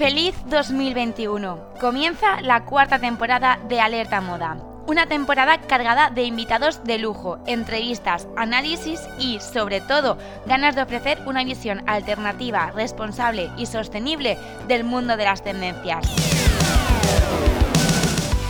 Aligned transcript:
Feliz 0.00 0.34
2021. 0.46 1.74
Comienza 1.78 2.40
la 2.40 2.64
cuarta 2.64 2.98
temporada 2.98 3.60
de 3.68 3.82
Alerta 3.82 4.22
Moda. 4.22 4.56
Una 4.86 5.04
temporada 5.04 5.60
cargada 5.60 6.08
de 6.08 6.22
invitados 6.22 6.82
de 6.84 6.96
lujo, 6.96 7.38
entrevistas, 7.46 8.26
análisis 8.34 9.02
y, 9.18 9.40
sobre 9.40 9.82
todo, 9.82 10.16
ganas 10.46 10.74
de 10.74 10.80
ofrecer 10.80 11.20
una 11.26 11.44
visión 11.44 11.82
alternativa, 11.86 12.70
responsable 12.70 13.50
y 13.58 13.66
sostenible 13.66 14.38
del 14.68 14.84
mundo 14.84 15.18
de 15.18 15.24
las 15.24 15.44
tendencias. 15.44 16.06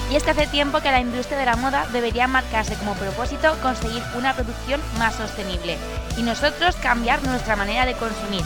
Y 0.09 0.15
es 0.15 0.23
que 0.23 0.31
hace 0.31 0.47
tiempo 0.47 0.79
que 0.81 0.93
la 0.93 1.01
industria 1.01 1.37
de 1.37 1.47
la 1.47 1.57
moda 1.57 1.85
debería 1.93 2.29
marcarse 2.29 2.77
como 2.77 2.95
propósito 2.95 3.57
conseguir 3.61 4.05
una 4.17 4.35
producción 4.35 4.81
más 5.01 5.17
sostenible 5.17 5.77
y 6.17 6.23
nosotros 6.23 6.77
cambiar 6.77 7.21
nuestra 7.25 7.57
manera 7.57 7.87
de 7.87 7.95
consumir 7.95 8.45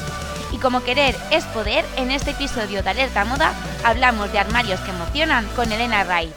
y 0.55 0.59
como 0.59 0.85
querer 0.85 1.17
es 1.33 1.45
poder, 1.47 1.85
en 1.97 2.13
este 2.13 2.31
episodio 2.31 2.83
de 2.83 2.91
Alerta 2.91 3.25
Moda 3.25 3.53
hablamos 3.83 4.31
de 4.31 4.39
armarios 4.39 4.79
que 4.81 4.91
emocionan 4.91 5.45
con 5.57 5.71
Elena 5.73 6.05
Ray. 6.05 6.33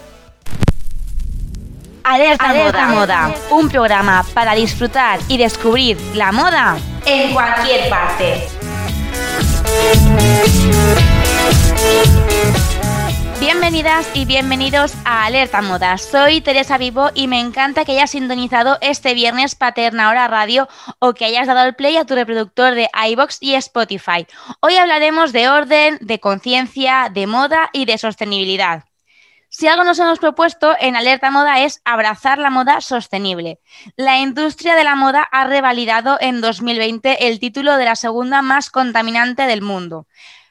Alerta, 2.04 2.54
Moda. 2.54 2.88
Moda, 2.88 3.36
un 3.52 3.70
programa 3.70 4.26
para 4.34 4.56
disfrutar 4.56 5.20
y 5.28 5.38
descubrir 5.38 6.00
la 6.16 6.32
moda 6.32 6.78
en 7.06 7.34
cualquier 7.34 7.90
parte. 7.90 8.48
Bienvenidas 13.40 14.10
y 14.16 14.26
bienvenidos 14.26 14.96
a 15.06 15.26
Alerta 15.26 15.62
Moda. 15.62 16.00
Soy 16.00 16.42
Teresa 16.42 16.80
Vivo 16.80 17.12
y 17.14 17.28
me 17.28 17.40
encanta 17.40 17.86
que 17.86 17.92
hayas 17.92 18.10
sintonizado 18.10 18.80
este 18.82 19.14
viernes 19.14 19.54
Paterna 19.54 20.10
Hora 20.10 20.28
Radio 20.28 20.68
o 20.98 21.14
que 21.14 21.26
hayas 21.26 21.46
dado 21.46 21.68
el 21.68 21.76
play 21.76 21.98
a 21.98 22.06
tu 22.06 22.16
reproductor 22.16 22.74
de 22.74 22.90
iBox 23.12 23.38
y 23.42 23.54
Spotify. 23.54 24.26
Hoy 24.60 24.76
hablaremos 24.78 25.34
de 25.34 25.50
orden, 25.50 26.00
de 26.02 26.20
conciencia, 26.20 27.12
de 27.14 27.28
moda 27.28 27.70
y 27.74 27.86
de 27.86 28.00
sostenibilidad. 28.00 28.86
Si 29.50 29.68
algo 29.68 29.84
nos 29.84 30.00
hemos 30.00 30.18
propuesto 30.18 30.76
en 30.80 30.96
Alerta 30.96 31.30
Moda 31.30 31.62
es 31.62 31.80
abrazar 31.86 32.40
la 32.40 32.50
moda 32.50 32.82
sostenible. 32.82 33.60
La 33.96 34.18
industria 34.18 34.74
de 34.74 34.84
la 34.84 34.96
moda 34.96 35.22
ha 35.32 35.46
revalidado 35.46 36.18
en 36.20 36.42
2020 36.42 37.28
el 37.28 37.40
título 37.40 37.78
de 37.78 37.86
la 37.86 37.96
segunda 37.96 38.42
más 38.42 38.72
contaminante 38.72 39.44
del 39.44 39.62
mundo. 39.62 40.08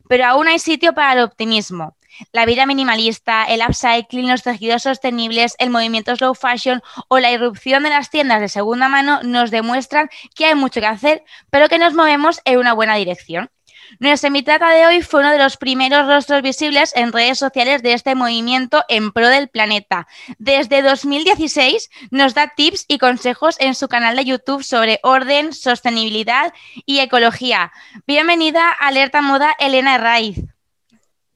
Pero 0.09 0.25
aún 0.27 0.47
hay 0.47 0.61
sitio 0.61 0.95
para 0.95 1.15
el 1.15 1.25
optimismo. 1.25 1.96
La 2.33 2.47
vida 2.47 2.67
minimalista, 2.67 3.45
el 3.45 3.61
upcycling, 3.67 4.29
los 4.29 4.43
tejidos 4.43 4.83
sostenibles, 4.83 5.55
el 5.59 5.71
movimiento 5.71 6.15
slow 6.17 6.35
fashion 6.35 6.83
o 7.09 7.19
la 7.19 7.33
irrupción 7.33 7.83
de 7.83 7.91
las 7.91 8.11
tiendas 8.11 8.41
de 8.41 8.49
segunda 8.49 8.89
mano 8.89 9.21
nos 9.23 9.51
demuestran 9.51 10.09
que 10.35 10.47
hay 10.47 10.55
mucho 10.55 10.81
que 10.81 10.87
hacer, 10.87 11.25
pero 11.51 11.69
que 11.69 11.79
nos 11.79 11.95
movemos 11.95 12.41
en 12.45 12.59
una 12.59 12.73
buena 12.73 12.97
dirección. 12.97 13.51
Nuestra 13.99 14.29
invitada 14.29 14.71
de 14.71 14.87
hoy 14.87 15.03
fue 15.03 15.21
uno 15.21 15.33
de 15.33 15.39
los 15.39 15.57
primeros 15.57 16.07
rostros 16.07 16.43
visibles 16.43 16.93
en 16.97 17.13
redes 17.13 17.39
sociales 17.39 17.83
de 17.83 17.93
este 17.93 18.15
movimiento 18.15 18.85
en 18.89 19.13
pro 19.13 19.29
del 19.29 19.49
planeta. 19.49 20.07
Desde 20.39 20.83
2016 20.83 21.91
nos 22.11 22.35
da 22.35 22.53
tips 22.57 22.85
y 22.89 22.99
consejos 22.99 23.57
en 23.61 23.75
su 23.75 23.89
canal 23.89 24.17
de 24.17 24.25
YouTube 24.25 24.65
sobre 24.65 25.01
orden, 25.03 25.53
sostenibilidad 25.53 26.53
y 26.85 26.99
ecología. 26.99 27.73
Bienvenida 28.07 28.69
a 28.69 28.89
Alerta 28.89 29.23
Moda, 29.23 29.55
Elena 29.59 29.99
Raiz. 29.99 30.56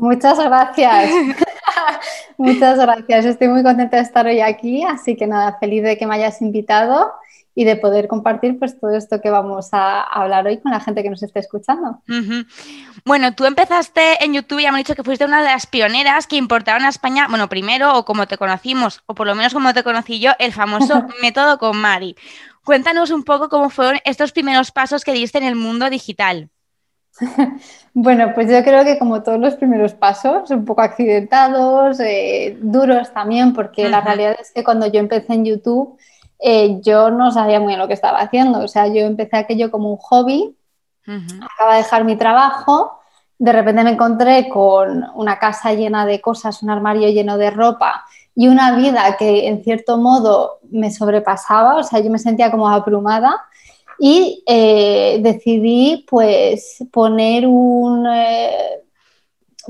Muchas 0.01 0.39
gracias. 0.39 1.11
Muchas 2.39 2.79
gracias. 2.79 3.25
Estoy 3.27 3.49
muy 3.49 3.63
contenta 3.63 3.99
de 3.99 4.03
estar 4.03 4.27
hoy 4.27 4.41
aquí, 4.41 4.83
así 4.85 5.17
que 5.17 5.27
nada, 5.27 5.59
feliz 5.59 5.83
de 5.83 5.99
que 5.99 6.07
me 6.07 6.15
hayas 6.15 6.41
invitado 6.41 7.13
y 7.55 7.65
de 7.65 7.77
poder 7.77 8.09
compartir 8.09 8.59
pues 8.59 8.79
todo 8.79 8.95
esto 8.97 9.21
que 9.21 9.29
vamos 9.29 9.69
a 9.73 10.01
hablar 10.01 10.47
hoy 10.47 10.59
con 10.59 10.73
la 10.73 10.81
gente 10.81 11.03
que 11.03 11.11
nos 11.11 11.23
esté 11.23 11.41
escuchando. 11.41 12.01
Bueno, 13.05 13.35
tú 13.35 13.45
empezaste 13.45 14.25
en 14.25 14.33
YouTube 14.33 14.61
y 14.61 14.67
hemos 14.67 14.79
dicho 14.79 14.95
que 14.95 15.03
fuiste 15.03 15.25
una 15.25 15.43
de 15.43 15.49
las 15.49 15.67
pioneras 15.67 16.27
que 16.27 16.37
importaron 16.37 16.85
a 16.85 16.89
España, 16.89 17.27
bueno, 17.29 17.49
primero 17.49 17.99
o 17.99 18.05
como 18.05 18.27
te 18.27 18.39
conocimos, 18.39 19.03
o 19.07 19.15
por 19.15 19.27
lo 19.27 19.35
menos 19.35 19.53
como 19.53 19.75
te 19.75 19.83
conocí 19.83 20.21
yo, 20.21 20.33
el 20.39 20.53
famoso 20.53 21.07
método 21.23 21.59
con 21.59 21.77
Mari. 21.77 22.17
Cuéntanos 22.65 23.11
un 23.11 23.25
poco 23.25 23.49
cómo 23.49 23.69
fueron 23.69 23.99
estos 24.05 24.33
primeros 24.33 24.71
pasos 24.71 25.05
que 25.05 25.13
diste 25.13 25.39
en 25.39 25.45
el 25.45 25.57
mundo 25.57 25.91
digital. 25.91 26.51
Bueno, 27.93 28.33
pues 28.35 28.49
yo 28.49 28.63
creo 28.63 28.85
que 28.85 28.99
como 28.99 29.23
todos 29.23 29.41
los 29.41 29.57
primeros 29.57 29.95
pasos, 29.95 30.49
un 30.51 30.65
poco 30.65 30.81
accidentados, 30.81 31.99
eh, 32.01 32.57
duros 32.63 33.13
también, 33.13 33.53
porque 33.53 33.89
la 33.89 34.01
realidad 34.01 34.37
es 34.41 34.53
que 34.53 34.63
cuando 34.63 34.87
yo 34.87 35.01
empecé 35.01 35.35
en 35.35 35.45
YouTube, 35.45 35.99
eh, 36.39 36.81
yo 36.83 37.11
no 37.11 37.33
sabía 37.33 37.59
muy 37.59 37.69
bien 37.69 37.81
lo 37.81 37.89
que 37.89 37.95
estaba 37.95 38.21
haciendo. 38.21 38.61
O 38.61 38.69
sea, 38.69 38.87
yo 38.87 39.01
empecé 39.01 39.37
aquello 39.37 39.71
como 39.71 39.91
un 39.91 39.97
hobby, 39.97 40.57
acaba 41.05 41.73
de 41.73 41.79
dejar 41.79 42.05
mi 42.05 42.17
trabajo, 42.17 43.01
de 43.39 43.53
repente 43.53 43.83
me 43.83 43.91
encontré 43.91 44.49
con 44.49 45.05
una 45.15 45.39
casa 45.39 45.73
llena 45.73 46.07
de 46.07 46.21
cosas, 46.21 46.63
un 46.63 46.71
armario 46.71 47.09
lleno 47.09 47.39
de 47.39 47.51
ropa 47.51 48.05
y 48.35 48.49
una 48.49 48.77
vida 48.77 49.17
que 49.17 49.49
en 49.49 49.65
cierto 49.65 49.97
modo 49.97 50.61
me 50.71 50.93
sobrepasaba, 50.93 51.77
o 51.77 51.83
sea, 51.83 52.01
yo 52.01 52.11
me 52.11 52.19
sentía 52.19 52.51
como 52.51 52.69
abrumada 52.69 53.47
y 54.03 54.43
eh, 54.47 55.19
decidí 55.23 56.07
pues 56.09 56.79
poner 56.91 57.47
un... 57.47 58.07
Eh, 58.11 58.81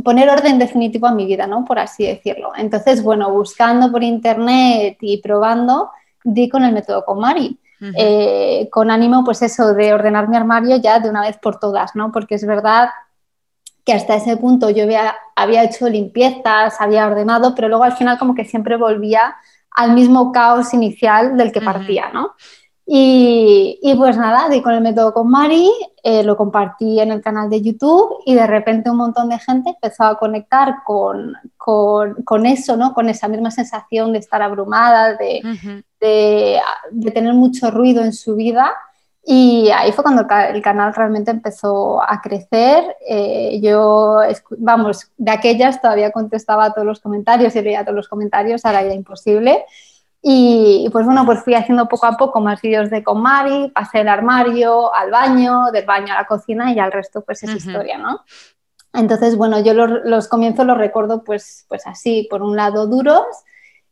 poner 0.04 0.30
orden 0.30 0.58
definitivo 0.58 1.08
a 1.08 1.14
mi 1.14 1.26
vida, 1.26 1.48
¿no? 1.48 1.64
Por 1.64 1.80
así 1.80 2.06
decirlo. 2.06 2.52
Entonces, 2.56 3.02
bueno, 3.02 3.30
buscando 3.32 3.90
por 3.90 4.04
internet 4.04 4.96
y 5.00 5.20
probando, 5.20 5.90
di 6.22 6.48
con 6.48 6.62
el 6.62 6.72
método 6.72 7.04
con 7.04 7.18
Mari. 7.18 7.58
Eh, 7.96 8.68
con 8.70 8.90
ánimo, 8.90 9.24
pues 9.24 9.40
eso, 9.42 9.72
de 9.72 9.94
ordenar 9.94 10.28
mi 10.28 10.36
armario 10.36 10.76
ya 10.76 11.00
de 11.00 11.08
una 11.08 11.22
vez 11.22 11.38
por 11.38 11.58
todas, 11.58 11.96
¿no? 11.96 12.12
Porque 12.12 12.34
es 12.34 12.46
verdad 12.46 12.90
que 13.84 13.94
hasta 13.94 14.14
ese 14.14 14.36
punto 14.36 14.68
yo 14.70 14.84
había, 14.84 15.16
había 15.34 15.64
hecho 15.64 15.88
limpiezas, 15.88 16.78
había 16.78 17.06
ordenado, 17.06 17.54
pero 17.54 17.68
luego 17.68 17.84
al 17.84 17.96
final 17.96 18.18
como 18.18 18.34
que 18.34 18.44
siempre 18.44 18.76
volvía 18.76 19.34
al 19.74 19.94
mismo 19.94 20.30
caos 20.30 20.74
inicial 20.74 21.36
del 21.36 21.52
que 21.52 21.62
partía, 21.62 22.10
¿no? 22.12 22.34
Y, 22.92 23.94
pues 23.96 24.16
nada, 24.16 24.48
di 24.48 24.62
con 24.62 24.74
el 24.74 24.80
método 24.80 25.14
con 25.14 25.30
Mari, 25.30 25.70
eh, 26.02 26.24
lo 26.24 26.36
compartí 26.36 26.98
en 26.98 27.12
el 27.12 27.22
canal 27.22 27.48
de 27.48 27.62
YouTube 27.62 28.16
y 28.26 28.34
de 28.34 28.48
repente 28.48 28.90
un 28.90 28.96
montón 28.96 29.28
de 29.28 29.38
gente 29.38 29.70
empezó 29.70 30.02
a 30.02 30.18
conectar 30.18 30.78
con, 30.84 31.36
con, 31.56 32.46
eso, 32.46 32.76
¿no? 32.76 32.92
con 32.92 33.08
esa 33.08 33.28
misma 33.28 33.52
sensación 33.52 34.12
de 34.12 34.18
estar 34.18 34.42
abrumada, 34.42 35.14
de, 35.14 35.40
de, 36.00 37.10
tener 37.12 37.32
mucho 37.32 37.70
ruido 37.70 38.02
en 38.02 38.12
su 38.12 38.34
vida. 38.34 38.72
Y 39.24 39.70
ahí 39.70 39.92
fue 39.92 40.02
cuando 40.02 40.26
el 40.52 40.60
canal 40.60 40.92
realmente 40.92 41.30
empezó 41.30 42.02
a 42.02 42.20
crecer. 42.20 42.96
Eh, 43.06 43.60
yo, 43.62 44.18
vamos, 44.58 45.12
de 45.16 45.30
aquellas 45.30 45.80
todavía 45.80 46.10
contestaba 46.10 46.74
todos 46.74 46.88
los 46.88 46.98
comentarios 46.98 47.54
y 47.54 47.62
leía 47.62 47.84
todos 47.84 47.94
los 47.94 48.08
comentarios, 48.08 48.64
ahora 48.64 48.80
era 48.80 48.94
imposible. 48.94 49.64
Y 50.22 50.88
pues 50.92 51.06
bueno, 51.06 51.24
pues 51.24 51.42
fui 51.42 51.54
haciendo 51.54 51.88
poco 51.88 52.06
a 52.06 52.16
poco 52.16 52.40
más 52.40 52.60
vídeos 52.60 52.90
de 52.90 53.02
con 53.02 53.22
Mari, 53.22 53.70
pasé 53.74 53.98
del 53.98 54.08
armario 54.08 54.94
al 54.94 55.10
baño, 55.10 55.70
del 55.72 55.86
baño 55.86 56.12
a 56.12 56.18
la 56.18 56.26
cocina 56.26 56.72
y 56.72 56.78
al 56.78 56.92
resto 56.92 57.22
pues 57.22 57.42
es 57.42 57.54
historia, 57.54 57.96
¿no? 57.96 58.20
Entonces, 58.92 59.36
bueno, 59.36 59.60
yo 59.60 59.72
los, 59.72 60.28
comienzos 60.28 60.66
los 60.66 60.76
recuerdo 60.76 61.22
pues, 61.22 61.64
pues 61.68 61.86
así, 61.86 62.26
por 62.28 62.42
un 62.42 62.56
lado 62.56 62.86
duros 62.86 63.24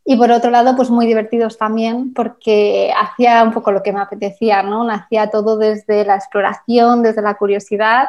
y 0.04 0.16
por 0.16 0.30
otro 0.30 0.50
lado 0.50 0.74
pues 0.76 0.90
muy 0.90 1.06
divertidos 1.06 1.56
también 1.56 2.12
porque 2.12 2.92
hacía 2.98 3.42
un 3.42 3.52
poco 3.52 3.72
lo 3.72 3.82
que 3.82 3.92
me 3.92 4.00
apetecía, 4.00 4.62
¿no? 4.62 4.88
Hacía 4.90 5.30
todo 5.30 5.56
desde 5.56 6.04
la 6.04 6.16
exploración, 6.16 7.02
desde 7.02 7.22
la 7.22 7.34
curiosidad 7.34 8.08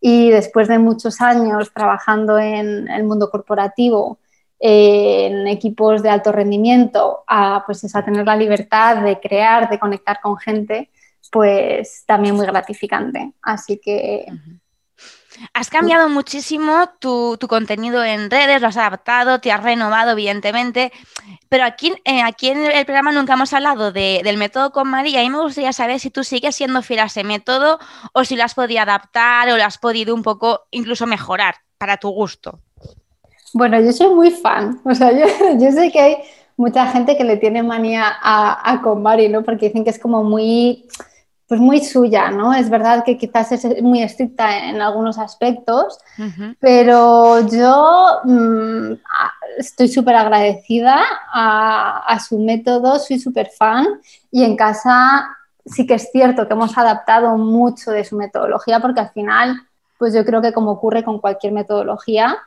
y 0.00 0.30
después 0.30 0.68
de 0.68 0.78
muchos 0.78 1.20
años 1.20 1.70
trabajando 1.74 2.38
en 2.38 2.88
el 2.88 3.04
mundo 3.04 3.30
corporativo, 3.30 4.18
en 4.60 5.48
equipos 5.48 6.02
de 6.02 6.10
alto 6.10 6.32
rendimiento 6.32 7.24
a, 7.26 7.62
pues, 7.64 7.94
a 7.94 8.04
tener 8.04 8.26
la 8.26 8.36
libertad 8.36 9.02
de 9.02 9.18
crear, 9.18 9.70
de 9.70 9.78
conectar 9.78 10.20
con 10.20 10.36
gente, 10.36 10.90
pues 11.32 12.04
también 12.06 12.36
muy 12.36 12.46
gratificante. 12.46 13.32
Así 13.42 13.78
que... 13.78 14.26
Has 15.54 15.70
cambiado 15.70 16.10
muchísimo 16.10 16.90
tu, 16.98 17.38
contenido 17.48 18.04
en 18.04 18.30
redes, 18.30 18.60
lo 18.60 18.68
has 18.68 18.76
adaptado, 18.76 19.40
te 19.40 19.50
has 19.50 19.62
renovado, 19.62 20.10
evidentemente, 20.10 20.92
pero 21.48 21.64
aquí, 21.64 21.94
eh, 22.04 22.20
aquí 22.20 22.48
en 22.48 22.66
el 22.66 22.84
programa 22.84 23.12
nunca 23.12 23.34
hemos 23.34 23.54
hablado 23.54 23.90
del 23.90 24.36
método 24.36 24.70
con 24.70 24.88
María 24.88 25.22
y 25.22 25.30
me 25.30 25.40
gustaría 25.40 25.72
saber 25.72 25.98
si 25.98 26.10
tú 26.10 26.24
sigues 26.24 26.56
siendo 26.56 26.82
fiel 26.82 27.00
a 27.00 27.04
ese 27.04 27.24
método 27.24 27.78
o 28.12 28.24
si 28.24 28.36
lo 28.36 28.44
has 28.44 28.54
podido 28.54 28.82
adaptar 28.82 29.48
o 29.48 29.56
lo 29.56 29.64
has 29.64 29.78
podido 29.78 30.14
un 30.14 30.22
poco 30.22 30.66
incluso 30.70 31.06
mejorar 31.06 31.54
para 31.78 31.96
tu 31.96 32.10
gusto. 32.10 32.60
Bueno, 33.52 33.80
yo 33.80 33.92
soy 33.92 34.14
muy 34.14 34.30
fan, 34.30 34.80
o 34.84 34.94
sea, 34.94 35.10
yo, 35.58 35.72
sé 35.72 35.90
que 35.90 36.00
hay 36.00 36.16
mucha 36.56 36.86
gente 36.86 37.16
que 37.16 37.24
le 37.24 37.36
tiene 37.36 37.62
manía 37.62 38.04
a, 38.22 38.72
a 38.72 38.82
Convari, 38.82 39.28
¿no? 39.28 39.42
Porque 39.42 39.66
dicen 39.66 39.84
que 39.84 39.90
es 39.90 39.98
como 39.98 40.22
muy, 40.22 40.86
pues 41.50 41.60
muy 41.60 41.84
suya, 41.84 42.30
¿no? 42.30 42.54
Es 42.54 42.70
verdad 42.70 43.02
que 43.04 43.18
quizás 43.18 43.50
es 43.50 43.82
muy 43.82 44.02
estricta 44.02 44.68
en 44.68 44.80
algunos 44.80 45.18
aspectos, 45.18 45.98
pero 46.60 47.40
yo 47.48 48.20
mm, 48.22 48.92
estoy 49.58 49.88
súper 49.88 50.14
agradecida 50.14 51.02
a, 51.32 52.04
a, 52.06 52.20
su 52.20 52.38
método, 52.38 53.00
soy 53.00 53.18
súper 53.18 53.50
fan 53.50 53.84
y 54.30 54.44
en 54.44 54.56
casa 54.56 55.26
sí 55.66 55.86
que 55.86 55.94
es 55.94 56.10
cierto 56.12 56.46
que 56.46 56.54
hemos 56.54 56.78
adaptado 56.78 57.36
mucho 57.36 57.90
de 57.90 58.04
su 58.04 58.16
metodología 58.16 58.78
porque 58.78 59.00
al 59.00 59.10
final, 59.10 59.56
pues 59.98 60.14
yo 60.14 60.24
creo 60.24 60.40
que 60.40 60.52
como 60.52 60.70
ocurre 60.70 61.02
con 61.02 61.18
cualquier 61.18 61.52
metodología, 61.52 62.38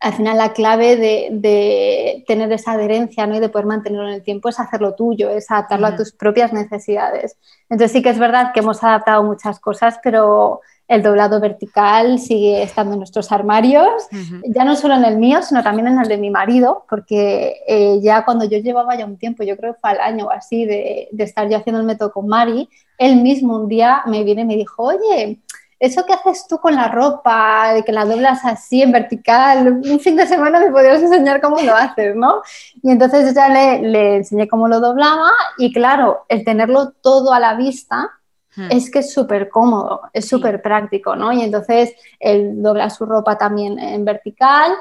al 0.00 0.12
final 0.12 0.38
la 0.38 0.52
clave 0.52 0.96
de, 0.96 2.24
tener 2.26 2.52
esa 2.52 2.72
adherencia 2.72 3.26
¿no? 3.26 3.36
y 3.36 3.40
de 3.40 3.48
poder 3.48 3.66
mantenerlo 3.66 4.08
en 4.08 4.14
el 4.14 4.22
tiempo 4.22 4.48
es 4.48 4.60
hacerlo 4.60 4.94
tuyo, 4.94 5.30
es 5.30 5.50
adaptarlo 5.50 5.86
a 5.88 5.96
tus 5.96 6.12
propias 6.12 6.52
necesidades. 6.52 7.36
Entonces 7.68 7.92
sí 7.92 8.02
que 8.02 8.10
es 8.10 8.18
verdad 8.18 8.52
que 8.52 8.60
hemos 8.60 8.82
adaptado 8.84 9.22
muchas 9.24 9.58
cosas, 9.58 9.98
pero 10.02 10.60
el 10.86 11.02
doblado 11.02 11.40
vertical 11.40 12.18
sigue 12.18 12.62
estando 12.62 12.94
en 12.94 13.00
nuestros 13.00 13.30
armarios, 13.30 14.08
ya 14.44 14.64
no 14.64 14.74
solo 14.74 14.94
en 14.94 15.04
el 15.04 15.18
mío, 15.18 15.42
sino 15.42 15.62
también 15.62 15.88
en 15.88 16.00
el 16.00 16.08
de 16.08 16.16
mi 16.16 16.30
marido, 16.30 16.86
porque 16.88 17.56
eh, 17.66 18.00
ya 18.00 18.24
cuando 18.24 18.46
yo 18.46 18.58
llevaba 18.58 18.96
ya 18.96 19.04
un 19.04 19.18
tiempo, 19.18 19.42
yo 19.42 19.56
creo 19.58 19.74
que 19.74 19.80
fue 19.80 19.90
al 19.90 20.00
año 20.00 20.26
o 20.26 20.30
así, 20.30 20.64
de, 20.64 21.08
de 21.12 21.24
estar 21.24 21.48
yo 21.48 21.58
haciendo 21.58 21.80
el 21.80 21.86
método 21.86 22.10
con 22.12 22.26
Mari, 22.26 22.70
él 22.96 23.16
mismo 23.16 23.56
un 23.56 23.68
día 23.68 24.02
me 24.06 24.24
viene 24.24 24.42
y 24.42 24.46
me 24.46 24.56
dijo, 24.56 24.82
oye, 24.82 25.40
eso 25.80 26.04
que 26.04 26.12
haces 26.12 26.46
tú 26.48 26.58
con 26.58 26.74
la 26.74 26.88
ropa, 26.88 27.72
de 27.74 27.84
que 27.84 27.92
la 27.92 28.04
doblas 28.04 28.44
así 28.44 28.82
en 28.82 28.92
vertical, 28.92 29.80
un 29.84 30.00
fin 30.00 30.16
de 30.16 30.26
semana 30.26 30.58
me 30.58 30.70
podrías 30.70 31.00
enseñar 31.00 31.40
cómo 31.40 31.60
lo 31.60 31.74
haces, 31.74 32.16
¿no? 32.16 32.42
Y 32.82 32.90
entonces 32.90 33.32
ya 33.34 33.48
le, 33.48 33.82
le 33.82 34.16
enseñé 34.16 34.48
cómo 34.48 34.66
lo 34.66 34.80
doblaba 34.80 35.30
y 35.56 35.72
claro, 35.72 36.24
el 36.28 36.44
tenerlo 36.44 36.90
todo 37.00 37.32
a 37.32 37.38
la 37.38 37.54
vista 37.54 38.10
hmm. 38.56 38.68
es 38.70 38.90
que 38.90 39.00
es 39.00 39.12
súper 39.12 39.48
cómodo, 39.50 40.02
es 40.12 40.28
súper 40.28 40.62
práctico, 40.62 41.14
¿no? 41.14 41.32
Y 41.32 41.42
entonces 41.42 41.94
él 42.18 42.60
dobla 42.60 42.90
su 42.90 43.06
ropa 43.06 43.38
también 43.38 43.78
en 43.78 44.04
vertical 44.04 44.72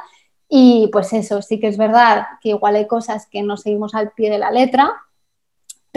y 0.50 0.90
pues 0.92 1.14
eso, 1.14 1.42
sí 1.42 1.60
que 1.60 1.68
es 1.68 1.78
verdad 1.78 2.26
que 2.42 2.50
igual 2.50 2.76
hay 2.76 2.88
cosas 2.88 3.28
que 3.28 3.44
no 3.44 3.58
seguimos 3.58 3.94
al 3.94 4.12
pie 4.12 4.32
de 4.32 4.40
la 4.40 4.50
letra, 4.50 4.96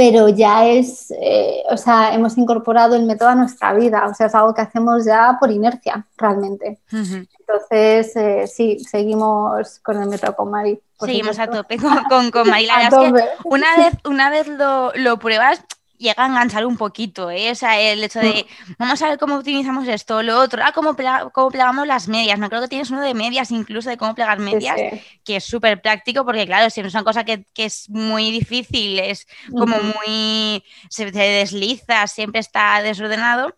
pero 0.01 0.31
ya 0.31 0.67
es, 0.67 1.11
eh, 1.21 1.63
o 1.69 1.77
sea, 1.77 2.15
hemos 2.15 2.39
incorporado 2.39 2.97
el 2.97 3.05
método 3.05 3.29
a 3.29 3.35
nuestra 3.35 3.75
vida, 3.75 4.07
o 4.11 4.15
sea, 4.15 4.29
es 4.29 4.35
algo 4.35 4.55
que 4.55 4.63
hacemos 4.63 5.05
ya 5.05 5.37
por 5.39 5.51
inercia, 5.51 6.07
realmente. 6.17 6.79
Entonces, 6.91 8.17
eh, 8.17 8.47
sí, 8.47 8.79
seguimos 8.79 9.79
con 9.81 10.01
el 10.01 10.09
método 10.09 10.35
con 10.35 10.51
Mari. 10.51 10.81
Seguimos 10.99 11.39
a 11.39 11.49
tope 11.49 11.77
con, 12.09 12.31
con, 12.31 12.49
Mari. 12.49 12.65
La 12.65 12.89
una 13.45 13.77
vez, 13.77 13.93
una 14.07 14.31
vez 14.31 14.49
lo, 14.49 14.91
lo 14.95 15.19
pruebas, 15.19 15.63
llega 16.01 16.25
a 16.25 16.27
enganchar 16.27 16.65
un 16.67 16.77
poquito, 16.77 17.31
¿eh? 17.31 17.51
O 17.51 17.55
sea, 17.55 17.79
el 17.79 18.03
hecho 18.03 18.21
de, 18.21 18.47
vamos 18.79 19.01
a 19.03 19.09
ver 19.09 19.19
cómo 19.19 19.37
optimizamos 19.37 19.87
esto, 19.87 20.23
lo 20.23 20.41
otro, 20.41 20.63
ah, 20.65 20.73
cómo, 20.73 20.97
cómo 21.33 21.51
plegamos 21.51 21.87
las 21.87 22.09
medias, 22.09 22.39
no 22.39 22.49
creo 22.49 22.63
que 22.63 22.69
tienes 22.69 22.91
uno 22.91 23.03
de 23.03 23.15
medias 23.15 23.51
incluso 23.51 23.91
de 23.91 23.97
cómo 23.97 24.15
plegar 24.15 24.39
medias, 24.39 24.77
que 25.25 25.37
es 25.37 25.45
súper 25.45 25.81
práctico 25.83 26.25
porque 26.25 26.47
claro, 26.47 26.71
si 26.71 26.81
no 26.81 26.89
es 26.89 26.95
una 26.95 27.05
cosa 27.05 27.25
que, 27.25 27.45
es 27.55 27.91
muy 27.91 28.31
difícil, 28.31 28.99
es 28.99 29.29
como 29.53 29.77
muy, 29.77 30.65
se, 30.89 31.11
desliza, 31.11 32.07
siempre 32.07 32.41
está 32.41 32.81
desordenado. 32.83 33.55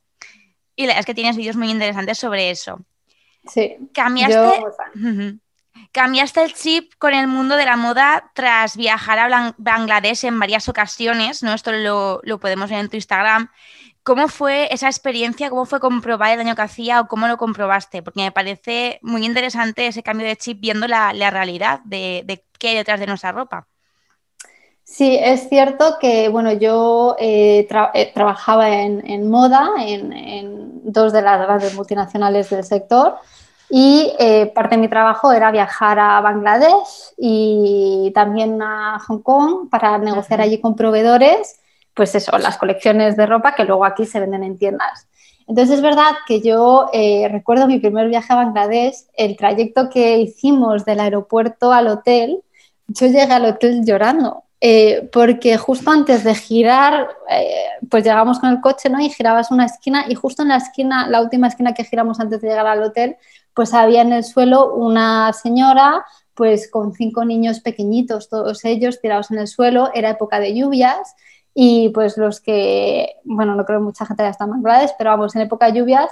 Y 0.75 0.83
la 0.83 0.89
verdad 0.89 1.01
es 1.01 1.07
que 1.07 1.15
tienes 1.15 1.37
vídeos 1.37 1.55
muy 1.55 1.71
interesantes 1.71 2.19
sobre 2.19 2.51
eso. 2.51 2.81
Sí. 3.47 3.77
Cambiaste... 3.93 4.65
Cambiaste 5.93 6.43
el 6.43 6.55
chip 6.55 6.95
con 6.99 7.13
el 7.13 7.29
mundo 7.29 7.55
de 7.57 7.67
la 7.67 7.77
moda 7.77 8.31
tras 8.33 8.79
viajar 8.79 9.19
a 9.19 9.55
Bangladesh 9.59 10.25
en 10.25 10.41
varias 10.41 10.67
ocasiones, 10.71 11.43
¿no? 11.43 11.53
Esto 11.53 11.71
lo, 11.71 12.41
podemos 12.41 12.71
ver 12.71 12.79
en 12.79 12.89
tu 12.89 12.97
Instagram. 12.97 13.51
¿Cómo 14.03 14.29
fue 14.29 14.73
esa 14.73 14.87
experiencia? 14.87 15.51
¿Cómo 15.51 15.67
fue 15.67 15.81
comprobar 15.81 16.31
el 16.31 16.39
daño 16.39 16.57
que 16.57 16.63
hacía 16.63 16.99
o 16.99 17.09
cómo 17.09 17.29
lo 17.29 17.37
comprobaste? 17.37 18.03
Porque 18.03 18.23
me 18.23 18.33
parece 18.33 19.01
muy 19.03 19.27
interesante 19.27 19.87
ese 19.87 20.03
cambio 20.03 20.27
de 20.27 20.37
chip 20.37 20.61
viendo 20.61 20.89
la, 20.89 21.13
realidad 21.31 21.81
de, 21.85 22.43
qué 22.59 22.69
hay 22.69 22.77
detrás 22.77 22.99
de 22.99 23.07
nuestra 23.07 23.33
ropa. 23.33 23.69
Sí, 24.85 25.19
es 25.21 25.51
cierto 25.51 25.99
que 26.01 26.31
bueno, 26.31 26.53
yo 26.53 27.17
eh, 27.19 27.69
eh, 27.95 28.13
trabajaba 28.15 28.71
en, 28.71 29.29
moda 29.29 29.73
en, 29.79 30.81
dos 30.91 31.13
de 31.13 31.21
las 31.21 31.39
grandes 31.39 31.75
multinacionales 31.75 32.49
del 32.49 32.65
sector 32.65 33.19
y 33.75 34.13
eh, 34.19 34.53
parte 34.55 34.77
de 34.77 34.83
mi 34.83 34.89
trabajo 34.89 35.33
era 35.33 35.51
viajar 35.51 35.99
a 35.99 36.21
Bangladesh 36.21 37.15
y 37.17 38.13
también 38.15 38.61
a 38.61 38.99
Hong 39.09 39.23
Kong 39.23 39.71
para 39.71 39.97
negociar 39.97 40.43
allí 40.43 40.61
con 40.61 40.77
proveedores, 40.77 41.59
pues 41.95 42.15
eso, 42.15 42.37
las 42.37 42.59
colecciones 42.59 43.17
de 43.17 43.25
ropa 43.25 43.55
que 43.55 43.65
luego 43.65 43.87
aquí 43.87 44.05
se 44.05 44.21
venden 44.21 44.45
en 44.45 44.59
tiendas. 44.59 45.09
Entonces 45.49 45.77
es 45.77 45.83
verdad 45.83 46.13
que 46.27 46.43
yo 46.43 46.91
eh, 46.93 47.27
recuerdo 47.33 47.67
mi 47.67 47.79
primer 47.79 48.11
viaje 48.11 48.31
a 48.35 48.37
Bangladesh, 48.37 49.07
el 49.15 49.39
trayecto 49.39 49.89
que 49.89 50.19
hicimos 50.19 50.85
del 50.85 51.01
aeropuerto 51.01 51.73
al 51.73 51.89
hotel, 51.89 52.43
yo 52.89 53.07
llegué 53.07 53.23
al 53.23 53.47
hotel 53.47 53.87
llorando, 53.87 54.45
eh, 54.61 55.09
porque 55.11 55.57
justo 55.57 55.91
antes 55.91 56.25
de 56.25 56.35
girar, 56.35 57.09
pues 57.89 58.05
llegamos 58.05 58.39
con 58.39 58.51
el 58.51 58.61
coche 58.61 58.91
¿no? 58.91 59.01
y 59.01 59.09
girabas 59.09 59.51
una 59.51 59.65
esquina 59.65 60.05
y 60.07 60.15
justo 60.15 60.43
en 60.43 60.49
la 60.49 60.57
esquina, 60.57 61.09
la 61.09 61.23
última 61.23 61.49
esquina 61.49 61.73
que 61.73 61.85
giramos 61.85 62.21
antes 62.21 62.43
de 62.43 62.49
llegar 62.49 62.67
al 62.67 62.83
hotel, 62.83 63.17
pues 63.55 63.75
había 63.75 64.03
en 64.03 64.13
el 64.13 64.25
suelo 64.25 64.75
una 64.75 65.33
señora 65.33 66.05
pues 66.35 66.71
con 66.71 66.93
cinco 66.95 67.25
niños 67.25 67.61
pequeñitos, 67.61 68.29
todos 68.29 68.65
ellos 68.65 69.01
tirados 69.01 69.31
en 69.31 69.39
el 69.39 69.49
suelo, 69.49 69.91
era 69.95 70.11
época 70.11 70.41
de 70.41 70.55
lluvias 70.55 71.15
y 71.55 71.91
pues 71.91 72.17
los 72.17 72.41
que, 72.41 73.17
bueno, 73.25 73.55
no 73.55 73.65
creo 73.67 73.81
que 73.81 73.85
mucha 73.85 74.07
gente 74.07 74.23
ya 74.23 74.31
está 74.31 74.45
en 74.45 74.51
Bangladesh, 74.53 74.93
pero 74.97 75.11
vamos, 75.11 75.37
en 75.37 75.43
época 75.43 75.67
de 75.67 75.79
lluvias, 75.79 76.11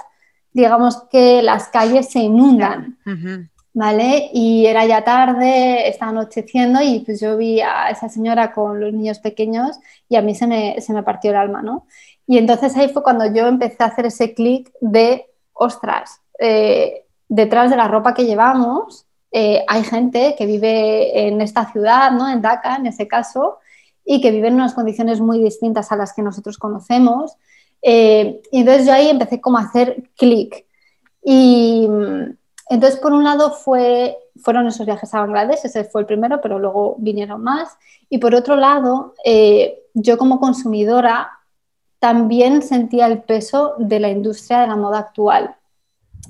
digamos 0.53 1.03
que 1.09 1.41
las 1.41 1.69
calles 1.69 2.09
se 2.09 2.19
inundan, 2.19 2.99
¿vale? 3.73 4.29
Y 4.33 4.67
era 4.67 4.85
ya 4.85 5.03
tarde, 5.03 5.87
estaba 5.87 6.11
anocheciendo 6.11 6.81
y 6.81 6.99
pues 6.99 7.19
yo 7.19 7.37
vi 7.37 7.61
a 7.61 7.89
esa 7.89 8.09
señora 8.09 8.53
con 8.53 8.79
los 8.79 8.93
niños 8.93 9.19
pequeños 9.19 9.79
y 10.07 10.17
a 10.17 10.21
mí 10.21 10.35
se 10.35 10.45
me, 10.45 10.79
se 10.81 10.93
me 10.93 11.03
partió 11.03 11.31
el 11.31 11.37
alma, 11.37 11.61
¿no? 11.61 11.87
Y 12.27 12.37
entonces 12.37 12.75
ahí 12.77 12.89
fue 12.89 13.01
cuando 13.01 13.25
yo 13.33 13.47
empecé 13.47 13.77
a 13.79 13.87
hacer 13.87 14.05
ese 14.05 14.33
clic 14.35 14.71
de, 14.81 15.25
ostras, 15.53 16.21
eh, 16.39 17.05
detrás 17.31 17.71
de 17.71 17.77
la 17.77 17.87
ropa 17.87 18.13
que 18.13 18.25
llevamos 18.25 19.07
eh, 19.31 19.63
hay 19.67 19.83
gente 19.83 20.35
que 20.37 20.45
vive 20.45 21.27
en 21.27 21.39
esta 21.41 21.71
ciudad, 21.71 22.11
¿no? 22.11 22.29
en 22.29 22.41
Dhaka 22.41 22.75
en 22.75 22.87
ese 22.87 23.07
caso, 23.07 23.59
y 24.03 24.19
que 24.19 24.31
vive 24.31 24.49
en 24.49 24.55
unas 24.55 24.73
condiciones 24.73 25.21
muy 25.21 25.41
distintas 25.41 25.91
a 25.91 25.95
las 25.95 26.13
que 26.13 26.21
nosotros 26.21 26.57
conocemos. 26.57 27.33
Eh, 27.81 28.41
y 28.51 28.59
entonces 28.59 28.85
yo 28.85 28.93
ahí 28.93 29.09
empecé 29.09 29.39
como 29.39 29.57
a 29.57 29.61
hacer 29.61 30.09
clic. 30.17 30.65
Y 31.23 31.87
mm, 31.89 32.37
entonces, 32.69 32.99
por 32.99 33.13
un 33.13 33.23
lado, 33.23 33.51
fue, 33.51 34.17
fueron 34.41 34.67
esos 34.67 34.85
viajes 34.85 35.13
a 35.13 35.21
Bangladesh, 35.21 35.59
ese 35.63 35.85
fue 35.85 36.01
el 36.01 36.07
primero, 36.07 36.41
pero 36.41 36.59
luego 36.59 36.95
vinieron 36.99 37.41
más. 37.41 37.77
Y 38.09 38.17
por 38.17 38.35
otro 38.35 38.55
lado, 38.55 39.13
eh, 39.23 39.83
yo 39.93 40.17
como 40.17 40.39
consumidora 40.39 41.31
también 41.99 42.61
sentía 42.63 43.05
el 43.07 43.21
peso 43.23 43.75
de 43.77 43.99
la 43.99 44.09
industria 44.09 44.61
de 44.61 44.67
la 44.67 44.75
moda 44.75 44.99
actual. 44.99 45.55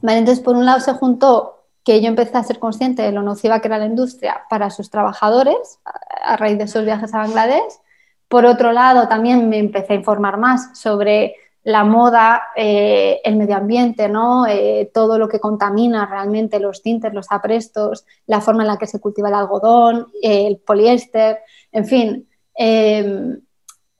Entonces, 0.01 0.39
por 0.39 0.55
un 0.55 0.65
lado 0.65 0.79
se 0.79 0.93
juntó 0.93 1.61
que 1.83 2.01
yo 2.01 2.07
empecé 2.07 2.37
a 2.37 2.43
ser 2.43 2.59
consciente 2.59 3.01
de 3.01 3.11
lo 3.11 3.23
nociva 3.23 3.59
que 3.59 3.67
era 3.67 3.77
la 3.77 3.85
industria 3.85 4.41
para 4.49 4.69
sus 4.69 4.89
trabajadores 4.89 5.79
a 6.23 6.37
raíz 6.37 6.57
de 6.57 6.65
esos 6.65 6.85
viajes 6.85 7.13
a 7.13 7.19
Bangladesh. 7.19 7.73
Por 8.27 8.45
otro 8.45 8.71
lado, 8.71 9.07
también 9.07 9.49
me 9.49 9.57
empecé 9.57 9.93
a 9.93 9.97
informar 9.97 10.37
más 10.37 10.77
sobre 10.79 11.35
la 11.63 11.83
moda, 11.83 12.43
eh, 12.55 13.19
el 13.23 13.35
medio 13.35 13.55
ambiente, 13.55 14.09
¿no? 14.09 14.47
Eh, 14.47 14.89
todo 14.93 15.19
lo 15.19 15.27
que 15.27 15.39
contamina 15.39 16.05
realmente 16.07 16.59
los 16.59 16.81
tintes, 16.81 17.13
los 17.13 17.27
aprestos, 17.31 18.05
la 18.25 18.41
forma 18.41 18.63
en 18.63 18.67
la 18.67 18.77
que 18.77 18.87
se 18.87 18.99
cultiva 18.99 19.29
el 19.29 19.35
algodón, 19.35 20.07
el 20.21 20.57
poliéster, 20.57 21.39
en 21.71 21.85
fin. 21.85 22.29
Em, 22.55 23.41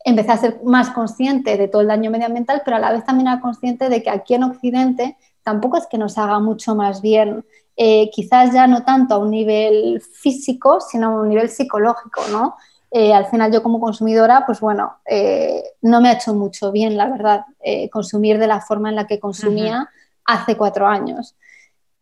empecé 0.03 0.31
a 0.31 0.37
ser 0.37 0.61
más 0.63 0.89
consciente 0.89 1.57
de 1.57 1.67
todo 1.67 1.81
el 1.83 1.87
daño 1.87 2.09
medioambiental, 2.09 2.63
pero 2.65 2.77
a 2.77 2.79
la 2.79 2.91
vez 2.91 3.05
también 3.05 3.27
era 3.27 3.41
consciente 3.41 3.89
de 3.89 4.01
que 4.01 4.09
aquí 4.09 4.33
en 4.33 4.43
Occidente 4.43 5.17
tampoco 5.43 5.77
es 5.77 5.87
que 5.87 5.97
nos 5.97 6.17
haga 6.17 6.39
mucho 6.39 6.75
más 6.75 7.01
bien, 7.01 7.45
eh, 7.77 8.09
quizás 8.11 8.53
ya 8.53 8.67
no 8.67 8.83
tanto 8.83 9.15
a 9.15 9.17
un 9.17 9.31
nivel 9.31 10.01
físico, 10.01 10.79
sino 10.81 11.07
a 11.07 11.21
un 11.21 11.29
nivel 11.29 11.49
psicológico, 11.49 12.21
¿no? 12.31 12.55
Eh, 12.91 13.13
al 13.13 13.25
final 13.27 13.51
yo 13.51 13.63
como 13.63 13.79
consumidora, 13.79 14.45
pues 14.45 14.59
bueno, 14.59 14.97
eh, 15.05 15.63
no 15.81 16.01
me 16.01 16.09
ha 16.09 16.13
hecho 16.13 16.33
mucho 16.33 16.71
bien, 16.71 16.97
la 16.97 17.07
verdad, 17.07 17.45
consumir 17.91 18.37
de 18.37 18.47
la 18.47 18.59
forma 18.59 18.89
en 18.89 18.95
la 18.95 19.07
que 19.07 19.19
consumía 19.19 19.89
hace 20.25 20.57
cuatro 20.57 20.85
años. 20.85 21.35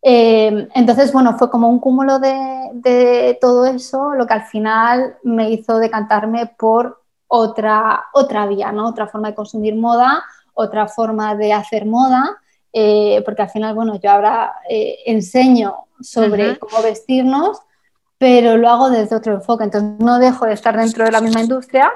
entonces, 0.02 1.12
bueno, 1.14 1.38
fue 1.38 1.50
como 1.50 1.70
un 1.70 1.80
cúmulo 1.80 2.20
de, 2.20 2.70
de, 2.74 3.38
todo 3.40 3.66
eso 3.66 4.16
lo 4.16 4.26
que 4.26 4.34
al 4.34 4.44
final 4.44 5.18
me 5.24 5.52
hizo 5.52 5.78
decantarme 5.78 6.48
por 6.58 7.02
otra, 7.28 8.06
otra 8.14 8.48
vía, 8.48 8.72
¿no? 8.72 8.88
Otra 8.88 9.08
forma 9.08 9.30
de 9.30 9.36
consumir 9.36 9.76
moda, 9.76 10.24
otra 10.54 10.88
forma 10.88 11.36
de 11.36 11.54
hacer 11.54 11.86
moda 11.86 12.38
eh, 12.72 13.22
porque 13.26 13.42
al 13.42 13.50
final, 13.50 13.74
bueno, 13.76 14.00
yo 14.00 14.12
ahora 14.12 14.56
eh, 14.70 15.00
enseño 15.06 15.88
sobre 16.00 16.58
cómo 16.60 16.82
vestirnos, 16.82 17.62
pero 18.18 18.58
lo 18.58 18.70
hago 18.70 18.90
desde 18.90 19.16
otro 19.16 19.34
enfoque, 19.34 19.64
entonces 19.64 20.00
no 20.00 20.20
dejo 20.20 20.46
de 20.46 20.54
estar 20.54 20.78
dentro 20.78 21.06
de 21.06 21.12
la 21.12 21.22
misma 21.22 21.42
industria, 21.42 21.92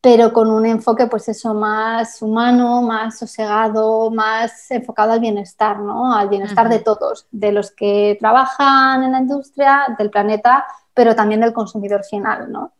pero 0.00 0.32
con 0.32 0.50
un 0.50 0.64
enfoque, 0.64 1.06
pues 1.06 1.28
eso, 1.28 1.52
más 1.52 2.22
humano, 2.22 2.80
más 2.80 3.18
sosegado, 3.18 4.10
más 4.10 4.70
enfocado 4.70 5.12
al 5.12 5.20
bienestar, 5.20 5.78
¿no? 5.78 6.14
Al 6.14 6.30
bienestar 6.30 6.70
de 6.70 6.78
todos, 6.78 7.26
de 7.30 7.52
los 7.52 7.70
que 7.70 8.16
trabajan 8.18 9.02
en 9.04 9.12
la 9.12 9.20
industria, 9.20 9.94
del 9.98 10.10
planeta, 10.10 10.64
pero 10.94 11.14
también 11.14 11.42
del 11.42 11.52
consumidor 11.52 12.02
final, 12.04 12.50
¿no? 12.50 12.72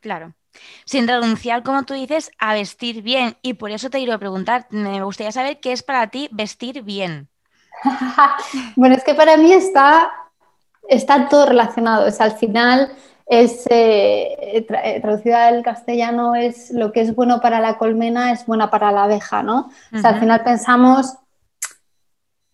Claro 0.00 0.34
sin 0.84 1.08
renunciar, 1.08 1.62
como 1.62 1.84
tú 1.84 1.94
dices, 1.94 2.30
a 2.38 2.54
vestir 2.54 3.02
bien. 3.02 3.36
Y 3.42 3.54
por 3.54 3.70
eso 3.70 3.90
te 3.90 3.98
quiero 3.98 4.14
a 4.14 4.18
preguntar, 4.18 4.66
me 4.70 5.02
gustaría 5.02 5.32
saber 5.32 5.60
qué 5.60 5.72
es 5.72 5.82
para 5.82 6.08
ti 6.08 6.28
vestir 6.32 6.82
bien. 6.82 7.28
bueno, 8.76 8.94
es 8.94 9.04
que 9.04 9.14
para 9.14 9.36
mí 9.36 9.52
está 9.52 10.10
está 10.88 11.28
todo 11.28 11.46
relacionado. 11.46 12.06
Es 12.06 12.20
al 12.20 12.32
final 12.32 12.90
es 13.26 13.64
eh, 13.68 14.66
traducida 15.02 15.48
al 15.48 15.62
castellano 15.62 16.34
es 16.34 16.70
lo 16.70 16.92
que 16.92 17.02
es 17.02 17.14
bueno 17.14 17.42
para 17.42 17.60
la 17.60 17.76
colmena 17.76 18.32
es 18.32 18.46
buena 18.46 18.70
para 18.70 18.90
la 18.90 19.04
abeja, 19.04 19.42
¿no? 19.42 19.70
O 19.94 19.98
sea, 19.98 20.10
al 20.10 20.20
final 20.20 20.42
pensamos 20.42 21.14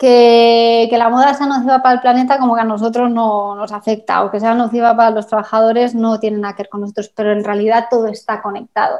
que, 0.04 0.98
la 0.98 1.08
moda 1.08 1.32
sea 1.34 1.46
nociva 1.46 1.82
para 1.82 1.94
el 1.94 2.00
planeta 2.00 2.38
como 2.38 2.54
que 2.54 2.60
a 2.60 2.64
nosotros 2.64 3.10
no 3.10 3.54
nos 3.54 3.72
afecta 3.72 4.22
o 4.22 4.30
que 4.30 4.38
sea 4.38 4.54
nociva 4.54 4.94
para 4.94 5.10
los 5.10 5.26
trabajadores 5.26 5.94
no 5.94 6.20
tiene 6.20 6.38
nada 6.38 6.54
que 6.54 6.64
ver 6.64 6.68
con 6.68 6.82
nosotros, 6.82 7.10
pero 7.14 7.32
en 7.32 7.42
realidad 7.42 7.86
todo 7.90 8.06
está 8.08 8.42
conectado. 8.42 8.98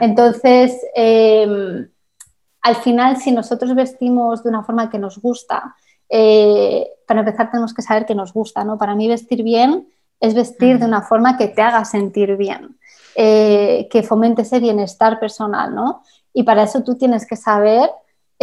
Entonces, 0.00 0.78
em, 0.94 1.88
al 2.62 2.76
final, 2.76 3.16
si 3.16 3.32
nosotros 3.32 3.74
vestimos 3.74 4.42
de 4.44 4.50
una 4.50 4.62
forma 4.62 4.90
que 4.90 4.98
nos 4.98 5.18
gusta, 5.18 5.74
eh, 6.08 6.88
para 7.06 7.20
empezar 7.20 7.50
tenemos 7.50 7.74
que 7.74 7.82
saber 7.82 8.06
que 8.06 8.14
nos 8.14 8.32
gusta, 8.32 8.64
¿no? 8.64 8.78
Para 8.78 8.94
mí 8.94 9.08
vestir 9.08 9.42
bien 9.42 9.88
es 10.20 10.34
vestir 10.34 10.78
de 10.78 10.86
una 10.86 11.02
forma 11.02 11.36
que 11.36 11.48
te 11.48 11.62
haga 11.62 11.84
sentir 11.84 12.36
bien, 12.36 12.78
eh, 13.16 13.88
que 13.90 14.02
fomente 14.02 14.42
ese 14.42 14.60
bienestar 14.60 15.18
personal, 15.18 15.74
¿no? 15.74 16.02
Y 16.32 16.44
para 16.44 16.62
eso 16.62 16.82
tú 16.82 16.96
tienes 16.96 17.26
que 17.26 17.36
saber 17.36 17.90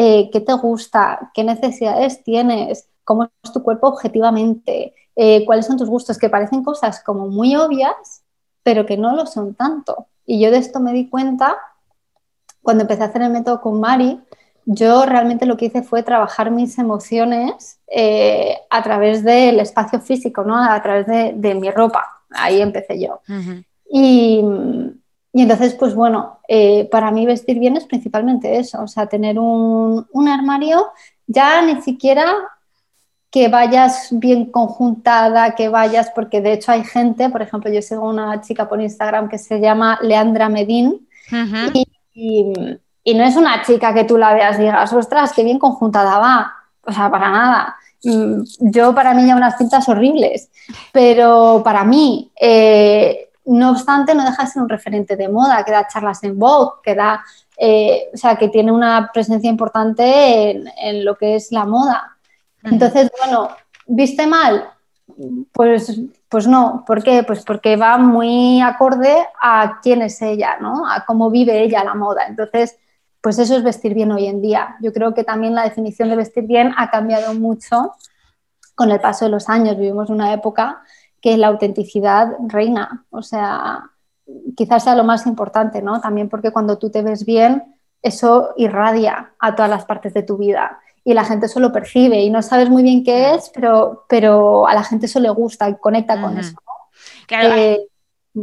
eh, 0.04 0.32
qué 0.32 0.42
te 0.42 0.54
gusta, 0.54 1.30
qué 1.32 1.44
necesidades 1.44 2.24
tienes, 2.24 2.90
cómo 3.04 3.30
es 3.44 3.54
tu 3.54 3.62
cuerpo 3.62 3.90
objetivamente, 3.90 4.96
eh, 5.16 5.46
cuáles 5.46 5.68
son 5.68 5.78
tus 5.78 5.88
gustos, 5.88 6.18
que 6.18 6.28
parecen 6.28 6.64
cosas 6.64 7.04
como 7.04 7.28
muy 7.28 7.56
obvias, 7.56 8.24
pero 8.64 8.88
que 8.88 8.98
no 8.98 9.16
lo 9.16 9.28
son 9.28 9.54
tanto. 9.54 10.08
Y 10.26 10.42
yo 10.42 10.50
de 10.50 10.58
esto 10.58 10.80
me 10.80 10.92
di 10.92 11.08
cuenta 11.08 11.56
cuando 12.64 12.82
empecé 12.82 13.04
a 13.04 13.08
hacer 13.08 13.22
el 13.22 13.30
método 13.30 13.62
con 13.62 13.80
Mari. 13.80 14.20
Yo 14.66 15.06
realmente 15.06 15.46
lo 15.46 15.56
que 15.56 15.66
hice 15.66 15.84
fue 15.84 16.02
trabajar 16.02 16.50
mis 16.50 16.80
emociones 16.80 17.80
eh, 17.86 18.58
a 18.72 18.82
través 18.82 19.24
del 19.24 19.60
espacio 19.60 20.00
físico, 20.00 20.44
¿no? 20.44 20.58
a 20.58 20.82
través 20.82 21.06
de, 21.06 21.54
mi 21.54 21.70
ropa. 21.70 22.24
Ahí 22.32 22.60
empecé 22.60 23.00
yo. 23.00 23.22
Y 23.88 24.44
y 25.34 25.44
entonces, 25.44 25.76
pues 25.76 25.96
bueno, 25.96 26.40
eh, 26.48 26.90
para 26.92 27.10
mí 27.10 27.26
vestir 27.26 27.58
bien 27.58 27.78
es 27.78 27.86
principalmente 27.86 28.58
eso, 28.60 28.82
o 28.82 28.88
sea, 28.88 29.08
tener 29.08 29.40
un, 29.40 30.06
armario 30.28 30.92
ya 31.26 31.62
ni 31.62 31.82
siquiera 31.82 32.26
que 33.30 33.48
vayas 33.48 34.10
bien 34.12 34.52
conjuntada, 34.52 35.56
que 35.56 35.70
vayas, 35.70 36.12
porque 36.14 36.42
de 36.42 36.54
hecho 36.54 36.74
hay 36.74 36.84
gente, 36.84 37.30
por 37.30 37.42
ejemplo, 37.42 37.72
yo 37.72 37.82
sigo 37.82 38.10
una 38.10 38.42
chica 38.42 38.68
por 38.68 38.82
Instagram 38.82 39.30
que 39.30 39.38
se 39.38 39.62
llama 39.62 40.00
Leandra 40.02 40.50
Medín 40.50 41.08
y, 42.14 42.44
no 43.16 43.24
es 43.24 43.36
una 43.38 43.64
chica 43.64 43.94
que 43.94 44.04
tú 44.04 44.18
la 44.18 44.34
veas 44.34 44.60
y 44.60 44.64
digas, 44.64 44.92
ostras, 44.92 45.32
qué 45.34 45.46
bien 45.46 45.60
conjuntada 45.60 46.20
va, 46.20 46.54
o 46.84 46.92
sea, 46.92 47.10
para 47.10 47.32
nada. 47.32 47.76
Mm, 48.04 48.44
yo 48.60 48.94
para 48.94 49.14
mí 49.14 49.26
ya 49.26 49.38
unas 49.38 49.58
cintas 49.58 49.88
horribles, 49.88 50.50
pero 50.92 51.62
para 51.64 51.86
mí... 51.86 52.30
Eh, 52.40 53.30
no 53.46 53.72
obstante, 53.72 54.14
no 54.14 54.24
deja 54.24 54.44
de 54.44 54.50
ser 54.50 54.62
un 54.62 54.70
referente 54.70 55.16
de 55.16 55.30
moda, 55.30 55.64
que 55.64 55.72
da 55.72 55.88
charlas 55.88 56.24
en 56.24 56.38
Vogue, 56.38 56.80
que 56.84 56.96
da, 56.96 57.24
eh, 57.58 58.10
o 58.14 58.18
sea, 58.18 58.36
que 58.36 58.50
tiene 58.50 58.72
una 58.72 59.10
presencia 59.14 59.50
importante 59.50 60.52
en, 60.52 61.06
lo 61.06 61.16
que 61.18 61.36
es 61.36 61.52
la 61.52 61.66
moda. 61.66 62.18
Entonces, 62.64 63.12
bueno, 63.24 63.50
¿viste 63.88 64.28
mal? 64.28 64.70
Pues, 65.52 66.00
pues 66.30 66.48
no, 66.48 66.84
¿por 66.86 67.04
qué? 67.04 67.24
Pues 67.24 67.44
porque 67.44 67.76
va 67.76 67.98
muy 67.98 68.62
acorde 68.62 69.26
a 69.42 69.80
quién 69.82 70.02
es 70.02 70.22
ella, 70.22 70.58
¿no? 70.60 70.88
A 70.88 71.04
cómo 71.06 71.30
vive 71.30 71.64
ella 71.64 71.84
la 71.84 71.96
moda. 71.96 72.28
Entonces, 72.28 72.78
pues 73.22 73.38
eso 73.40 73.56
es 73.56 73.64
vestir 73.64 73.94
bien 73.94 74.12
hoy 74.12 74.28
en 74.28 74.42
día. 74.42 74.78
Yo 74.82 74.94
creo 74.94 75.14
que 75.14 75.24
también 75.24 75.56
la 75.56 75.64
definición 75.64 76.10
de 76.10 76.16
vestir 76.16 76.46
bien 76.46 76.74
ha 76.78 76.90
cambiado 76.90 77.34
mucho 77.34 77.94
con 78.76 78.92
el 78.92 79.00
paso 79.00 79.26
de 79.26 79.32
los 79.32 79.50
años. 79.50 79.78
Vivimos 79.78 80.10
una 80.10 80.34
época 80.34 80.82
que 81.22 81.38
la 81.38 81.48
autenticidad 81.48 82.34
reina. 82.48 83.06
O 83.10 83.22
sea, 83.22 83.92
quizás 84.56 84.84
sea 84.84 84.96
lo 84.96 85.04
más 85.04 85.26
importante, 85.28 85.82
¿no? 85.82 86.02
También 86.02 86.30
porque 86.30 86.52
cuando 86.52 86.78
tú 86.78 86.90
te 86.90 87.02
ves 87.02 87.26
bien, 87.26 87.76
eso 88.02 88.54
irradia 88.58 89.34
a 89.40 89.56
todas 89.56 89.70
las 89.70 89.86
partes 89.86 90.14
de 90.14 90.24
tu 90.24 90.38
vida 90.38 90.80
y 91.04 91.14
la 91.14 91.26
gente 91.26 91.48
eso 91.48 91.60
lo 91.60 91.72
percibe 91.72 92.22
y 92.22 92.30
no 92.30 92.42
sabes 92.42 92.70
muy 92.70 92.84
bien 92.84 93.04
qué 93.04 93.34
es, 93.34 93.50
pero, 93.54 94.06
pero 94.08 94.68
a 94.68 94.74
la 94.74 94.84
gente 94.84 95.08
eso 95.08 95.20
le 95.20 95.30
gusta 95.30 95.70
y 95.70 95.78
conecta 95.78 96.22
con 96.22 96.38
eso. 96.38 96.56
Claro, 97.26 97.56
eh, 97.56 97.82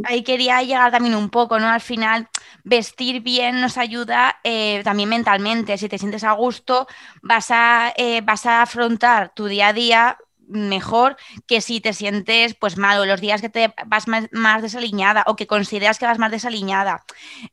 ahí, 0.03 0.23
quería 0.23 0.61
llegar 0.61 0.91
también 0.91 1.15
un 1.15 1.29
poco, 1.29 1.59
¿no? 1.59 1.69
Al 1.69 1.79
final, 1.79 2.27
vestir 2.63 3.21
bien 3.21 3.61
nos 3.61 3.77
ayuda 3.77 4.37
eh, 4.43 4.81
también 4.83 5.09
mentalmente. 5.09 5.77
Si 5.77 5.87
te 5.87 5.97
sientes 5.97 6.23
a 6.25 6.33
gusto, 6.33 6.87
vas 7.21 7.47
a, 7.49 7.93
eh, 7.95 8.21
vas 8.21 8.45
a 8.45 8.61
afrontar 8.61 9.31
tu 9.33 9.45
día 9.45 9.69
a 9.69 9.73
día 9.73 10.17
mejor 10.49 11.15
que 11.47 11.61
si 11.61 11.79
te 11.79 11.93
sientes 11.93 12.55
pues 12.55 12.77
mal 12.77 12.99
o 12.99 13.05
los 13.05 13.21
días 13.21 13.41
que 13.41 13.49
te 13.49 13.73
vas 13.85 14.07
más, 14.07 14.61
desaliñada 14.61 15.23
o 15.27 15.35
que 15.35 15.47
consideras 15.47 15.99
que 15.99 16.05
vas 16.05 16.19
más 16.19 16.31
desaliñada. 16.31 17.03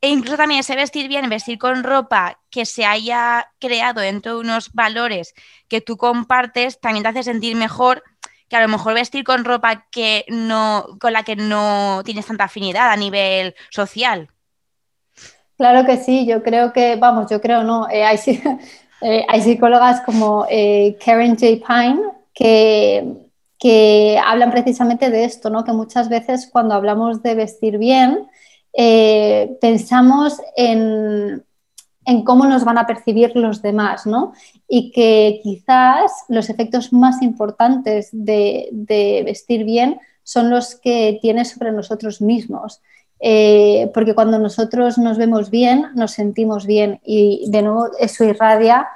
E 0.01 0.09
incluso 0.09 0.37
también 0.37 0.61
ese 0.61 0.75
vestir 0.75 1.09
bien, 1.09 1.29
vestir 1.29 1.59
con 1.59 1.85
ropa 1.85 2.41
que 2.51 2.67
se 2.67 2.85
haya 2.85 3.53
creado 3.61 4.01
dentro 4.01 4.35
de 4.35 4.41
unos 4.41 4.73
valores 4.73 5.35
que 5.69 5.81
tú 5.81 5.97
compartes, 5.97 6.81
también 6.81 7.03
te 7.03 7.11
hace 7.11 7.23
sentir 7.23 7.57
mejor 7.57 8.03
que 8.49 8.57
a 8.57 8.61
lo 8.61 8.69
mejor 8.69 8.95
vestir 8.95 9.25
con 9.25 9.45
ropa 9.45 9.87
que 9.91 10.25
no, 10.29 10.87
con 11.01 11.13
la 11.13 11.23
que 11.23 11.37
no 11.37 12.03
tienes 12.05 12.27
tanta 12.27 12.45
afinidad 12.45 12.91
a 12.91 12.97
nivel 12.97 13.55
social. 13.71 14.29
Claro 15.57 15.87
que 15.87 15.97
sí, 15.97 16.27
yo 16.27 16.43
creo 16.43 16.73
que, 16.73 16.97
vamos, 16.97 17.31
yo 17.31 17.41
creo 17.41 17.63
no, 17.63 17.89
eh, 17.89 18.05
hay, 18.05 18.19
eh, 19.01 19.25
hay, 19.29 19.41
psicólogas 19.41 20.03
como 20.03 20.47
eh, 20.51 20.97
Karen 21.05 21.37
J. 21.37 21.67
Pine, 21.67 22.03
que, 22.37 24.21
hablan 24.25 24.51
precisamente 24.51 25.11
de 25.11 25.25
esto, 25.25 25.51
¿no? 25.51 25.65
que 25.65 25.73
muchas 25.73 26.09
veces 26.09 26.49
cuando 26.53 26.75
hablamos 26.75 27.23
de 27.23 27.35
vestir 27.35 27.79
bien, 27.79 28.29
eh, 28.73 29.57
pensamos 29.61 30.41
en, 30.57 31.43
cómo 32.25 32.45
nos 32.47 32.65
van 32.65 32.79
a 32.79 32.87
percibir 32.87 33.35
los 33.35 33.63
demás, 33.63 34.07
¿no? 34.07 34.33
Y 34.69 34.93
que 34.93 35.41
quizás 35.43 36.13
los 36.29 36.51
efectos 36.51 36.93
más 36.93 37.23
importantes 37.23 38.11
de, 38.13 38.69
vestir 39.25 39.65
bien 39.65 39.99
son 40.23 40.51
los 40.51 40.77
que 40.77 41.19
tiene 41.21 41.45
sobre 41.45 41.73
nosotros 41.73 42.21
mismos. 42.21 42.83
Eh, 43.19 43.91
porque 43.95 44.15
cuando 44.15 44.39
nosotros 44.39 44.99
nos 44.99 45.17
vemos 45.17 45.51
bien, 45.51 45.87
nos 45.95 46.13
sentimos 46.13 46.67
bien 46.67 47.01
y 47.03 47.47
de 47.51 47.63
nuevo 47.63 47.89
eso 47.99 48.25
irradia 48.25 48.87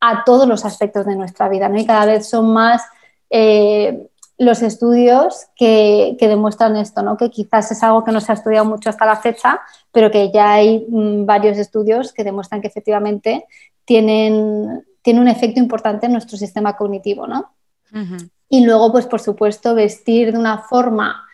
a 0.00 0.24
todos 0.24 0.48
los 0.48 0.64
aspectos 0.64 1.06
de 1.06 1.16
nuestra 1.16 1.48
vida, 1.48 1.68
¿no? 1.68 1.78
Y 1.78 1.86
cada 1.86 2.06
vez 2.06 2.28
son 2.28 2.52
más 2.52 2.82
eh, 3.28 4.08
los 4.38 4.62
estudios 4.62 5.46
que, 5.54 6.16
demuestran 6.18 6.76
esto, 6.76 7.02
¿no? 7.02 7.18
Que 7.18 7.30
quizás 7.30 7.70
es 7.70 7.82
algo 7.82 8.04
que 8.04 8.12
no 8.12 8.20
se 8.20 8.32
ha 8.32 8.34
estudiado 8.34 8.64
mucho 8.64 8.88
hasta 8.88 9.04
la 9.04 9.16
fecha, 9.16 9.60
pero 9.92 10.10
que 10.10 10.32
ya 10.32 10.52
hay 10.52 10.86
mm, 10.88 11.26
varios 11.26 11.58
estudios 11.58 12.12
que 12.14 12.24
demuestran 12.24 12.62
que 12.62 12.68
efectivamente 12.68 13.44
tienen, 13.84 14.84
un 15.06 15.28
efecto 15.28 15.60
importante 15.60 16.06
en 16.06 16.12
nuestro 16.12 16.38
sistema 16.38 16.76
cognitivo, 16.76 17.26
¿no? 17.26 17.52
Y 18.48 18.64
luego, 18.64 18.92
pues 18.92 19.06
por 19.06 19.20
supuesto, 19.20 19.74
vestir 19.74 20.32
de 20.32 20.38
una 20.38 20.58
forma 20.58 21.24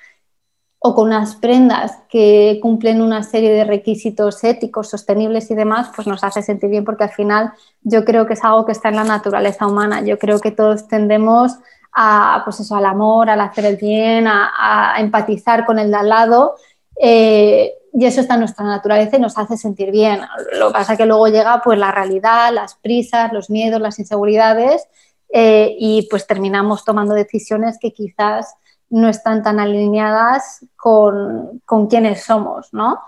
o 0.79 0.95
con 0.95 1.09
unas 1.09 1.37
prendas 1.37 1.99
que 2.09 2.59
cumplen 2.63 3.03
una 3.03 3.23
serie 3.23 3.51
de 3.53 3.65
requisitos 3.65 4.45
éticos, 4.45 4.91
sostenibles 4.91 5.51
y 5.51 5.55
demás, 5.55 5.91
pues 5.95 6.07
nos 6.07 6.23
hace 6.23 6.43
sentir 6.43 6.71
bien 6.71 6.85
porque 6.85 7.05
al 7.05 7.11
final 7.11 7.53
yo 7.83 8.05
creo 8.05 8.27
que 8.27 8.35
es 8.35 8.45
algo 8.45 8.67
que 8.67 8.73
está 8.73 8.91
en 8.91 8.97
la 8.97 9.05
naturaleza 9.05 9.67
humana. 9.67 10.03
Yo 10.03 10.19
creo 10.19 10.39
que 10.39 10.51
todos 10.51 10.87
tendemos 10.87 11.53
a, 11.93 12.43
pues 12.45 12.61
eso, 12.61 12.77
al 12.77 12.85
amor, 12.85 13.31
al 13.31 13.41
hacer 13.41 13.65
el 13.65 13.77
bien, 13.77 14.27
a, 14.29 14.95
empatizar 14.99 15.65
con 15.65 15.79
el 15.79 15.91
de 15.91 15.97
al 15.97 16.09
lado. 16.09 16.57
Eh, 17.01 17.73
y 17.99 18.05
eso 18.05 18.21
está 18.21 18.35
en 18.35 18.41
nuestra 18.41 18.67
naturaleza 18.67 19.17
y 19.17 19.21
nos 19.21 19.39
hace 19.39 19.57
sentir 19.57 19.91
bien. 19.91 20.21
Lo 20.59 20.69
que 20.69 20.75
pasa 20.75 20.93
es 20.93 20.99
que 20.99 21.07
luego 21.07 21.29
llega 21.29 21.63
pues 21.65 21.79
la 21.79 21.91
realidad, 21.91 22.53
las 22.53 22.75
prisas, 22.75 23.33
los 23.33 23.49
miedos, 23.49 23.81
las 23.81 23.99
inseguridades 23.99 24.87
eh, 25.31 25.75
y 25.79 26.07
pues 26.11 26.27
terminamos 26.27 26.85
tomando 26.85 27.15
decisiones 27.15 27.79
que 27.81 27.93
quizás 27.93 28.55
no 28.91 29.09
están 29.09 29.43
tan 29.43 29.61
alineadas 29.61 30.65
con, 30.77 31.61
con 31.65 31.87
quienes 31.89 32.25
somos, 32.25 32.73
¿no? 32.73 33.01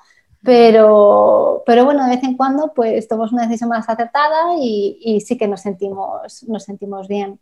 Pero, 0.43 1.63
pero 1.67 1.85
bueno, 1.85 2.05
de 2.05 2.11
vez 2.17 2.25
en 2.25 2.37
cuando 2.37 2.73
pues 2.75 3.09
tomamos 3.09 3.33
una 3.33 3.43
decisión 3.47 3.71
más 3.71 3.89
acertada 3.89 4.55
y, 4.59 4.99
y 5.01 5.21
sí 5.21 5.37
que 5.37 5.49
nos 5.49 5.63
sentimos, 5.63 6.45
nos 6.45 6.65
sentimos 6.65 7.09
bien. 7.09 7.41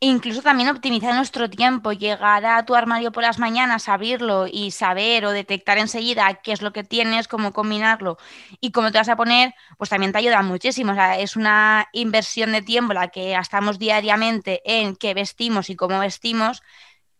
Incluso 0.00 0.40
también 0.42 0.70
optimizar 0.70 1.14
nuestro 1.14 1.50
tiempo, 1.50 1.92
llegar 1.92 2.46
a 2.46 2.64
tu 2.64 2.74
armario 2.74 3.12
por 3.12 3.22
las 3.22 3.38
mañanas, 3.38 3.88
abrirlo 3.88 4.46
y 4.50 4.70
saber 4.70 5.26
o 5.26 5.32
detectar 5.32 5.76
enseguida 5.78 6.40
qué 6.42 6.52
es 6.52 6.62
lo 6.62 6.72
que 6.72 6.84
tienes, 6.84 7.28
cómo 7.28 7.52
combinarlo 7.52 8.16
y 8.60 8.72
cómo 8.72 8.90
te 8.90 8.98
vas 8.98 9.10
a 9.10 9.16
poner, 9.16 9.54
pues 9.76 9.90
también 9.90 10.12
te 10.12 10.18
ayuda 10.18 10.42
muchísimo. 10.42 10.92
O 10.92 10.94
sea, 10.94 11.18
es 11.18 11.36
una 11.36 11.88
inversión 11.92 12.52
de 12.52 12.62
tiempo 12.62 12.94
la 12.94 13.08
que 13.08 13.32
gastamos 13.32 13.78
diariamente 13.78 14.62
en 14.64 14.96
qué 14.96 15.12
vestimos 15.12 15.68
y 15.68 15.76
cómo 15.76 15.98
vestimos, 15.98 16.62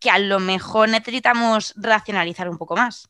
que 0.00 0.10
a 0.10 0.18
lo 0.18 0.40
mejor 0.40 0.88
necesitamos 0.88 1.74
racionalizar 1.76 2.48
un 2.48 2.58
poco 2.58 2.74
más. 2.74 3.08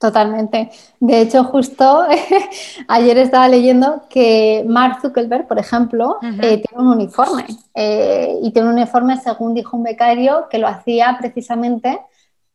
Totalmente. 0.00 0.70
De 0.98 1.20
hecho, 1.20 1.44
justo 1.44 2.06
ayer 2.88 3.18
estaba 3.18 3.48
leyendo 3.48 4.02
que 4.08 4.64
Mark 4.66 4.98
Zuckerberg, 5.02 5.46
por 5.46 5.58
ejemplo, 5.58 6.18
eh, 6.22 6.62
tiene 6.66 6.82
un 6.82 6.88
uniforme. 6.88 7.44
Eh, 7.74 8.38
y 8.42 8.50
tiene 8.50 8.68
un 8.68 8.76
uniforme, 8.76 9.18
según 9.18 9.52
dijo 9.52 9.76
un 9.76 9.82
becario, 9.82 10.48
que 10.50 10.56
lo 10.56 10.68
hacía 10.68 11.18
precisamente 11.20 12.00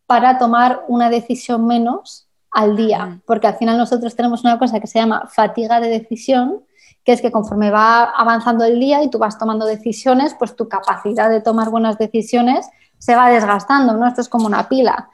para 0.08 0.40
tomar 0.40 0.86
una 0.88 1.12
decisión 1.12 1.68
menos 1.68 2.28
al 2.50 2.76
día. 2.76 3.22
Porque 3.28 3.46
al 3.46 3.58
final 3.58 3.78
nosotros 3.78 4.16
tenemos 4.16 4.44
una 4.44 4.58
cosa 4.58 4.80
que 4.80 4.88
se 4.88 4.98
llama 4.98 5.30
fatiga 5.32 5.80
de 5.80 5.90
decisión, 5.90 6.64
que 7.04 7.12
es 7.12 7.22
que 7.22 7.32
conforme 7.32 7.70
va 7.70 8.06
avanzando 8.06 8.66
el 8.66 8.80
día 8.80 9.04
y 9.04 9.10
tú 9.12 9.20
vas 9.20 9.38
tomando 9.38 9.68
decisiones, 9.68 10.34
pues 10.34 10.56
tu 10.56 10.68
capacidad 10.68 11.30
de 11.30 11.42
tomar 11.42 11.70
buenas 11.70 12.00
decisiones 12.00 12.68
se 12.98 13.16
va 13.16 13.30
desgastando, 13.30 13.94
¿no? 13.94 14.08
Esto 14.08 14.22
es 14.22 14.30
como 14.30 14.48
una 14.48 14.68
pila. 14.68 15.10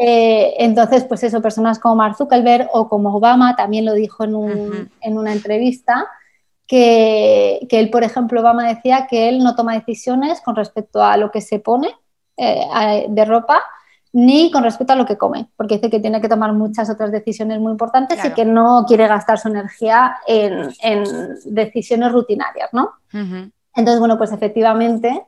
Eh, 0.00 0.54
entonces, 0.58 1.04
pues 1.04 1.22
eso, 1.22 1.40
personas 1.40 1.78
como 1.78 1.96
Mark 1.96 2.16
Zuckerberg 2.16 2.68
o 2.72 2.88
como 2.88 3.14
Obama 3.14 3.54
también 3.56 3.84
lo 3.84 3.94
dijo 3.94 4.24
en, 4.24 4.34
una 4.34 5.32
entrevista, 5.32 6.06
que, 6.66 7.66
él, 7.70 7.90
por 7.90 8.02
ejemplo, 8.02 8.40
Obama 8.40 8.66
decía 8.66 9.06
que 9.08 9.28
él 9.28 9.38
no 9.38 9.54
toma 9.54 9.74
decisiones 9.74 10.40
con 10.40 10.56
respecto 10.56 11.02
a 11.02 11.16
lo 11.16 11.30
que 11.30 11.40
se 11.40 11.60
pone 11.60 11.94
eh, 12.36 13.06
de 13.08 13.24
ropa, 13.24 13.62
ni 14.12 14.50
con 14.50 14.64
respecto 14.64 14.94
a 14.94 14.96
lo 14.96 15.06
que 15.06 15.18
come, 15.18 15.48
porque 15.56 15.76
dice 15.76 15.90
que 15.90 16.00
tiene 16.00 16.20
que 16.20 16.28
tomar 16.28 16.52
muchas 16.54 16.90
otras 16.90 17.12
decisiones 17.12 17.60
muy 17.60 17.72
importantes 17.72 18.24
y 18.24 18.30
que 18.30 18.44
no 18.44 18.84
quiere 18.88 19.06
gastar 19.06 19.38
su 19.38 19.48
energía 19.48 20.16
en, 20.26 20.70
decisiones 21.44 22.12
rutinarias, 22.12 22.70
¿no? 22.72 22.90
Entonces, 23.12 24.00
bueno, 24.00 24.18
pues 24.18 24.32
efectivamente 24.32 25.24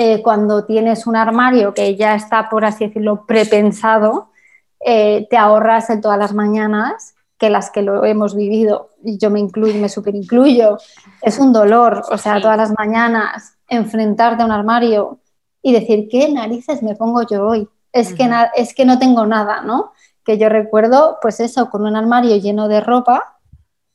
eh, 0.00 0.22
cuando 0.22 0.64
tienes 0.64 1.08
un 1.08 1.16
armario 1.16 1.74
que 1.74 1.96
ya 1.96 2.14
está, 2.14 2.48
por 2.48 2.64
así 2.64 2.86
decirlo, 2.86 3.26
prepensado, 3.26 4.30
eh, 4.78 5.26
te 5.28 5.36
ahorras 5.36 5.90
en 5.90 6.00
todas 6.00 6.16
las 6.16 6.32
mañanas, 6.32 7.16
que 7.36 7.50
las 7.50 7.72
que 7.72 7.82
lo 7.82 8.04
hemos 8.04 8.36
vivido, 8.36 8.90
y 9.02 9.18
yo 9.18 9.28
me 9.28 9.40
incluyo, 9.40 9.74
me 9.80 9.88
super 9.88 10.14
incluyo, 10.14 10.78
es 11.20 11.40
un 11.40 11.52
dolor, 11.52 12.04
o 12.12 12.16
sea, 12.16 12.40
todas 12.40 12.56
las 12.56 12.72
mañanas 12.78 13.56
enfrentarte 13.66 14.44
a 14.44 14.46
un 14.46 14.52
armario 14.52 15.18
y 15.62 15.72
decir, 15.72 16.06
¿qué 16.08 16.30
narices 16.32 16.80
me 16.80 16.94
pongo 16.94 17.26
yo 17.26 17.44
hoy? 17.44 17.68
Es, 17.92 18.14
que, 18.14 18.30
es 18.54 18.74
que 18.74 18.84
no 18.84 19.00
tengo 19.00 19.26
nada, 19.26 19.62
¿no? 19.62 19.94
Que 20.24 20.38
yo 20.38 20.48
recuerdo, 20.48 21.18
pues 21.20 21.40
eso, 21.40 21.70
con 21.70 21.84
un 21.84 21.96
armario 21.96 22.36
lleno 22.36 22.68
de 22.68 22.80
ropa, 22.80 23.37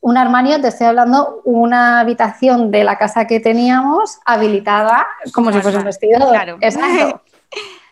un 0.04 0.18
armario, 0.18 0.60
te 0.60 0.68
estoy 0.68 0.88
hablando, 0.88 1.42
una 1.46 2.02
habitación 2.02 2.72
de 2.72 2.84
la 2.84 2.98
casa 2.98 3.26
que 3.26 3.40
teníamos 3.40 4.20
habilitada 4.26 5.08
como 5.34 5.50
si 5.54 5.62
fuese 5.62 5.78
un 5.78 5.86
vestidor. 5.86 6.30
Claro. 6.30 6.58
Exacto. 6.62 7.22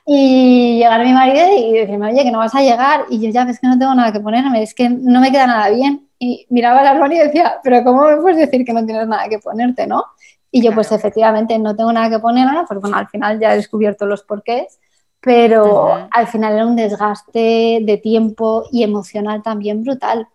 Y 0.04 0.80
llegar 0.80 1.06
mi 1.06 1.14
marido 1.14 1.46
y 1.56 1.74
decirme, 1.74 2.12
oye, 2.12 2.24
que 2.24 2.32
no 2.32 2.40
vas 2.40 2.56
a 2.56 2.62
llegar. 2.62 3.06
Y 3.12 3.22
yo 3.22 3.30
ya 3.30 3.46
ves 3.46 3.60
que 3.60 3.68
no 3.68 3.78
tengo 3.78 3.94
nada 3.94 4.12
que 4.12 4.20
ponerme, 4.20 4.64
es 4.64 4.74
que 4.74 4.90
no 4.90 5.22
me 5.22 5.32
queda 5.32 5.46
nada 5.46 5.70
bien. 5.70 6.10
Y 6.18 6.48
miraba 6.50 6.82
el 6.82 6.88
armario 6.88 7.24
y 7.24 7.28
decía, 7.28 7.60
pero 7.64 7.84
¿cómo 7.84 8.08
me 8.08 8.18
puedes 8.18 8.40
decir 8.40 8.66
que 8.66 8.74
no 8.74 8.84
tienes 8.84 9.08
nada 9.08 9.30
que 9.30 9.38
ponerte, 9.38 9.86
no? 9.86 10.04
Y 10.50 10.64
yo, 10.64 10.74
pues 10.74 10.92
efectivamente, 10.92 11.58
no 11.60 11.76
tengo 11.76 11.94
nada 11.94 12.10
que 12.10 12.20
ponerme, 12.20 12.64
pues 12.68 12.82
bueno, 12.82 12.98
al 12.98 13.08
final 13.10 13.40
ya 13.40 13.54
he 13.54 13.58
descubierto 13.58 14.08
los 14.08 14.24
porqués, 14.24 14.80
pero 15.22 16.10
al 16.10 16.28
final 16.28 16.54
era 16.54 16.66
un 16.66 16.76
desgaste 16.76 17.80
de 17.84 18.00
tiempo 18.02 18.66
y 18.72 18.82
emocional 18.82 19.44
también 19.44 19.84
brutal 19.84 20.28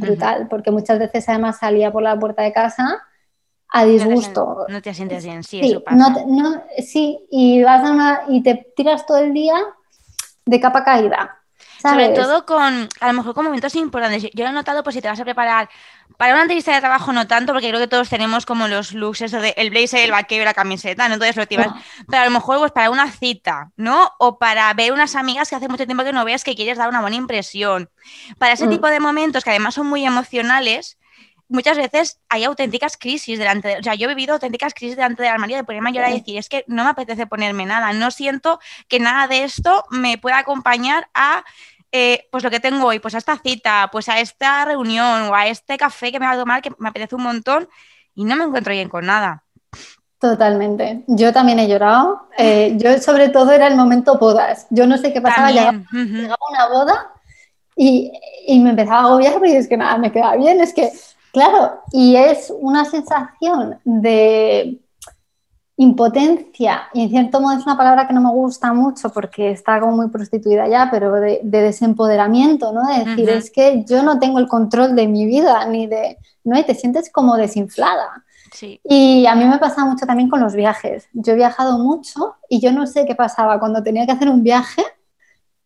brutal, 0.00 0.48
porque 0.48 0.70
muchas 0.70 0.98
veces 0.98 1.28
además 1.28 1.58
salía 1.58 1.92
por 1.92 2.02
la 2.02 2.18
puerta 2.18 2.42
de 2.42 2.52
casa 2.52 3.02
a 3.68 3.84
disgusto. 3.84 4.66
No 4.68 4.82
te, 4.82 4.94
sientes 4.94 5.24
bien, 5.24 5.42
sí, 5.42 5.60
eso 5.60 5.82
pasa. 5.82 6.14
sí, 6.78 7.26
y 7.30 7.62
vas 7.62 7.84
a 7.84 7.92
una, 7.92 8.22
y 8.28 8.42
te 8.42 8.72
tiras 8.74 9.06
todo 9.06 9.18
el 9.18 9.32
día 9.32 9.54
de 10.44 10.60
capa 10.60 10.82
caída. 10.82 11.39
Sobre 11.80 12.10
todo 12.10 12.44
con, 12.44 12.88
a 13.00 13.06
lo 13.06 13.12
mejor 13.12 13.34
con 13.34 13.44
momentos 13.44 13.74
importantes. 13.74 14.22
Yo 14.34 14.44
lo 14.44 14.50
he 14.50 14.52
notado, 14.52 14.82
pues 14.82 14.94
si 14.94 15.02
te 15.02 15.08
vas 15.08 15.20
a 15.20 15.24
preparar 15.24 15.68
para 16.16 16.34
una 16.34 16.42
entrevista 16.42 16.74
de 16.74 16.80
trabajo 16.80 17.12
no 17.12 17.26
tanto, 17.26 17.54
porque 17.54 17.68
creo 17.68 17.80
que 17.80 17.86
todos 17.86 18.10
tenemos 18.10 18.44
como 18.44 18.68
los 18.68 18.92
looks, 18.92 19.22
eso 19.22 19.40
de 19.40 19.54
el 19.56 19.70
blazer, 19.70 20.00
el 20.00 20.10
vaquero 20.10 20.44
la 20.44 20.52
camiseta, 20.52 21.08
¿no? 21.08 21.14
Entonces 21.14 21.36
lo 21.36 21.42
activas. 21.42 21.68
Pero 22.08 22.22
a 22.22 22.24
lo 22.26 22.30
mejor 22.30 22.58
pues 22.58 22.72
para 22.72 22.90
una 22.90 23.10
cita, 23.10 23.70
¿no? 23.76 24.12
O 24.18 24.38
para 24.38 24.72
ver 24.74 24.92
unas 24.92 25.16
amigas 25.16 25.48
que 25.48 25.56
hace 25.56 25.68
mucho 25.68 25.86
tiempo 25.86 26.04
que 26.04 26.12
no 26.12 26.24
veas 26.24 26.44
que 26.44 26.54
quieres 26.54 26.76
dar 26.76 26.90
una 26.90 27.00
buena 27.00 27.16
impresión. 27.16 27.88
Para 28.38 28.52
ese 28.52 28.66
mm. 28.66 28.70
tipo 28.70 28.88
de 28.88 29.00
momentos 29.00 29.44
que 29.44 29.50
además 29.50 29.74
son 29.74 29.86
muy 29.86 30.04
emocionales, 30.04 30.98
muchas 31.50 31.76
veces 31.76 32.18
hay 32.28 32.44
auténticas 32.44 32.96
crisis 32.96 33.38
delante 33.38 33.68
de, 33.68 33.78
o 33.78 33.82
sea, 33.82 33.94
yo 33.94 34.06
he 34.06 34.14
vivido 34.14 34.34
auténticas 34.34 34.72
crisis 34.72 34.96
delante 34.96 35.22
del 35.22 35.32
armario 35.32 35.56
de 35.56 35.64
ponerme 35.64 35.90
a 35.90 35.92
llorar 35.92 36.10
y 36.12 36.20
decir, 36.20 36.38
es 36.38 36.48
que 36.48 36.64
no 36.66 36.84
me 36.84 36.90
apetece 36.90 37.26
ponerme 37.26 37.66
nada, 37.66 37.92
no 37.92 38.10
siento 38.10 38.60
que 38.88 39.00
nada 39.00 39.26
de 39.26 39.44
esto 39.44 39.84
me 39.90 40.16
pueda 40.16 40.38
acompañar 40.38 41.08
a 41.12 41.44
eh, 41.92 42.28
pues 42.30 42.44
lo 42.44 42.50
que 42.50 42.60
tengo 42.60 42.86
hoy, 42.86 43.00
pues 43.00 43.14
a 43.16 43.18
esta 43.18 43.36
cita, 43.36 43.88
pues 43.90 44.08
a 44.08 44.20
esta 44.20 44.64
reunión 44.64 45.22
o 45.22 45.34
a 45.34 45.48
este 45.48 45.76
café 45.76 46.12
que 46.12 46.20
me 46.20 46.26
va 46.26 46.32
a 46.32 46.38
tomar 46.38 46.62
que 46.62 46.72
me 46.78 46.88
apetece 46.88 47.16
un 47.16 47.24
montón 47.24 47.68
y 48.14 48.24
no 48.24 48.36
me 48.36 48.44
encuentro 48.44 48.72
bien 48.72 48.88
con 48.88 49.06
nada. 49.06 49.42
Totalmente. 50.20 51.02
Yo 51.08 51.32
también 51.32 51.58
he 51.58 51.66
llorado. 51.66 52.28
Eh, 52.36 52.74
yo 52.76 52.98
sobre 52.98 53.30
todo 53.30 53.52
era 53.52 53.66
el 53.66 53.74
momento 53.74 54.18
bodas. 54.18 54.66
Yo 54.70 54.86
no 54.86 54.98
sé 54.98 55.12
qué 55.12 55.20
pasaba, 55.20 55.50
llegaba, 55.50 55.82
una 55.92 56.68
boda 56.68 57.12
y, 57.74 58.12
y, 58.46 58.60
me 58.60 58.70
empezaba 58.70 58.98
a 58.98 59.04
agobiar 59.04 59.32
porque 59.34 59.56
es 59.56 59.66
que 59.66 59.78
nada, 59.78 59.96
me 59.96 60.12
queda 60.12 60.36
bien. 60.36 60.60
Es 60.60 60.74
que, 60.74 60.92
claro, 61.32 61.80
y 61.92 62.16
es 62.16 62.52
una 62.60 62.84
sensación 62.84 63.78
de 63.84 64.80
impotencia, 65.76 66.82
y 66.92 67.02
en 67.04 67.08
cierto 67.08 67.40
modo 67.40 67.58
es 67.58 67.64
una 67.64 67.76
palabra 67.76 68.06
que 68.06 68.12
no 68.12 68.20
me 68.20 68.30
gusta 68.30 68.74
mucho 68.74 69.10
porque 69.10 69.50
está 69.50 69.80
como 69.80 69.96
muy 69.96 70.08
prostituida 70.08 70.68
ya, 70.68 70.88
pero 70.90 71.12
de, 71.12 71.40
desempoderamiento, 71.42 72.72
¿no? 72.72 72.86
De 72.86 73.04
decir, 73.04 73.30
es 73.30 73.50
que 73.50 73.82
yo 73.84 74.02
no 74.02 74.18
tengo 74.18 74.38
el 74.38 74.46
control 74.46 74.94
de 74.94 75.08
mi 75.08 75.24
vida, 75.24 75.64
ni 75.64 75.86
de, 75.86 76.18
¿no? 76.44 76.58
Y 76.58 76.64
te 76.64 76.74
sientes 76.74 77.10
como 77.10 77.36
desinflada. 77.36 78.24
Sí. 78.52 78.78
Y 78.84 79.24
a 79.24 79.34
mí 79.34 79.46
me 79.46 79.56
pasa 79.56 79.86
mucho 79.86 80.04
también 80.04 80.28
con 80.28 80.40
los 80.40 80.54
viajes. 80.54 81.08
Yo 81.14 81.32
he 81.32 81.36
viajado 81.36 81.78
mucho 81.78 82.34
y 82.50 82.60
yo 82.60 82.72
no 82.72 82.86
sé 82.86 83.06
qué 83.06 83.14
pasaba 83.14 83.58
cuando 83.58 83.82
tenía 83.82 84.04
que 84.04 84.12
hacer 84.12 84.28
un 84.28 84.42
viaje, 84.42 84.84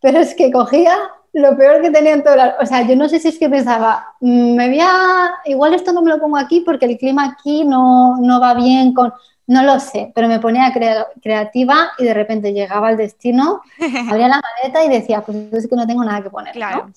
pero 0.00 0.20
es 0.20 0.36
que 0.36 0.52
cogía 0.52 0.96
lo 1.34 1.56
peor 1.56 1.82
que 1.82 1.90
tenía 1.90 2.14
en 2.14 2.22
todo 2.22 2.34
el... 2.34 2.52
O 2.60 2.66
sea, 2.66 2.82
yo 2.82 2.96
no 2.96 3.08
sé 3.08 3.18
si 3.18 3.28
es 3.28 3.38
que 3.38 3.48
pensaba, 3.48 4.14
mm, 4.20 4.54
me 4.54 4.68
voy 4.68 4.80
a... 4.80 5.30
Igual 5.44 5.74
esto 5.74 5.92
no 5.92 6.02
me 6.02 6.10
lo 6.10 6.18
pongo 6.18 6.36
aquí 6.36 6.60
porque 6.60 6.86
el 6.86 6.96
clima 6.96 7.24
aquí 7.26 7.64
no, 7.64 8.16
no 8.20 8.40
va 8.40 8.54
bien 8.54 8.94
con 8.94 9.12
no 9.46 9.62
lo 9.62 9.78
sé, 9.78 10.10
pero 10.14 10.26
me 10.26 10.40
ponía 10.40 10.72
creativa 11.20 11.90
y 11.98 12.04
de 12.04 12.14
repente 12.14 12.52
llegaba 12.52 12.88
al 12.88 12.96
destino, 12.96 13.60
abría 14.10 14.28
la 14.28 14.40
maleta 14.40 14.84
y 14.84 14.88
decía, 14.88 15.20
pues 15.20 15.52
es 15.52 15.68
que 15.68 15.76
no 15.76 15.86
tengo 15.86 16.04
nada 16.04 16.22
que 16.22 16.30
poner. 16.30 16.54
Claro. 16.54 16.90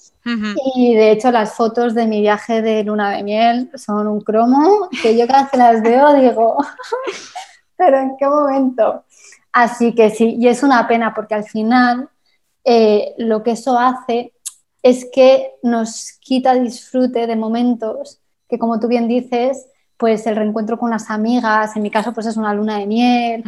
Y 0.75 0.95
de 0.95 1.11
hecho 1.11 1.31
las 1.31 1.53
fotos 1.53 1.93
de 1.93 2.07
mi 2.07 2.21
viaje 2.21 2.61
de 2.61 2.83
luna 2.83 3.11
de 3.11 3.23
miel 3.23 3.69
son 3.75 4.07
un 4.07 4.21
cromo 4.21 4.89
que 5.01 5.17
yo 5.17 5.27
cada 5.27 5.43
vez 5.43 5.53
las 5.57 5.81
veo 5.81 6.13
digo, 6.13 6.57
pero 7.77 7.99
¿en 7.99 8.15
qué 8.17 8.27
momento? 8.27 9.03
Así 9.51 9.93
que 9.93 10.09
sí, 10.09 10.37
y 10.39 10.47
es 10.47 10.63
una 10.63 10.87
pena 10.87 11.13
porque 11.13 11.35
al 11.35 11.43
final 11.43 12.09
eh, 12.69 13.15
lo 13.17 13.43
que 13.43 13.51
eso 13.51 13.79
hace 13.79 14.33
es 14.83 15.07
que 15.13 15.51
nos 15.63 16.11
quita 16.19 16.53
disfrute 16.53 17.25
de 17.25 17.35
momentos 17.37 18.19
que 18.49 18.59
como 18.59 18.79
tú 18.79 18.89
bien 18.89 19.07
dices, 19.07 19.67
pues 19.95 20.27
el 20.27 20.35
reencuentro 20.35 20.77
con 20.77 20.89
las 20.89 21.09
amigas, 21.09 21.75
en 21.77 21.81
mi 21.81 21.89
caso 21.89 22.13
pues 22.13 22.27
es 22.27 22.35
una 22.35 22.53
luna 22.53 22.77
de 22.77 22.85
miel, 22.85 23.43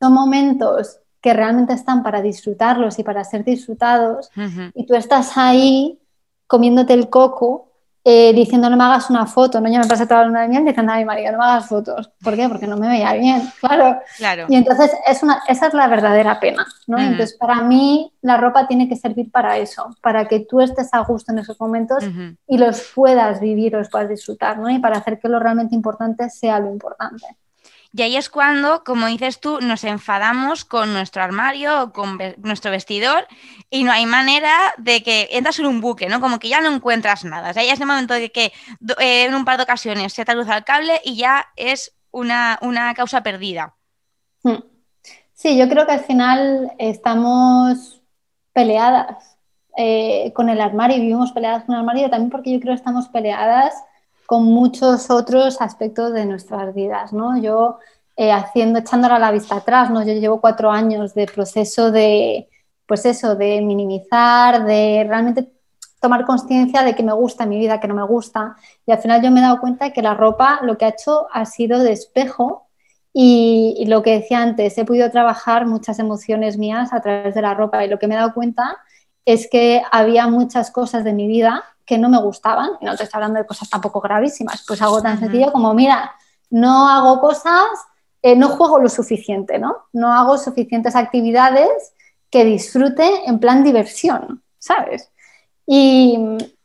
son 0.00 0.12
momentos 0.12 0.98
que 1.20 1.34
realmente 1.34 1.74
están 1.74 2.02
para 2.02 2.22
disfrutarlos 2.22 2.98
y 2.98 3.04
para 3.04 3.24
ser 3.24 3.44
disfrutados. 3.44 4.30
Y 4.74 4.86
tú 4.86 4.94
estás 4.94 5.36
ahí 5.36 6.00
comiéndote 6.46 6.94
el 6.94 7.10
coco 7.10 7.71
eh, 8.04 8.32
diciendo 8.32 8.68
no 8.68 8.76
me 8.76 8.84
hagas 8.84 9.10
una 9.10 9.26
foto, 9.26 9.60
¿no? 9.60 9.70
Yo 9.70 9.78
me 9.78 9.86
pasé 9.86 10.06
toda 10.06 10.22
la 10.22 10.26
luna 10.26 10.42
de 10.42 10.48
miel 10.48 10.64
diciendo, 10.64 10.92
ay 10.92 11.04
María, 11.04 11.30
no 11.30 11.38
me 11.38 11.44
hagas 11.44 11.66
fotos. 11.66 12.10
¿Por 12.22 12.34
qué? 12.34 12.48
Porque 12.48 12.66
no 12.66 12.76
me 12.76 12.88
veía 12.88 13.12
bien, 13.12 13.42
claro. 13.60 14.00
claro. 14.16 14.46
Y 14.48 14.56
entonces 14.56 14.90
es 15.06 15.22
una, 15.22 15.42
esa 15.46 15.68
es 15.68 15.74
la 15.74 15.86
verdadera 15.86 16.40
pena, 16.40 16.66
¿no? 16.86 16.98
Entonces 16.98 17.36
para 17.36 17.62
mí 17.62 18.12
la 18.20 18.36
ropa 18.36 18.66
tiene 18.66 18.88
que 18.88 18.96
servir 18.96 19.30
para 19.30 19.56
eso, 19.58 19.96
para 20.02 20.26
que 20.26 20.40
tú 20.40 20.60
estés 20.60 20.92
a 20.92 21.00
gusto 21.00 21.32
en 21.32 21.38
esos 21.38 21.60
momentos 21.60 22.04
y 22.48 22.58
los 22.58 22.90
puedas 22.94 23.40
vivir, 23.40 23.72
los 23.72 23.88
puedas 23.88 24.08
disfrutar, 24.08 24.58
¿no? 24.58 24.68
Y 24.68 24.78
para 24.78 24.98
hacer 24.98 25.18
que 25.20 25.28
lo 25.28 25.38
realmente 25.38 25.74
importante 25.74 26.28
sea 26.30 26.58
lo 26.58 26.70
importante. 26.70 27.24
Y 27.94 28.00
ahí 28.00 28.16
es 28.16 28.30
cuando, 28.30 28.84
como 28.84 29.06
dices 29.06 29.38
tú, 29.38 29.60
nos 29.60 29.84
enfadamos 29.84 30.64
con 30.64 30.94
nuestro 30.94 31.22
armario 31.22 31.82
o 31.82 31.92
con 31.92 32.18
nuestro 32.38 32.70
vestidor 32.70 33.26
y 33.68 33.84
no 33.84 33.92
hay 33.92 34.06
manera 34.06 34.56
de 34.78 35.02
que 35.02 35.28
entras 35.32 35.58
en 35.58 35.66
un 35.66 35.82
buque, 35.82 36.08
¿no? 36.08 36.20
Como 36.20 36.38
que 36.38 36.48
ya 36.48 36.62
no 36.62 36.72
encuentras 36.74 37.24
nada. 37.24 37.50
O 37.50 37.52
sea, 37.52 37.64
ya 37.64 37.74
es 37.74 37.80
el 37.80 37.86
momento 37.86 38.14
de 38.14 38.32
que 38.32 38.52
eh, 38.98 39.24
en 39.24 39.34
un 39.34 39.44
par 39.44 39.58
de 39.58 39.64
ocasiones 39.64 40.14
se 40.14 40.24
te 40.24 40.32
cruza 40.32 40.56
el 40.56 40.64
cable 40.64 41.02
y 41.04 41.16
ya 41.16 41.48
es 41.56 41.94
una, 42.10 42.58
causa 42.96 43.22
perdida. 43.22 43.74
Hmm. 44.42 44.62
Sí, 45.34 45.58
yo 45.58 45.68
creo 45.68 45.84
que 45.84 45.92
al 45.92 46.04
final 46.04 46.72
estamos 46.78 48.02
peleadas 48.54 49.36
eh, 49.76 50.32
con 50.34 50.48
el 50.48 50.62
armario 50.62 50.96
y 50.96 51.00
vivimos 51.00 51.32
peleadas 51.32 51.64
con 51.64 51.74
el 51.74 51.80
armario 51.80 52.08
también 52.08 52.30
porque 52.30 52.52
yo 52.52 52.60
creo 52.60 52.72
que 52.72 52.78
estamos 52.78 53.08
peleadas 53.08 53.74
con 54.26 54.44
muchos 54.44 55.10
otros 55.10 55.60
aspectos 55.60 56.12
de 56.12 56.26
nuestras 56.26 56.74
vidas, 56.74 57.12
¿no? 57.12 57.38
Yo 57.38 57.78
eh, 58.16 58.32
haciendo, 58.32 58.78
echándola 58.78 59.18
la 59.18 59.30
vista 59.30 59.56
atrás, 59.56 59.90
¿no? 59.90 60.02
Yo 60.02 60.12
llevo 60.12 60.40
cuatro 60.40 60.70
años 60.70 61.14
de 61.14 61.26
proceso 61.26 61.90
de, 61.90 62.48
pues 62.86 63.04
eso, 63.06 63.36
de 63.36 63.60
minimizar, 63.62 64.64
de 64.64 65.04
realmente 65.08 65.50
tomar 66.00 66.26
conciencia 66.26 66.82
de 66.82 66.94
que 66.94 67.02
me 67.02 67.12
gusta 67.12 67.46
mi 67.46 67.58
vida, 67.58 67.80
que 67.80 67.88
no 67.88 67.94
me 67.94 68.02
gusta. 68.04 68.56
Y 68.86 68.92
al 68.92 68.98
final 68.98 69.22
yo 69.22 69.30
me 69.30 69.40
he 69.40 69.42
dado 69.42 69.60
cuenta 69.60 69.92
que 69.92 70.02
la 70.02 70.14
ropa 70.14 70.60
lo 70.62 70.76
que 70.76 70.84
ha 70.84 70.88
hecho 70.88 71.28
ha 71.32 71.46
sido 71.46 71.78
de 71.78 71.92
espejo 71.92 72.68
y, 73.14 73.84
lo 73.86 74.02
que 74.02 74.18
decía 74.18 74.42
antes, 74.42 74.76
he 74.78 74.84
podido 74.84 75.10
trabajar 75.10 75.66
muchas 75.66 75.98
emociones 75.98 76.58
mías 76.58 76.92
a 76.92 77.00
través 77.00 77.34
de 77.34 77.42
la 77.42 77.54
ropa 77.54 77.84
y 77.84 77.88
lo 77.88 77.98
que 77.98 78.08
me 78.08 78.14
he 78.14 78.18
dado 78.18 78.34
cuenta 78.34 78.78
es 79.24 79.48
que 79.50 79.82
había 79.92 80.26
muchas 80.28 80.70
cosas 80.70 81.04
de 81.04 81.12
mi 81.12 81.28
vida 81.28 81.62
que 81.84 81.98
no 81.98 82.08
me 82.08 82.20
gustaban, 82.20 82.70
y 82.80 82.84
no 82.84 82.96
te 82.96 83.04
estoy 83.04 83.18
hablando 83.18 83.38
de 83.38 83.46
cosas 83.46 83.68
tampoco 83.68 84.00
gravísimas, 84.00 84.64
pues 84.66 84.80
algo 84.82 85.02
tan 85.02 85.18
sencillo 85.18 85.52
como, 85.52 85.74
mira, 85.74 86.12
no 86.50 86.88
hago 86.88 87.20
cosas, 87.20 87.66
eh, 88.22 88.36
no 88.36 88.50
juego 88.50 88.78
lo 88.78 88.88
suficiente, 88.88 89.58
¿no? 89.58 89.76
No 89.92 90.12
hago 90.12 90.38
suficientes 90.38 90.94
actividades 90.94 91.94
que 92.30 92.44
disfrute 92.44 93.28
en 93.28 93.38
plan 93.38 93.64
diversión, 93.64 94.42
¿sabes? 94.58 95.10
Y, 95.66 96.18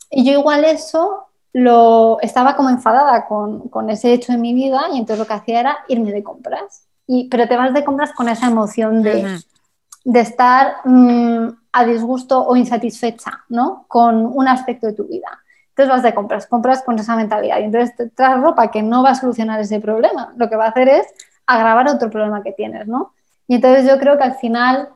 yo 0.09 0.31
igual 0.31 0.63
eso 0.63 1.25
lo 1.51 2.17
estaba 2.21 2.55
como 2.55 2.69
enfadada 2.69 3.25
con, 3.25 3.89
ese 3.89 4.13
hecho 4.13 4.31
en 4.31 4.39
mi 4.39 4.53
vida 4.53 4.85
y 4.93 4.99
entonces 4.99 5.19
lo 5.19 5.25
que 5.25 5.33
hacía 5.33 5.59
era 5.59 5.77
irme 5.89 6.13
de 6.13 6.23
compras. 6.23 6.87
Y, 7.05 7.27
pero 7.27 7.47
te 7.47 7.57
vas 7.57 7.73
de 7.73 7.83
compras 7.83 8.13
con 8.13 8.29
esa 8.29 8.47
emoción 8.47 9.03
de, 9.03 9.39
de 10.05 10.19
estar 10.21 10.77
mm, 10.85 11.49
a 11.77 11.85
disgusto 11.85 12.45
o 12.45 12.55
insatisfecha 12.55 13.45
¿no? 13.49 13.85
con 13.87 14.25
un 14.25 14.47
aspecto 14.47 14.87
de 14.87 14.93
tu 14.93 15.05
vida. 15.05 15.43
Entonces 15.69 15.89
vas 15.93 16.03
de 16.03 16.13
compras, 16.15 16.47
compras 16.47 16.81
con 16.81 16.97
esa 16.97 17.15
mentalidad 17.15 17.59
y 17.59 17.63
entonces 17.63 17.95
te 17.95 18.09
traes 18.09 18.41
ropa 18.41 18.71
que 18.71 18.81
no 18.81 19.03
va 19.03 19.11
a 19.11 19.15
solucionar 19.15 19.59
ese 19.59 19.79
problema. 19.79 20.33
Lo 20.35 20.49
que 20.49 20.55
va 20.55 20.65
a 20.65 20.69
hacer 20.69 20.89
es 20.89 21.05
agravar 21.45 21.87
otro 21.87 22.09
problema 22.09 22.41
que 22.41 22.51
tienes, 22.51 22.87
¿no? 22.87 23.13
Y 23.47 23.55
entonces 23.55 23.87
yo 23.87 23.99
creo 23.99 24.17
que 24.17 24.23
al 24.23 24.35
final 24.35 24.89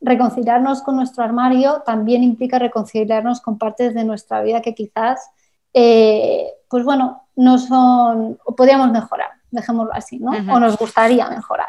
reconciliarnos 0.00 0.82
con 0.82 0.96
nuestro 0.96 1.22
armario 1.22 1.82
también 1.86 2.24
implica 2.24 2.58
reconciliarnos 2.58 3.40
con 3.40 3.58
partes 3.58 3.94
de 3.94 4.02
nuestra 4.02 4.42
vida 4.42 4.60
que 4.60 4.74
quizás, 4.74 5.30
eh, 5.72 6.48
pues 6.68 6.84
bueno, 6.84 7.28
no 7.36 7.58
son, 7.58 8.38
o 8.44 8.56
podríamos 8.56 8.90
mejorar, 8.90 9.30
dejémoslo 9.52 9.94
así, 9.94 10.18
¿no? 10.18 10.32
O 10.52 10.58
nos 10.58 10.76
gustaría 10.76 11.28
mejorar. 11.30 11.68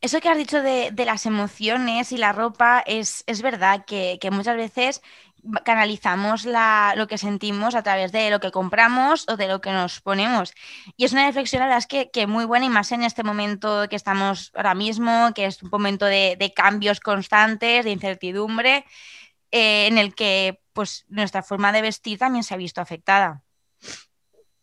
Eso 0.00 0.20
que 0.20 0.30
has 0.30 0.38
dicho 0.38 0.62
de, 0.62 0.92
las 1.04 1.26
emociones 1.26 2.10
y 2.12 2.16
la 2.16 2.32
ropa 2.32 2.82
es, 2.86 3.24
verdad 3.42 3.84
que, 3.84 4.18
muchas 4.32 4.56
veces 4.56 5.02
canalizamos 5.64 6.46
lo 6.96 7.06
que 7.06 7.18
sentimos 7.18 7.74
a 7.74 7.82
través 7.82 8.10
de 8.10 8.30
lo 8.30 8.40
que 8.40 8.50
compramos 8.50 9.26
o 9.28 9.36
de 9.36 9.48
lo 9.48 9.60
que 9.60 9.72
nos 9.72 10.00
ponemos. 10.00 10.54
Y 10.96 11.04
es 11.04 11.12
una 11.12 11.26
reflexión, 11.26 11.60
la 11.60 11.66
verdad, 11.66 11.86
es 11.90 12.08
que, 12.10 12.26
muy 12.26 12.46
buena 12.46 12.64
y 12.64 12.70
más 12.70 12.92
en 12.92 13.02
este 13.02 13.22
momento 13.22 13.88
que 13.90 13.96
estamos 13.96 14.52
ahora 14.54 14.74
mismo, 14.74 15.32
que 15.34 15.44
es 15.44 15.62
un 15.62 15.68
momento 15.70 16.06
de, 16.06 16.52
cambios 16.56 17.00
constantes, 17.00 17.84
de 17.84 17.90
incertidumbre, 17.90 18.86
eh, 19.50 19.86
en 19.86 19.98
el 19.98 20.14
que 20.14 20.62
pues, 20.72 21.04
nuestra 21.08 21.42
forma 21.42 21.72
de 21.72 21.82
vestir 21.82 22.18
también 22.18 22.42
se 22.42 22.54
ha 22.54 22.56
visto 22.56 22.80
afectada. 22.80 23.42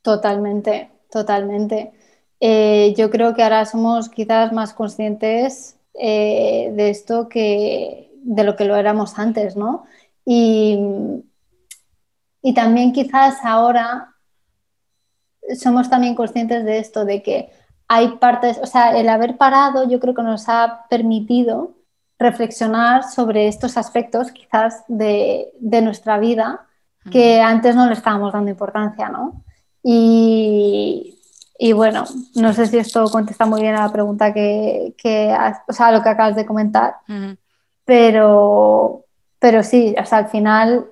Totalmente, 0.01 0.89
totalmente. 1.11 1.91
Eh, 2.39 2.93
yo 2.97 3.09
creo 3.09 3.33
que 3.33 3.43
ahora 3.43 3.65
somos 3.65 4.09
quizás 4.09 4.53
más 4.53 4.73
conscientes 4.73 5.77
eh, 5.93 6.71
de 6.73 6.89
esto 6.89 7.27
que 7.27 8.11
de 8.23 8.43
lo 8.43 8.55
que 8.55 8.65
lo 8.65 8.75
éramos 8.75 9.17
antes, 9.17 9.55
¿no? 9.55 9.85
Y, 10.25 10.77
y 12.41 12.53
también 12.53 12.91
quizás 12.91 13.37
ahora 13.43 14.13
somos 15.55 15.89
también 15.89 16.15
conscientes 16.15 16.65
de 16.65 16.79
esto, 16.79 17.05
de 17.05 17.23
que 17.23 17.49
hay 17.87 18.17
partes, 18.17 18.59
o 18.61 18.65
sea, 18.65 18.97
el 18.97 19.07
haber 19.07 19.37
parado 19.37 19.87
yo 19.87 19.99
creo 19.99 20.13
que 20.13 20.23
nos 20.23 20.49
ha 20.49 20.85
permitido 20.89 21.75
reflexionar 22.19 23.03
sobre 23.03 23.47
estos 23.47 23.77
aspectos 23.77 24.31
quizás 24.31 24.83
de, 24.87 25.53
de 25.59 25.81
nuestra 25.81 26.19
vida 26.19 26.67
que 27.11 27.39
antes 27.39 27.73
no 27.73 27.87
le 27.87 27.93
estábamos 27.93 28.33
dando 28.33 28.51
importancia, 28.51 29.07
¿no? 29.07 29.45
Y, 29.81 31.16
y 31.59 31.73
bueno, 31.73 32.05
no 32.35 32.53
sé 32.53 32.67
si 32.67 32.77
esto 32.77 33.09
contesta 33.09 33.45
muy 33.45 33.61
bien 33.61 33.75
a 33.75 33.85
la 33.85 33.91
pregunta 33.91 34.33
que, 34.33 34.93
que 34.97 35.35
o 35.67 35.73
sea, 35.73 35.91
lo 35.91 36.03
que 36.03 36.09
acabas 36.09 36.35
de 36.35 36.45
comentar, 36.45 36.97
pero, 37.83 39.05
pero 39.39 39.63
sí, 39.63 39.95
sea, 40.05 40.19
al 40.19 40.29
final 40.29 40.85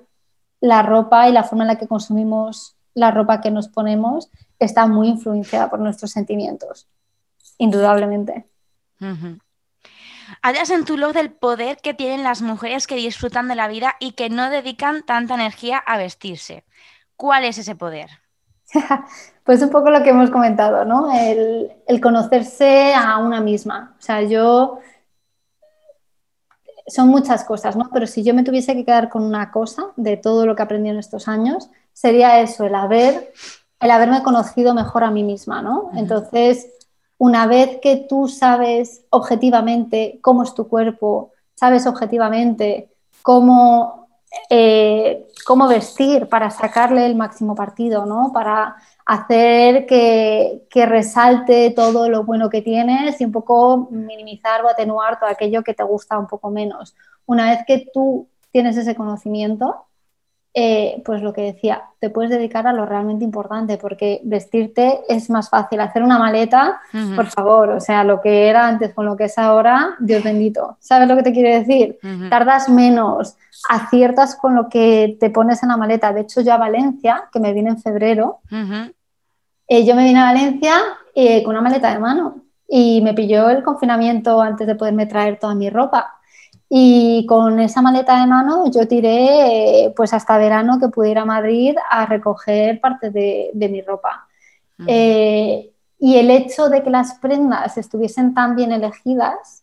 la 0.60 0.82
ropa 0.82 1.28
y 1.28 1.32
la 1.32 1.44
forma 1.44 1.64
en 1.64 1.68
la 1.68 1.78
que 1.78 1.86
consumimos 1.86 2.76
la 2.94 3.10
ropa 3.10 3.40
que 3.40 3.50
nos 3.50 3.68
ponemos 3.68 4.28
está 4.58 4.86
muy 4.86 5.08
influenciada 5.08 5.70
por 5.70 5.78
nuestros 5.78 6.10
sentimientos, 6.10 6.88
indudablemente. 7.58 8.46
Hablas 10.42 10.70
en 10.70 10.84
tu 10.84 10.96
blog 10.96 11.12
del 11.12 11.30
poder 11.30 11.76
que 11.76 11.94
tienen 11.94 12.24
las 12.24 12.42
mujeres 12.42 12.86
que 12.86 12.96
disfrutan 12.96 13.46
de 13.46 13.54
la 13.54 13.68
vida 13.68 13.94
y 14.00 14.12
que 14.12 14.30
no 14.30 14.50
dedican 14.50 15.04
tanta 15.04 15.34
energía 15.34 15.78
a 15.78 15.98
vestirse. 15.98 16.64
¿Cuál 17.16 17.44
es 17.44 17.58
ese 17.58 17.76
poder? 17.76 18.10
pues 19.44 19.62
un 19.62 19.70
poco 19.70 19.90
lo 19.90 20.02
que 20.02 20.10
hemos 20.10 20.30
comentado, 20.30 20.84
¿no? 20.84 21.12
El, 21.12 22.00
conocerse 22.00 22.94
a 22.94 23.18
una 23.18 23.40
misma. 23.40 23.96
O 23.98 24.02
sea, 24.02 24.22
yo... 24.22 24.78
Son 26.88 27.08
muchas 27.08 27.42
cosas, 27.42 27.74
¿no? 27.74 27.90
Pero 27.92 28.06
si 28.06 28.22
yo 28.22 28.32
me 28.32 28.44
tuviese 28.44 28.74
que 28.74 28.84
quedar 28.84 29.08
con 29.08 29.24
una 29.24 29.50
cosa 29.50 29.86
de 29.96 30.16
todo 30.16 30.46
lo 30.46 30.54
que 30.54 30.62
aprendí 30.62 30.88
en 30.88 30.98
estos 30.98 31.26
años, 31.26 31.68
sería 31.92 32.40
eso, 32.40 32.64
el 32.64 32.76
haber, 32.76 33.32
el 33.80 33.90
haberme 33.90 34.22
conocido 34.22 34.72
mejor 34.72 35.02
a 35.02 35.10
mí 35.10 35.24
misma, 35.24 35.62
¿no? 35.62 35.90
Entonces, 35.96 36.68
una 37.18 37.48
vez 37.48 37.78
que 37.82 38.06
tú 38.08 38.28
sabes 38.28 39.04
objetivamente 39.10 40.20
cómo 40.22 40.44
es 40.44 40.54
tu 40.54 40.68
cuerpo, 40.68 41.32
sabes 41.56 41.86
objetivamente 41.86 42.94
cómo 43.22 44.05
eh, 44.50 45.26
cómo 45.44 45.68
vestir 45.68 46.28
para 46.28 46.50
sacarle 46.50 47.06
el 47.06 47.14
máximo 47.14 47.54
partido, 47.54 48.06
¿no? 48.06 48.30
Para 48.32 48.76
hacer 49.04 49.86
que, 49.86 50.62
resalte 50.74 51.70
todo 51.70 52.08
lo 52.08 52.24
bueno 52.24 52.50
que 52.50 52.62
tienes 52.62 53.20
y 53.20 53.24
un 53.24 53.32
poco 53.32 53.88
minimizar 53.90 54.64
o 54.64 54.68
atenuar 54.68 55.18
todo 55.18 55.30
aquello 55.30 55.62
que 55.62 55.74
te 55.74 55.82
gusta 55.82 56.18
un 56.18 56.26
poco 56.26 56.50
menos. 56.50 56.94
Una 57.24 57.50
vez 57.50 57.60
que 57.66 57.88
tú 57.92 58.28
tienes 58.50 58.76
ese 58.76 58.94
conocimiento, 58.94 59.86
eh, 60.58 61.02
pues 61.04 61.20
lo 61.20 61.34
que 61.34 61.42
decía, 61.42 61.82
te 61.98 62.08
puedes 62.08 62.30
dedicar 62.30 62.66
a 62.66 62.72
lo 62.72 62.86
realmente 62.86 63.26
importante, 63.26 63.76
porque 63.76 64.22
vestirte 64.24 65.00
es 65.06 65.28
más 65.28 65.50
fácil. 65.50 65.80
Hacer 65.80 66.02
una 66.02 66.18
maleta, 66.18 66.80
por 67.14 67.26
favor, 67.26 67.68
o 67.72 67.80
sea, 67.80 68.04
lo 68.04 68.22
que 68.22 68.48
era 68.48 68.66
antes 68.66 68.94
con 68.94 69.04
lo 69.04 69.18
que 69.18 69.24
es 69.24 69.36
ahora, 69.36 69.96
Dios 69.98 70.24
bendito. 70.24 70.78
¿Sabes 70.80 71.08
lo 71.08 71.16
que 71.16 71.24
te 71.24 71.32
quiero 71.32 71.50
decir? 71.50 71.98
Tardas 72.30 72.70
menos, 72.70 73.36
aciertas 73.68 74.34
con 74.34 74.54
lo 74.54 74.70
que 74.70 75.18
te 75.20 75.28
pones 75.28 75.62
en 75.62 75.68
la 75.68 75.76
maleta. 75.76 76.14
De 76.14 76.22
hecho, 76.22 76.40
yo 76.40 76.54
a 76.54 76.56
Valencia, 76.56 77.24
que 77.30 77.38
me 77.38 77.52
vine 77.52 77.68
en 77.68 77.78
febrero, 77.82 78.38
eh, 79.68 79.84
yo 79.84 79.94
me 79.94 80.04
vine 80.04 80.20
a 80.20 80.32
Valencia 80.32 80.76
eh, 81.14 81.42
con 81.42 81.54
una 81.54 81.60
maleta 81.60 81.92
de 81.92 81.98
mano 81.98 82.36
y 82.66 83.02
me 83.02 83.12
pilló 83.12 83.50
el 83.50 83.62
confinamiento 83.62 84.40
antes 84.40 84.66
de 84.66 84.74
poderme 84.74 85.04
traer 85.04 85.38
toda 85.38 85.54
mi 85.54 85.68
ropa. 85.68 86.15
Y 86.68 87.24
con 87.26 87.60
esa 87.60 87.80
maleta 87.80 88.20
de 88.20 88.26
mano 88.26 88.70
yo 88.70 88.88
tiré 88.88 89.92
pues 89.94 90.12
hasta 90.12 90.36
verano 90.36 90.80
que 90.80 90.88
pudiera 90.88 91.24
Madrid 91.24 91.76
a 91.88 92.06
recoger 92.06 92.80
parte 92.80 93.10
de, 93.10 93.68
mi 93.70 93.82
ropa. 93.82 94.26
Eh, 94.86 95.72
y 95.98 96.16
el 96.16 96.30
hecho 96.30 96.68
de 96.68 96.82
que 96.82 96.90
las 96.90 97.14
prendas 97.14 97.78
estuviesen 97.78 98.34
tan 98.34 98.56
bien 98.56 98.72
elegidas 98.72 99.62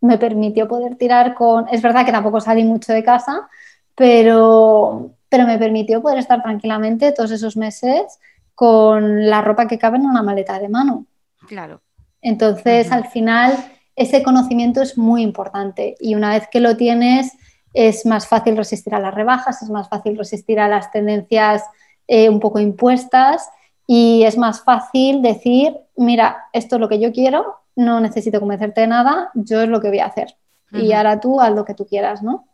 me 0.00 0.18
permitió 0.18 0.66
poder 0.68 0.96
tirar 0.96 1.34
con... 1.34 1.68
Es 1.68 1.82
verdad 1.82 2.04
que 2.04 2.12
tampoco 2.12 2.40
salí 2.40 2.64
mucho 2.64 2.92
de 2.92 3.04
casa, 3.04 3.48
pero, 3.94 5.10
pero 5.28 5.46
me 5.46 5.58
permitió 5.58 6.00
poder 6.00 6.18
estar 6.18 6.42
tranquilamente 6.42 7.12
todos 7.12 7.30
esos 7.30 7.56
meses 7.56 8.18
con 8.54 9.28
la 9.28 9.40
ropa 9.40 9.68
que 9.68 9.78
cabe 9.78 9.98
en 9.98 10.06
una 10.06 10.22
maleta 10.22 10.58
de 10.58 10.68
mano. 10.68 11.06
Claro. 11.46 11.80
Entonces, 12.20 12.90
al 12.90 13.06
final 13.08 13.56
ese 13.98 14.22
conocimiento 14.22 14.80
es 14.80 14.96
muy 14.96 15.22
importante 15.22 15.96
y 16.00 16.14
una 16.14 16.30
vez 16.30 16.48
que 16.50 16.60
lo 16.60 16.76
tienes 16.76 17.32
es 17.74 18.06
más 18.06 18.26
fácil 18.26 18.56
resistir 18.56 18.94
a 18.94 19.00
las 19.00 19.14
rebajas, 19.14 19.62
es 19.62 19.70
más 19.70 19.88
fácil 19.88 20.16
resistir 20.16 20.60
a 20.60 20.68
las 20.68 20.90
tendencias 20.90 21.64
eh, 22.06 22.28
un 22.28 22.40
poco 22.40 22.60
impuestas 22.60 23.48
y 23.86 24.22
es 24.24 24.38
más 24.38 24.62
fácil 24.62 25.20
decir, 25.22 25.76
mira, 25.96 26.46
esto 26.52 26.76
es 26.76 26.80
lo 26.80 26.88
que 26.88 27.00
yo 27.00 27.12
quiero, 27.12 27.56
no 27.76 28.00
necesito 28.00 28.40
convencerte 28.40 28.82
de 28.82 28.86
nada, 28.86 29.30
yo 29.34 29.62
es 29.62 29.68
lo 29.68 29.80
que 29.80 29.88
voy 29.88 29.98
a 30.00 30.06
hacer. 30.06 30.36
Y 30.70 30.92
ahora 30.92 31.18
tú 31.18 31.40
haz 31.40 31.52
lo 31.52 31.64
que 31.64 31.72
tú 31.72 31.86
quieras, 31.86 32.22
¿no? 32.22 32.46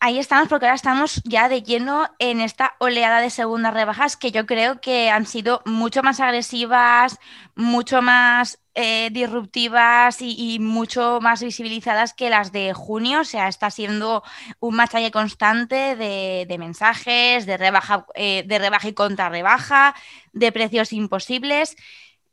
ahí 0.00 0.18
estamos 0.18 0.48
porque 0.48 0.64
ahora 0.64 0.74
estamos 0.74 1.22
ya 1.24 1.48
de 1.48 1.62
lleno 1.62 2.08
en 2.18 2.40
esta 2.40 2.74
oleada 2.78 3.20
de 3.20 3.30
segundas 3.30 3.74
rebajas 3.74 4.16
que 4.16 4.32
yo 4.32 4.46
creo 4.46 4.80
que 4.80 5.10
han 5.10 5.26
sido 5.26 5.62
mucho 5.66 6.02
más 6.02 6.20
agresivas, 6.20 7.18
mucho 7.54 8.00
más 8.02 8.58
eh, 8.80 9.10
disruptivas 9.12 10.22
y, 10.22 10.58
mucho 10.58 11.20
más 11.20 11.42
visibilizadas 11.42 12.14
que 12.14 12.30
las 12.30 12.50
de 12.50 12.72
junio. 12.72 13.20
O 13.20 13.24
sea, 13.24 13.48
está 13.48 13.70
siendo 13.70 14.22
un 14.58 14.74
machalle 14.74 15.10
constante 15.10 15.96
de, 15.96 16.56
mensajes, 16.58 17.44
de 17.44 17.56
rebaja, 17.56 18.06
eh, 18.14 18.44
de 18.46 18.58
rebaja 18.58 18.88
y 18.88 18.94
contra 18.94 19.28
rebaja, 19.28 19.94
de 20.32 20.50
precios 20.50 20.92
imposibles. 20.92 21.76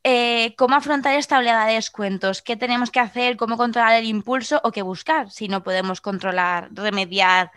Eh, 0.03 0.55
cómo 0.57 0.75
afrontar 0.75 1.15
esta 1.15 1.37
oleada 1.37 1.65
de 1.65 1.73
descuentos, 1.73 2.41
qué 2.41 2.55
tenemos 2.55 2.91
que 2.91 3.01
hacer, 3.01 3.35
cómo 3.35 3.57
controlar 3.57 3.95
el 3.95 4.05
impulso 4.05 4.61
o 4.63 4.71
qué 4.71 4.81
buscar 4.81 5.29
si 5.29 5.49
no 5.49 5.63
podemos 5.63 5.99
controlar, 5.99 6.69
remediar 6.71 7.51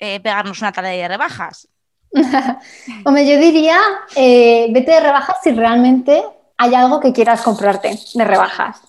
eh, 0.00 0.18
pegarnos 0.18 0.60
una 0.60 0.72
tarde 0.72 0.96
de 0.96 1.06
rebajas. 1.06 1.68
Hombre, 3.04 3.28
yo 3.28 3.38
diría, 3.38 3.78
vete 4.16 4.90
de 4.90 5.00
rebajas 5.00 5.36
si 5.44 5.52
realmente 5.52 6.24
hay 6.56 6.74
algo 6.74 7.00
que 7.00 7.12
quieras 7.12 7.42
comprarte 7.42 7.98
de 8.14 8.24
rebajas. 8.24 8.80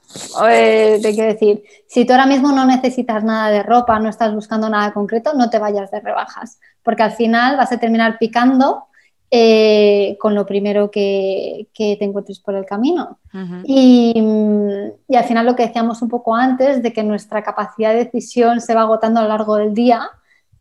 Eh, 0.50 1.00
te 1.02 1.14
quiero 1.14 1.34
decir, 1.34 1.64
si 1.88 2.06
tú 2.06 2.14
ahora 2.14 2.26
mismo 2.26 2.52
no 2.52 2.66
necesitas 2.66 3.24
nada 3.24 3.50
de 3.50 3.64
ropa, 3.64 4.00
no 4.00 4.10
estás 4.10 4.34
buscando 4.34 4.70
nada 4.70 4.94
concreto, 4.94 5.34
no 5.34 5.50
te 5.50 5.60
vayas 5.60 5.92
de 5.92 6.00
rebajas, 6.00 6.60
porque 6.84 7.04
al 7.04 7.12
final 7.12 7.58
vas 7.58 7.72
a 7.72 7.80
terminar 7.80 8.18
picando 8.18 8.86
eh, 9.32 10.16
con 10.20 10.36
lo 10.36 10.46
primero 10.46 10.92
que, 10.92 11.68
te 11.74 12.04
encuentres 12.04 12.40
por 12.40 12.56
el 12.56 12.66
camino. 12.66 13.20
y, 13.66 14.14
y, 15.08 15.16
al 15.16 15.26
final 15.26 15.46
lo 15.46 15.56
que 15.56 15.66
decíamos 15.68 16.02
un 16.02 16.10
poco 16.10 16.36
antes, 16.36 16.84
de 16.84 16.94
que 16.94 17.04
nuestra 17.04 17.44
capacidad 17.44 17.92
de 17.92 18.06
decisión 18.06 18.62
se 18.62 18.76
va 18.76 18.82
agotando 18.82 19.20
a 19.20 19.24
lo 19.24 19.30
largo 19.30 19.56
del 19.56 19.74
día, 19.74 20.10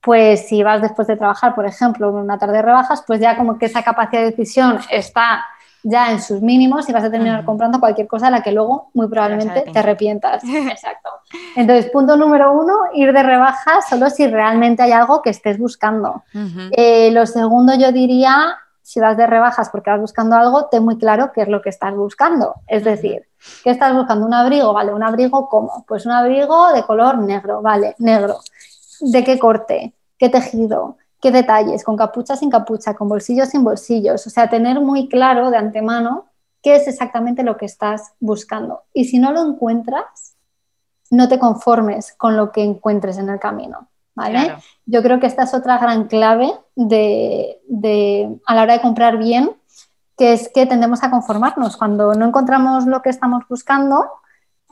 pues 0.00 0.48
si 0.48 0.62
vas 0.62 0.82
después 0.82 1.06
de 1.06 1.16
trabajar, 1.16 1.54
por 1.54 1.66
ejemplo, 1.66 2.10
una 2.10 2.38
tarde 2.38 2.56
de 2.56 2.62
rebajas, 2.62 3.04
pues 3.06 3.20
ya 3.20 3.36
como 3.36 3.58
que 3.58 3.66
esa 3.66 3.82
capacidad 3.82 4.22
de 4.22 4.30
decisión 4.30 4.78
está 4.90 5.44
ya 5.84 6.10
en 6.10 6.20
sus 6.20 6.40
mínimos 6.40 6.88
y 6.88 6.92
vas 6.92 7.04
a 7.04 7.10
terminar 7.10 7.44
comprando 7.44 7.78
cualquier 7.78 8.06
cosa 8.08 8.28
a 8.28 8.30
la 8.30 8.42
que 8.42 8.52
luego 8.52 8.88
muy 8.94 9.06
probablemente 9.06 9.70
te 9.70 9.78
arrepientas. 9.78 10.42
Exacto. 10.48 11.10
Entonces, 11.54 11.90
punto 11.90 12.16
número 12.16 12.52
uno, 12.52 12.74
ir 12.94 13.12
de 13.12 13.22
rebajas 13.22 13.86
solo 13.88 14.08
si 14.08 14.26
realmente 14.26 14.82
hay 14.82 14.92
algo 14.92 15.20
que 15.20 15.30
estés 15.30 15.58
buscando. 15.58 16.24
Eh, 16.72 17.10
lo 17.12 17.26
segundo, 17.26 17.74
yo 17.74 17.92
diría, 17.92 18.56
si 18.80 18.98
vas 18.98 19.16
de 19.16 19.26
rebajas 19.26 19.68
porque 19.68 19.90
vas 19.90 20.00
buscando 20.00 20.36
algo, 20.36 20.66
ten 20.66 20.82
muy 20.82 20.96
claro 20.96 21.32
qué 21.32 21.42
es 21.42 21.48
lo 21.48 21.60
que 21.60 21.68
estás 21.68 21.94
buscando. 21.94 22.54
Es 22.66 22.82
decir, 22.82 23.28
¿qué 23.62 23.70
estás 23.70 23.94
buscando? 23.94 24.24
¿Un 24.24 24.34
abrigo? 24.34 24.72
Vale, 24.72 24.92
¿un 24.92 25.02
abrigo 25.02 25.50
cómo? 25.50 25.84
Pues 25.86 26.06
un 26.06 26.12
abrigo 26.12 26.72
de 26.72 26.82
color 26.84 27.18
negro, 27.18 27.60
vale, 27.60 27.94
negro. 27.98 28.38
¿De 29.00 29.22
qué 29.22 29.38
corte? 29.38 29.92
¿Qué 30.18 30.30
tejido? 30.30 30.96
Qué 31.24 31.30
detalles, 31.30 31.84
con 31.84 31.96
capucha, 31.96 32.36
sin 32.36 32.50
capucha, 32.50 32.92
con 32.92 33.08
bolsillos, 33.08 33.48
sin 33.48 33.64
bolsillos. 33.64 34.26
O 34.26 34.28
sea, 34.28 34.50
tener 34.50 34.78
muy 34.82 35.08
claro 35.08 35.50
de 35.50 35.56
antemano 35.56 36.26
qué 36.62 36.76
es 36.76 36.86
exactamente 36.86 37.42
lo 37.42 37.56
que 37.56 37.64
estás 37.64 38.12
buscando. 38.20 38.82
Y 38.92 39.06
si 39.06 39.18
no 39.18 39.32
lo 39.32 39.40
encuentras, 39.40 40.36
no 41.10 41.26
te 41.26 41.38
conformes 41.38 42.12
con 42.12 42.36
lo 42.36 42.52
que 42.52 42.62
encuentres 42.62 43.16
en 43.16 43.30
el 43.30 43.40
camino. 43.40 43.88
¿vale? 44.14 44.54
Yo 44.84 45.02
creo 45.02 45.18
que 45.18 45.26
esta 45.26 45.44
es 45.44 45.54
otra 45.54 45.78
gran 45.78 46.08
clave 46.08 46.52
de, 46.76 48.38
a 48.44 48.54
la 48.54 48.62
hora 48.62 48.74
de 48.74 48.82
comprar 48.82 49.16
bien, 49.16 49.50
que 50.18 50.34
es 50.34 50.50
que 50.54 50.66
tendemos 50.66 51.02
a 51.04 51.10
conformarnos. 51.10 51.78
Cuando 51.78 52.12
no 52.12 52.26
encontramos 52.26 52.84
lo 52.84 53.00
que 53.00 53.08
estamos 53.08 53.44
buscando, 53.48 54.04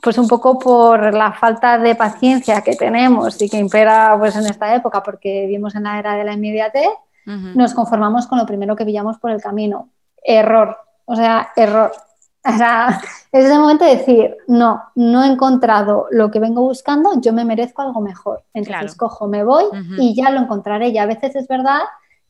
pues 0.03 0.17
un 0.17 0.27
poco 0.27 0.59
por 0.59 1.13
la 1.13 1.31
falta 1.31 1.77
de 1.77 1.95
paciencia 1.95 2.61
que 2.61 2.75
tenemos 2.75 3.41
y 3.41 3.49
que 3.49 3.57
impera 3.57 4.15
pues 4.19 4.35
en 4.35 4.45
esta 4.45 4.75
época 4.75 5.01
porque 5.01 5.45
vivimos 5.45 5.75
en 5.75 5.83
la 5.83 5.97
era 5.97 6.15
de 6.15 6.25
la 6.25 6.33
inmediatez, 6.33 6.89
nos 7.25 7.73
conformamos 7.73 8.27
con 8.27 8.37
lo 8.37 8.45
primero 8.45 8.75
que 8.75 8.83
pillamos 8.83 9.17
por 9.17 9.31
el 9.31 9.41
camino. 9.41 9.87
Error, 10.21 10.77
o 11.05 11.15
sea, 11.15 11.49
error. 11.55 11.91
O 12.45 12.57
sea, 12.57 13.01
es 13.31 13.49
el 13.49 13.57
momento 13.57 13.85
de 13.85 13.95
decir, 13.95 14.35
no, 14.49 14.83
no 14.95 15.23
he 15.23 15.27
encontrado 15.27 16.07
lo 16.11 16.29
que 16.29 16.41
vengo 16.41 16.61
buscando, 16.61 17.21
yo 17.21 17.31
me 17.31 17.45
merezco 17.45 17.81
algo 17.81 18.01
mejor. 18.01 18.43
Entonces 18.53 18.95
cojo, 18.95 19.29
me 19.29 19.45
voy 19.45 19.63
y 19.97 20.13
ya 20.13 20.29
lo 20.29 20.41
encontraré. 20.41 20.89
Y 20.89 20.97
a 20.97 21.05
veces 21.05 21.37
es 21.37 21.47
verdad 21.47 21.79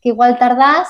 que 0.02 0.10
igual 0.10 0.38
tardas 0.38 0.88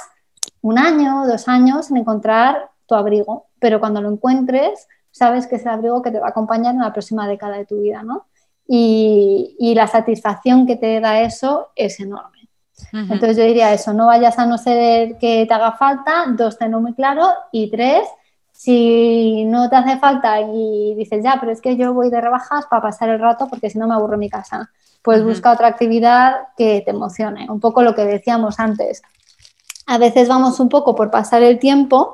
un 0.59 0.77
año, 0.77 1.25
dos 1.25 1.47
años 1.47 1.89
en 1.89 1.95
encontrar 1.95 2.71
tu 2.85 2.95
abrigo, 2.95 3.45
pero 3.59 3.79
cuando 3.79 4.01
lo 4.01 4.11
encuentres, 4.11 4.89
sabes 5.13 5.47
que 5.47 5.55
es 5.55 5.61
el 5.61 5.69
abrigo 5.69 6.01
que 6.01 6.11
te 6.11 6.19
va 6.19 6.27
a 6.27 6.29
acompañar 6.31 6.73
en 6.73 6.81
la 6.81 6.91
próxima 6.91 7.27
década 7.27 7.57
de 7.57 7.65
tu 7.65 7.79
vida, 7.79 8.03
¿no? 8.03 8.25
Y, 8.67 9.73
la 9.75 9.87
satisfacción 9.87 10.65
que 10.65 10.75
te 10.75 10.99
da 10.99 11.21
eso 11.21 11.69
es 11.75 11.99
enorme. 11.99 12.49
Entonces 12.91 13.37
yo 13.37 13.43
diría 13.43 13.73
eso, 13.73 13.93
no 13.93 14.07
vayas 14.07 14.37
a 14.37 14.45
no 14.45 14.57
ser 14.57 15.17
que 15.17 15.45
te 15.47 15.53
haga 15.53 15.73
falta, 15.73 16.25
dos, 16.35 16.57
tenlo 16.57 16.81
muy 16.81 16.93
claro, 16.93 17.27
y 17.51 17.69
tres, 17.71 18.07
si 18.51 19.45
no 19.45 19.69
te 19.69 19.75
hace 19.75 19.97
falta 19.97 20.41
y 20.41 20.95
dices, 20.95 21.23
ya, 21.23 21.37
pero 21.39 21.51
es 21.51 21.61
que 21.61 21.75
yo 21.75 21.93
voy 21.93 22.09
de 22.09 22.21
rebajas 22.21 22.65
para 22.67 22.81
pasar 22.81 23.09
el 23.09 23.19
rato 23.19 23.47
porque 23.47 23.69
si 23.69 23.77
no 23.77 23.87
me 23.87 23.93
aburro 23.93 24.15
en 24.15 24.21
mi 24.21 24.29
casa, 24.29 24.69
pues 25.01 25.23
busca 25.23 25.51
otra 25.51 25.67
actividad 25.67 26.49
que 26.57 26.81
te 26.81 26.91
emocione, 26.91 27.49
un 27.49 27.59
poco 27.59 27.83
lo 27.83 27.95
que 27.95 28.05
decíamos 28.05 28.59
antes. 28.59 29.01
A 29.85 29.97
veces 29.97 30.27
vamos 30.27 30.59
un 30.59 30.69
poco 30.69 30.95
por 30.95 31.11
pasar 31.11 31.43
el 31.43 31.59
tiempo 31.59 32.13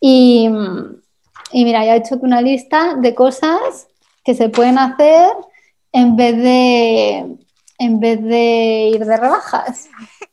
y, 0.00 0.48
y 1.52 1.64
mira, 1.64 1.84
ya 1.84 1.94
he 1.94 1.98
hecho 1.98 2.16
una 2.20 2.40
lista 2.40 2.94
de 2.96 3.14
cosas 3.14 3.88
que 4.24 4.34
se 4.34 4.48
pueden 4.48 4.78
hacer 4.78 5.30
en 5.92 6.16
vez 6.16 6.36
de, 6.36 7.36
en 7.78 8.00
vez 8.00 8.22
de 8.22 8.90
ir 8.94 9.04
de 9.04 9.16
rebajas. 9.16 9.88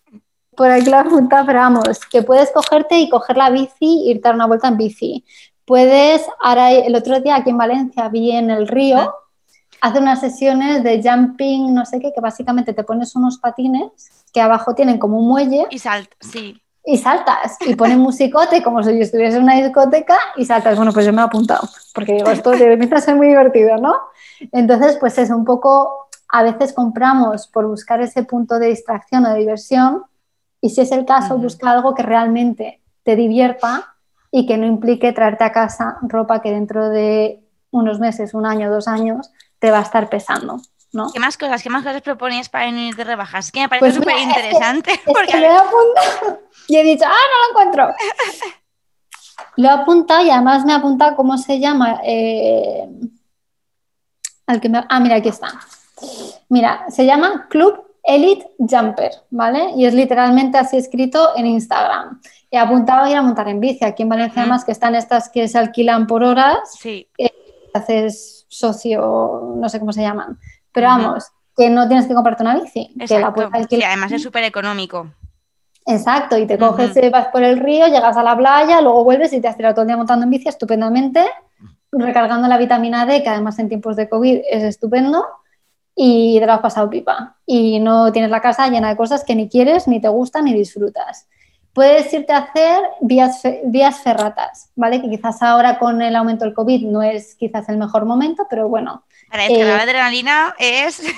Por 0.56 0.70
aquí 0.70 0.90
lo 0.90 0.98
he 0.98 1.00
apuntado, 1.00 1.46
pero 1.46 1.60
vamos, 1.60 2.00
que 2.12 2.24
puedes 2.24 2.52
cogerte 2.52 3.00
y 3.00 3.10
coger 3.10 3.38
la 3.38 3.50
bici 3.50 4.04
irte 4.06 4.28
a 4.28 4.30
dar 4.30 4.36
una 4.36 4.48
vuelta 4.48 4.68
en 4.68 4.78
bici. 4.78 5.26
Puedes, 5.66 6.26
ahora 6.42 6.72
el 6.72 6.96
otro 6.96 7.20
día 7.22 7.36
aquí 7.38 7.52
en 7.52 7.58
Valencia 7.58 8.10
vi 8.10 8.32
en 8.32 8.50
el 8.50 8.68
río, 8.68 9.14
hace 9.80 10.00
unas 10.00 10.20
sesiones 10.20 10.84
de 10.84 11.02
jumping, 11.02 11.74
no 11.74 11.86
sé 11.86 12.00
qué, 12.00 12.12
que 12.14 12.22
básicamente 12.22 12.74
te 12.74 12.84
pones 12.84 13.16
unos 13.16 13.38
patines 13.38 13.92
que 14.34 14.42
abajo 14.42 14.76
tienen 14.76 14.98
como 14.98 15.20
un 15.20 15.28
muelle. 15.28 15.68
Y 15.70 15.80
salt, 15.80 16.12
sí 16.20 16.61
y 16.84 16.98
saltas 16.98 17.58
y 17.62 17.76
ponen 17.76 18.00
musicote 18.00 18.64
como 18.64 18.82
si 18.84 18.96
yo 18.96 19.04
estuviese 19.04 19.38
en 19.38 19.44
una 19.44 19.56
discoteca 19.56 20.18
y 20.36 20.46
saltas. 20.46 20.76
Bueno, 20.76 20.92
pues 20.92 21.06
yo 21.06 21.14
me 21.14 21.22
he 21.22 21.26
apuntado 21.26 21.68
porque 21.94 22.14
digo, 22.14 22.30
esto 22.30 22.54
empieza 22.54 22.96
a 22.96 23.02
ser 23.02 23.16
muy 23.16 23.28
divertido, 23.28 23.78
¿no? 23.78 23.96
Entonces, 24.52 24.98
pues 25.00 25.18
es 25.18 25.30
un 25.30 25.46
poco, 25.46 26.10
a 26.30 26.44
veces 26.44 26.74
compramos 26.74 27.48
por 27.48 27.68
buscar 27.68 28.02
ese 28.02 28.24
punto 28.24 28.58
de 28.58 28.68
distracción 28.68 29.26
o 29.26 29.30
de 29.34 29.40
diversión 29.40 30.04
y 30.60 30.70
si 30.72 30.82
es 30.82 30.92
el 30.92 31.06
caso, 31.06 31.38
busca 31.38 31.72
algo 31.72 31.94
que 31.96 32.04
realmente 32.04 32.82
te 33.04 33.16
divierta 33.16 33.96
y 34.32 34.46
que 34.46 34.58
no 34.58 34.66
implique 34.66 35.12
traerte 35.12 35.44
a 35.44 35.52
casa 35.52 35.98
ropa 36.02 36.42
que 36.42 36.52
dentro 36.52 36.90
de 36.90 37.44
unos 37.72 38.00
meses, 38.00 38.34
un 38.34 38.46
año, 38.46 38.72
dos 38.72 38.88
años, 38.88 39.32
te 39.60 39.72
va 39.72 39.80
a 39.80 39.84
estar 39.84 40.10
pesando. 40.10 40.62
¿Qué 41.14 41.20
más 41.20 41.38
cosas, 41.38 41.64
qué 41.64 41.70
más 41.70 41.84
cosas 41.84 42.02
propones 42.02 42.50
para 42.50 42.66
venir 42.66 42.96
de 42.96 43.04
rebajas? 43.04 43.46
Es 43.46 43.52
que 43.52 43.62
me 43.62 43.70
parece 43.70 43.86
pues 43.86 43.96
súper 43.96 44.18
interesante. 44.18 45.00
porque... 45.06 45.40
lo 45.40 45.46
he 45.46 45.58
apuntado 45.58 46.42
y 46.68 46.78
he 46.78 46.84
dicho, 46.84 47.06
ah, 47.08 47.10
no 47.10 47.44
lo 47.44 47.50
encuentro. 47.50 47.96
lo 49.58 49.68
he 49.68 49.72
apuntado 49.72 50.26
y 50.26 50.30
además 50.30 50.66
me 50.66 50.74
ha 50.74 50.78
apuntado 50.78 51.16
cómo 51.16 51.38
se 51.38 51.60
llama. 51.60 52.02
Eh, 52.04 52.90
al 54.48 54.60
que 54.60 54.70
Ah, 54.90 55.00
mira, 55.00 55.16
aquí 55.16 55.30
está. 55.30 55.48
Mira, 56.50 56.86
se 56.90 57.06
llama 57.06 57.48
Club 57.50 57.86
Elite 58.04 58.52
Jumper, 58.58 59.12
¿vale? 59.30 59.72
Y 59.78 59.86
es 59.86 59.94
literalmente 59.94 60.58
así 60.58 60.76
escrito 60.76 61.38
en 61.38 61.46
Instagram. 61.46 62.20
He 62.50 62.58
apuntado 62.58 63.06
a 63.06 63.10
ir 63.10 63.16
a 63.16 63.22
montar 63.22 63.48
en 63.48 63.62
bici. 63.62 63.86
Aquí 63.86 64.04
en 64.04 64.10
Valencia, 64.10 64.42
además, 64.42 64.66
que 64.66 64.74
están 64.74 64.96
estas 64.96 65.30
que 65.30 65.48
se 65.48 65.58
alquilan 65.58 66.06
por 66.06 66.24
horas. 66.24 66.76
Sí. 66.78 67.08
Eh, 67.18 67.32
haces 67.74 68.46
socio, 68.50 69.54
no 69.56 69.70
sé 69.70 69.80
cómo 69.80 69.94
se 69.94 70.02
llaman. 70.02 70.38
Pero 70.72 70.88
vamos, 70.88 71.26
que 71.56 71.70
no 71.70 71.88
tienes 71.88 72.08
que 72.08 72.14
comprarte 72.14 72.44
una 72.44 72.56
bici. 72.56 72.94
Que 73.08 73.20
la 73.20 73.34
puedes 73.34 73.68
Sí, 73.70 73.84
además 73.84 74.12
es 74.12 74.24
súper 74.24 74.44
económico. 74.44 75.08
Exacto, 75.86 76.38
y 76.38 76.46
te 76.46 76.58
coges, 76.58 76.96
uh 76.96 77.12
vas 77.12 77.28
por 77.28 77.44
el 77.44 77.60
río, 77.60 77.88
llegas 77.88 78.16
a 78.16 78.24
la 78.24 78.38
playa, 78.38 78.82
luego 78.82 79.04
vuelves 79.04 79.34
y 79.34 79.42
te 79.42 79.48
has 79.48 79.58
tirado 79.58 79.74
todo 79.74 79.82
el 79.82 79.88
día 79.88 79.98
montando 79.98 80.26
en 80.26 80.30
bici 80.30 80.48
estupendamente, 80.48 81.26
recargando 81.92 82.48
la 82.48 82.58
vitamina 82.58 83.06
D, 83.06 83.24
que 83.24 83.30
además 83.30 83.58
en 83.60 83.68
tiempos 83.68 83.96
de 83.96 84.08
COVID 84.08 84.42
es 84.50 84.64
estupendo, 84.64 85.26
y 85.96 86.40
te 86.40 86.46
lo 86.46 86.54
has 86.54 86.60
pasado 86.60 86.90
pipa. 86.90 87.38
Y 87.46 87.80
no 87.80 88.12
tienes 88.12 88.30
la 88.30 88.42
casa 88.42 88.68
llena 88.70 88.90
de 88.90 88.96
cosas 88.96 89.24
que 89.24 89.36
ni 89.36 89.50
quieres, 89.50 89.88
ni 89.88 90.00
te 90.00 90.08
gustan, 90.08 90.46
ni 90.46 90.54
disfrutas. 90.54 91.28
Puedes 91.74 92.12
irte 92.14 92.34
a 92.34 92.40
hacer 92.40 92.82
vías, 93.00 93.42
vías 93.66 94.00
ferratas, 94.02 94.70
¿vale? 94.76 95.02
Que 95.02 95.10
quizás 95.10 95.42
ahora 95.42 95.80
con 95.80 96.02
el 96.02 96.16
aumento 96.16 96.46
del 96.46 96.54
COVID 96.54 96.88
no 96.88 97.02
es 97.02 97.36
quizás 97.36 97.70
el 97.70 97.78
mejor 97.78 98.06
momento, 98.06 98.46
pero 98.50 98.68
bueno, 98.68 99.04
para 99.32 99.44
descargar 99.44 99.78
la 99.78 99.84
adrenalina 99.84 100.56
es... 100.60 101.02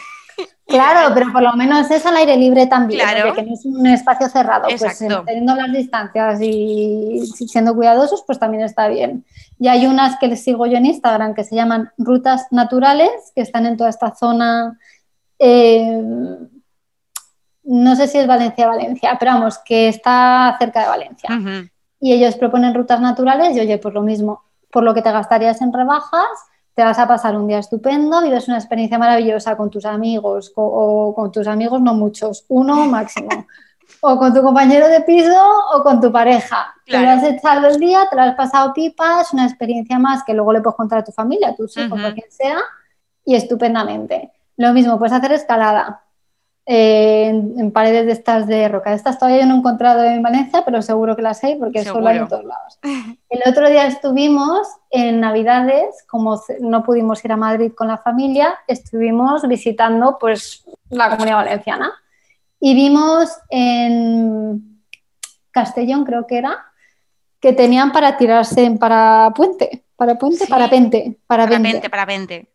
Claro, 0.66 1.14
pero 1.14 1.32
por 1.32 1.44
lo 1.44 1.54
menos 1.54 1.92
es 1.92 2.06
al 2.06 2.16
aire 2.18 2.38
libre 2.38 2.68
también, 2.68 3.02
claro. 3.02 3.28
porque 3.28 3.44
no 3.44 3.54
es 3.54 3.66
un 3.66 3.86
espacio 3.86 4.30
cerrado. 4.30 4.68
Pues 4.68 4.98
teniendo 4.98 5.56
las 5.56 5.72
distancias 5.72 6.40
y 6.42 7.22
siendo 7.48 7.76
cuidadosos, 7.76 8.24
pues 8.26 8.40
también 8.40 8.64
está 8.64 8.88
bien. 8.88 9.26
Y 9.60 9.68
hay 9.68 9.86
unas 9.86 10.18
que 10.18 10.28
les 10.28 10.44
sigo 10.44 10.66
yo 10.66 10.78
en 10.78 10.86
Instagram 10.86 11.36
que 11.36 11.44
se 11.44 11.56
llaman 11.56 11.92
rutas 11.98 12.48
naturales, 12.50 13.12
que 13.36 13.42
están 13.42 13.66
en 13.66 13.78
toda 13.78 13.90
esta 13.90 14.16
zona. 14.16 14.80
Eh, 15.38 16.02
no 17.64 17.96
sé 17.96 18.08
si 18.08 18.18
es 18.18 18.28
Valencia-Valencia, 18.28 19.16
pero 19.20 19.34
vamos, 19.34 19.60
que 19.60 19.88
está 19.88 20.56
cerca 20.60 20.82
de 20.82 20.88
Valencia. 20.88 21.30
Y 22.00 22.14
ellos 22.14 22.36
proponen 22.36 22.74
rutas 22.74 23.00
naturales 23.00 23.56
y 23.56 23.60
oye, 23.60 23.78
pues 23.78 23.94
lo 23.94 24.02
mismo, 24.02 24.44
por 24.72 24.84
lo 24.84 24.94
que 24.94 25.02
te 25.02 25.12
gastarías 25.12 25.62
en 25.62 25.72
rebajas, 25.72 26.28
te 26.74 26.84
vas 26.84 27.00
a 27.00 27.08
pasar 27.08 27.36
un 27.38 27.48
día 27.48 27.60
estupendo, 27.60 28.22
vives 28.22 28.48
una 28.48 28.58
experiencia 28.58 28.98
maravillosa 28.98 29.56
con 29.56 29.70
tus 29.70 29.86
amigos 29.86 30.52
o 30.56 31.14
con 31.16 31.32
tus 31.32 31.48
amigos, 31.48 31.82
no 31.82 31.94
muchos, 31.94 32.46
uno 32.50 32.88
máximo. 32.88 33.30
o 34.02 34.18
con 34.18 34.34
tu 34.34 34.42
compañero 34.42 34.88
de 34.88 35.02
piso 35.02 35.42
o 35.74 35.82
con 35.82 36.02
tu 36.02 36.12
pareja. 36.12 36.74
Te 36.86 37.00
lo 37.00 37.10
has 37.10 37.24
echado 37.24 37.68
el 37.68 37.80
día, 37.80 38.06
te 38.10 38.16
lo 38.16 38.24
has 38.24 38.36
pasado 38.36 38.74
pipas, 38.74 39.32
una 39.34 39.46
experiencia 39.46 39.98
más 39.98 40.24
que 40.24 40.34
luego 40.34 40.52
le 40.52 40.62
puedes 40.62 40.76
contar 40.76 41.00
a 41.00 41.04
tu 41.04 41.12
familia, 41.12 41.50
a 41.50 41.56
tus 41.56 41.78
hijos, 41.78 42.04
a 42.04 42.14
quien 42.14 42.30
sea, 42.30 42.58
y 43.24 43.36
estupendamente. 43.36 44.32
Lo 44.58 44.74
mismo, 44.74 45.00
puedes 45.00 45.14
hacer 45.14 45.32
escalada. 45.32 46.03
En, 46.66 47.72
paredes 47.72 48.06
de 48.06 48.12
estas 48.14 48.48
de 48.48 48.68
roca. 48.68 48.94
Estas 48.94 49.20
todavía 49.20 49.42
yo 49.42 49.48
no 49.48 49.56
he 49.56 49.58
encontrado 49.58 50.04
en 50.04 50.22
Valencia, 50.22 50.64
pero 50.66 50.82
seguro 50.82 51.16
que 51.16 51.22
las 51.22 51.44
hay 51.44 51.56
porque 51.56 51.84
solo 51.84 52.08
hay 52.08 52.18
en 52.18 52.28
todos 52.28 52.46
lados. 52.46 52.80
El 53.30 53.42
otro 53.46 53.70
día 53.70 53.86
estuvimos 53.88 54.68
en 54.90 55.20
Navidades, 55.20 56.06
como 56.08 56.42
no 56.62 56.84
pudimos 56.84 57.24
ir 57.26 57.32
a 57.32 57.38
Madrid 57.38 57.72
con 57.76 57.88
la 57.88 57.98
familia, 57.98 58.60
estuvimos 58.68 59.48
visitando 59.48 60.18
pues 60.20 60.66
la 60.90 61.10
comunidad 61.10 61.38
valenciana 61.38 61.94
y 62.60 62.76
vimos 62.76 63.30
en 63.50 64.82
Castellón, 65.52 66.06
creo 66.06 66.26
que 66.28 66.38
era, 66.38 66.66
que 67.40 67.52
tenían 67.52 67.92
para 67.92 68.16
tirarse 68.16 68.64
en 68.64 68.78
para 68.78 69.34
puente, 69.36 69.84
para 69.98 70.18
puente, 70.18 70.48
para 70.48 70.70
pente, 70.70 71.18
para 71.28 71.48
pente, 71.48 71.90
para 71.90 72.06
pente. 72.06 72.48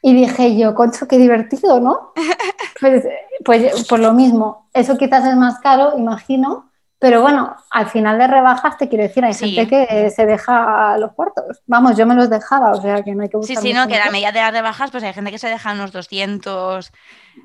Y 0.00 0.14
dije 0.14 0.56
yo, 0.56 0.74
concho, 0.74 1.08
qué 1.08 1.18
divertido, 1.18 1.80
¿no? 1.80 2.12
pues, 2.80 3.04
pues 3.44 3.86
por 3.86 4.00
lo 4.00 4.12
mismo, 4.12 4.68
eso 4.72 4.96
quizás 4.96 5.24
es 5.26 5.36
más 5.36 5.58
caro, 5.60 5.94
imagino, 5.96 6.68
pero 7.00 7.22
bueno, 7.22 7.54
al 7.70 7.88
final 7.88 8.18
de 8.18 8.26
rebajas 8.26 8.76
te 8.76 8.88
quiero 8.88 9.04
decir, 9.04 9.24
hay 9.24 9.32
gente 9.32 9.68
que 9.68 10.10
se 10.10 10.26
deja 10.26 10.98
los 10.98 11.12
cuartos. 11.12 11.62
Vamos, 11.66 11.96
yo 11.96 12.06
me 12.06 12.16
los 12.16 12.28
dejaba, 12.28 12.72
o 12.72 12.82
sea 12.82 13.04
que 13.04 13.14
no 13.14 13.22
hay 13.22 13.28
que 13.28 13.36
buscar. 13.36 13.56
Sí, 13.56 13.68
sí, 13.68 13.72
no, 13.72 13.86
que 13.86 13.98
la 13.98 14.10
media 14.10 14.32
de 14.32 14.40
las 14.40 14.52
rebajas, 14.52 14.90
pues 14.90 15.04
hay 15.04 15.12
gente 15.12 15.30
que 15.30 15.38
se 15.38 15.48
deja 15.48 15.74
unos 15.74 15.92
200, 15.92 16.90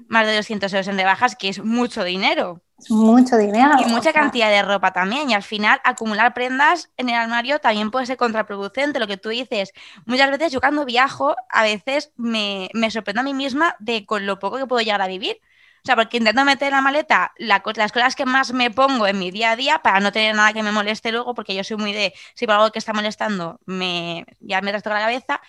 más 0.08 0.26
de 0.26 0.36
200 0.36 0.74
euros 0.74 0.88
en 0.88 0.98
rebajas, 0.98 1.36
que 1.36 1.50
es 1.50 1.64
mucho 1.64 2.04
dinero. 2.04 2.62
Es 2.80 2.90
mucho 2.90 3.38
dinero. 3.38 3.76
Y 3.80 3.86
mucha 3.86 4.12
cantidad 4.12 4.50
de 4.50 4.64
ropa 4.64 4.92
también. 4.92 5.30
Y 5.30 5.36
al 5.36 5.44
final, 5.44 5.80
acumular 5.84 6.34
prendas 6.34 6.90
en 6.98 7.10
el 7.10 7.16
armario 7.16 7.60
también 7.60 7.92
puede 7.92 8.08
ser 8.08 8.18
contraproducente. 8.18 9.00
Lo 9.00 9.06
que 9.06 9.18
tú 9.18 9.30
dices, 9.30 9.72
muchas 10.08 10.32
veces 10.32 10.52
yo 10.52 10.62
cuando 10.62 10.84
viajo, 10.84 11.36
a 11.50 11.62
veces 11.62 12.12
me, 12.16 12.70
me 12.74 12.90
sorprendo 12.90 13.22
a 13.22 13.24
mí 13.24 13.36
misma 13.36 13.76
de 13.78 14.08
con 14.08 14.26
lo 14.26 14.40
poco 14.40 14.58
que 14.58 14.66
puedo 14.66 14.82
llegar 14.82 15.04
a 15.04 15.08
vivir. 15.08 15.38
O 15.84 15.86
sea, 15.86 15.98
porque 15.98 16.16
intento 16.16 16.46
meter 16.46 16.70
en 16.70 16.76
la 16.76 16.82
maleta 16.82 17.34
las 17.38 17.92
cosas 17.92 18.16
que 18.16 18.26
más 18.26 18.54
me 18.54 18.72
pongo 18.72 19.06
en 19.06 19.20
mi 19.20 19.32
día 19.32 19.52
a 19.52 19.56
día 19.58 19.80
para 19.84 20.00
no 20.00 20.14
tener 20.14 20.34
nada 20.34 20.54
que 20.54 20.64
me 20.64 20.72
moleste 20.72 21.12
luego, 21.12 21.36
porque 21.36 21.54
yo 21.54 21.64
soy 21.66 21.76
muy 21.76 21.92
de, 21.92 22.14
si 22.36 22.46
por 22.46 22.56
algo 22.56 22.72
que 22.72 22.80
está 22.80 22.94
molestando, 22.94 23.60
me, 23.66 24.26
ya 24.40 24.62
me 24.62 24.72
trasto 24.72 24.90
la 24.92 25.02
cabeza. 25.02 25.42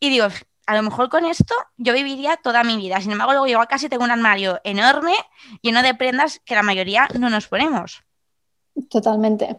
Y 0.00 0.08
digo, 0.10 0.26
a 0.66 0.74
lo 0.74 0.82
mejor 0.82 1.08
con 1.08 1.24
esto 1.24 1.54
yo 1.76 1.92
viviría 1.92 2.36
toda 2.36 2.64
mi 2.64 2.76
vida. 2.76 3.00
Sin 3.00 3.12
embargo, 3.12 3.32
luego 3.32 3.46
yo 3.46 3.60
casi 3.68 3.88
tengo 3.88 4.02
un 4.02 4.10
armario 4.10 4.60
enorme 4.64 5.14
lleno 5.62 5.82
de 5.82 5.94
prendas 5.94 6.40
que 6.44 6.56
la 6.56 6.64
mayoría 6.64 7.06
no 7.16 7.30
nos 7.30 7.46
ponemos. 7.46 8.02
Totalmente. 8.88 9.56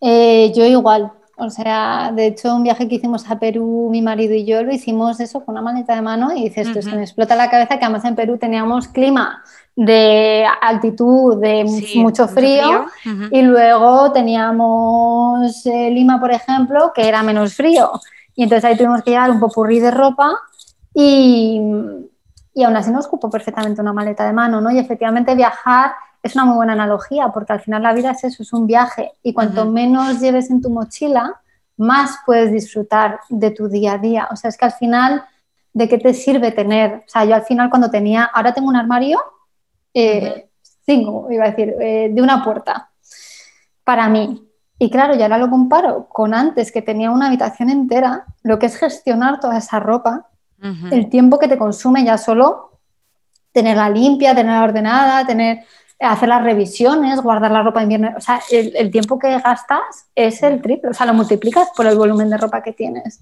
Eh, 0.00 0.52
yo 0.52 0.64
igual. 0.64 1.12
O 1.36 1.50
sea, 1.50 2.12
de 2.14 2.26
hecho, 2.26 2.54
un 2.54 2.62
viaje 2.62 2.86
que 2.88 2.96
hicimos 2.96 3.28
a 3.28 3.38
Perú, 3.38 3.88
mi 3.90 4.02
marido 4.02 4.34
y 4.34 4.44
yo 4.44 4.62
lo 4.62 4.72
hicimos 4.72 5.18
eso 5.20 5.44
con 5.44 5.54
una 5.54 5.62
maleta 5.62 5.94
de 5.94 6.02
mano 6.02 6.32
y 6.32 6.44
dices, 6.44 6.68
esto 6.68 6.82
se 6.82 6.94
me 6.94 7.02
explota 7.02 7.34
la 7.34 7.50
cabeza 7.50 7.78
que 7.78 7.84
además 7.84 8.04
en 8.04 8.14
Perú 8.14 8.38
teníamos 8.38 8.88
clima 8.88 9.42
de 9.74 10.46
altitud, 10.60 11.40
de 11.40 11.64
mucho 11.96 12.28
frío, 12.28 12.86
y 13.30 13.42
luego 13.42 14.12
teníamos 14.12 15.66
eh, 15.66 15.90
Lima, 15.90 16.20
por 16.20 16.30
ejemplo, 16.30 16.92
que 16.94 17.08
era 17.08 17.22
menos 17.22 17.54
frío. 17.54 17.90
Y 18.36 18.44
entonces 18.44 18.64
ahí 18.64 18.76
tuvimos 18.76 19.02
que 19.02 19.10
llevar 19.10 19.30
un 19.30 19.40
popurrí 19.40 19.80
de 19.80 19.90
ropa 19.90 20.32
y, 20.92 21.60
y 22.54 22.62
aún 22.62 22.76
así 22.76 22.90
nos 22.90 23.06
ocupó 23.06 23.28
perfectamente 23.30 23.80
una 23.80 23.92
maleta 23.92 24.24
de 24.24 24.32
mano, 24.32 24.60
¿no? 24.60 24.70
Y 24.70 24.78
efectivamente 24.78 25.34
viajar 25.34 25.92
es 26.24 26.34
una 26.34 26.46
muy 26.46 26.56
buena 26.56 26.72
analogía, 26.72 27.28
porque 27.28 27.52
al 27.52 27.60
final 27.60 27.82
la 27.82 27.92
vida 27.92 28.12
es 28.12 28.24
eso, 28.24 28.42
es 28.42 28.52
un 28.52 28.66
viaje, 28.66 29.12
y 29.22 29.34
cuanto 29.34 29.66
menos 29.66 30.20
lleves 30.20 30.50
en 30.50 30.62
tu 30.62 30.70
mochila, 30.70 31.40
más 31.76 32.18
puedes 32.24 32.50
disfrutar 32.50 33.20
de 33.28 33.50
tu 33.50 33.68
día 33.68 33.92
a 33.92 33.98
día. 33.98 34.28
O 34.30 34.36
sea, 34.36 34.48
es 34.48 34.56
que 34.56 34.64
al 34.64 34.72
final, 34.72 35.24
¿de 35.72 35.88
qué 35.88 35.98
te 35.98 36.14
sirve 36.14 36.50
tener? 36.50 37.04
O 37.06 37.08
sea, 37.08 37.24
yo 37.24 37.34
al 37.34 37.42
final 37.42 37.68
cuando 37.68 37.90
tenía, 37.90 38.24
ahora 38.24 38.54
tengo 38.54 38.68
un 38.68 38.76
armario, 38.76 39.20
eh, 39.92 40.48
cinco, 40.86 41.28
iba 41.30 41.44
a 41.44 41.50
decir, 41.50 41.74
eh, 41.78 42.10
de 42.10 42.22
una 42.22 42.42
puerta, 42.42 42.90
para 43.84 44.08
mí. 44.08 44.48
Y 44.78 44.90
claro, 44.90 45.14
ya 45.14 45.26
ahora 45.26 45.38
lo 45.38 45.50
comparo 45.50 46.08
con 46.08 46.32
antes, 46.32 46.72
que 46.72 46.80
tenía 46.80 47.10
una 47.10 47.26
habitación 47.26 47.68
entera, 47.68 48.24
lo 48.42 48.58
que 48.58 48.66
es 48.66 48.76
gestionar 48.76 49.40
toda 49.40 49.58
esa 49.58 49.78
ropa, 49.78 50.28
el 50.90 51.10
tiempo 51.10 51.38
que 51.38 51.46
te 51.46 51.58
consume 51.58 52.04
ya 52.04 52.16
solo 52.16 52.80
tenerla 53.52 53.90
limpia, 53.90 54.34
tenerla 54.34 54.64
ordenada, 54.64 55.26
tener 55.26 55.62
hacer 56.00 56.28
las 56.28 56.42
revisiones, 56.42 57.20
guardar 57.20 57.50
la 57.50 57.62
ropa 57.62 57.80
de 57.80 57.84
invierno, 57.84 58.14
o 58.16 58.20
sea, 58.20 58.40
el, 58.50 58.90
tiempo 58.90 59.18
que 59.18 59.30
gastas 59.38 60.08
es 60.14 60.42
el 60.42 60.60
triple, 60.60 60.90
o 60.90 60.94
sea, 60.94 61.06
lo 61.06 61.14
multiplicas 61.14 61.68
por 61.76 61.86
el 61.86 61.96
volumen 61.96 62.30
de 62.30 62.36
ropa 62.36 62.62
que 62.62 62.72
tienes. 62.72 63.20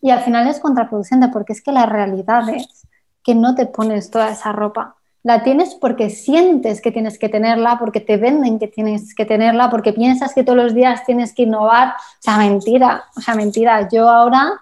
Y 0.00 0.10
al 0.10 0.20
final 0.20 0.46
es 0.48 0.60
contraproducente 0.60 1.28
porque 1.28 1.52
es 1.52 1.62
que 1.62 1.72
la 1.72 1.86
realidad 1.86 2.48
es 2.48 2.86
que 3.22 3.34
no 3.34 3.54
te 3.54 3.66
pones 3.66 4.10
toda 4.10 4.30
esa 4.30 4.52
ropa. 4.52 4.96
La 5.22 5.42
tienes 5.42 5.74
porque 5.74 6.08
sientes 6.10 6.80
que 6.80 6.92
tienes 6.92 7.18
que 7.18 7.28
tenerla, 7.28 7.78
porque 7.80 8.00
te 8.00 8.16
venden 8.16 8.60
que 8.60 8.68
tienes 8.68 9.12
que 9.12 9.24
tenerla, 9.24 9.70
porque 9.70 9.92
piensas 9.92 10.32
que 10.32 10.44
todos 10.44 10.56
los 10.56 10.74
días 10.74 11.04
tienes 11.04 11.34
que 11.34 11.42
innovar. 11.42 11.88
O 11.88 12.20
sea, 12.22 12.38
mentira, 12.38 13.04
o 13.16 13.20
sea, 13.20 13.34
mentira. 13.34 13.88
Yo 13.88 14.08
ahora 14.08 14.60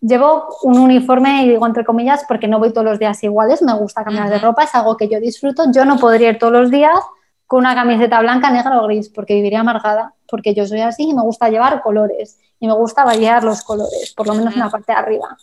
Llevo 0.00 0.48
un 0.62 0.78
uniforme, 0.78 1.44
y 1.44 1.48
digo 1.48 1.66
entre 1.66 1.84
comillas, 1.84 2.24
porque 2.28 2.46
no 2.46 2.58
voy 2.58 2.72
todos 2.72 2.84
los 2.84 2.98
días 2.98 3.22
iguales, 3.24 3.62
me 3.62 3.74
gusta 3.74 4.04
cambiar 4.04 4.30
de 4.30 4.38
ropa, 4.38 4.64
es 4.64 4.74
algo 4.74 4.96
que 4.96 5.08
yo 5.08 5.18
disfruto. 5.20 5.64
Yo 5.72 5.84
no 5.84 5.96
podría 5.98 6.30
ir 6.30 6.38
todos 6.38 6.52
los 6.52 6.70
días 6.70 6.98
con 7.46 7.60
una 7.60 7.74
camiseta 7.74 8.20
blanca, 8.20 8.50
negra 8.50 8.80
o 8.80 8.84
gris, 8.86 9.08
porque 9.08 9.34
viviría 9.34 9.60
amargada, 9.60 10.14
porque 10.28 10.54
yo 10.54 10.66
soy 10.66 10.82
así 10.82 11.08
y 11.08 11.14
me 11.14 11.22
gusta 11.22 11.48
llevar 11.48 11.82
colores 11.82 12.38
y 12.60 12.66
me 12.66 12.74
gusta 12.74 13.04
variar 13.04 13.42
los 13.42 13.62
colores, 13.62 14.12
por 14.16 14.26
lo 14.26 14.34
menos 14.34 14.54
en 14.54 14.60
la 14.60 14.68
parte 14.68 14.92
de 14.92 14.98
arriba. 14.98 15.36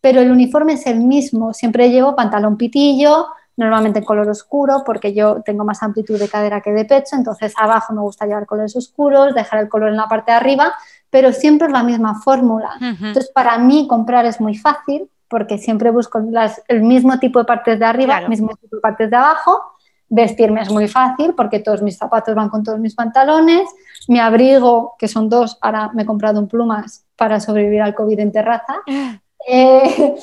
Pero 0.00 0.20
el 0.20 0.30
uniforme 0.30 0.74
es 0.74 0.86
el 0.86 1.00
mismo, 1.00 1.54
siempre 1.54 1.90
llevo 1.90 2.14
pantalón 2.14 2.56
pitillo, 2.56 3.28
normalmente 3.56 4.00
en 4.00 4.04
color 4.04 4.28
oscuro, 4.28 4.82
porque 4.84 5.14
yo 5.14 5.42
tengo 5.42 5.64
más 5.64 5.82
amplitud 5.82 6.18
de 6.18 6.28
cadera 6.28 6.60
que 6.60 6.72
de 6.72 6.84
pecho, 6.84 7.16
entonces 7.16 7.54
abajo 7.56 7.94
me 7.94 8.02
gusta 8.02 8.26
llevar 8.26 8.46
colores 8.46 8.76
oscuros, 8.76 9.34
dejar 9.34 9.60
el 9.60 9.68
color 9.68 9.88
en 9.88 9.96
la 9.96 10.08
parte 10.08 10.32
de 10.32 10.36
arriba, 10.36 10.74
pero 11.16 11.32
siempre 11.32 11.68
es 11.68 11.72
la 11.72 11.82
misma 11.82 12.20
fórmula. 12.20 12.76
Entonces, 12.78 13.30
para 13.34 13.56
mí 13.56 13.86
comprar 13.88 14.26
es 14.26 14.38
muy 14.38 14.54
fácil, 14.54 15.08
porque 15.28 15.56
siempre 15.56 15.90
busco 15.90 16.20
el 16.68 16.82
mismo 16.82 17.18
tipo 17.18 17.38
de 17.38 17.46
partes 17.46 17.78
de 17.78 17.86
arriba, 17.86 18.18
el 18.18 18.28
mismo 18.28 18.48
tipo 18.48 18.76
de 18.76 18.82
partes 18.82 19.08
de 19.08 19.16
abajo. 19.16 19.62
Vestirme 20.10 20.60
es 20.60 20.70
muy 20.70 20.88
fácil 20.88 21.32
porque 21.34 21.60
todos 21.60 21.80
mis 21.80 21.96
zapatos 21.96 22.34
van 22.34 22.50
con 22.50 22.62
todos 22.62 22.78
mis 22.80 22.94
pantalones. 22.94 23.66
Mi 24.08 24.20
abrigo, 24.20 24.94
que 24.98 25.08
son 25.08 25.30
dos, 25.30 25.56
ahora 25.62 25.90
me 25.94 26.02
he 26.02 26.04
comprado 26.04 26.38
un 26.38 26.48
plumas 26.48 27.06
para 27.16 27.40
sobrevivir 27.40 27.80
al 27.80 27.94
COVID 27.94 28.20
en 28.20 28.32
terraza. 28.32 28.76
Eh, 29.48 30.16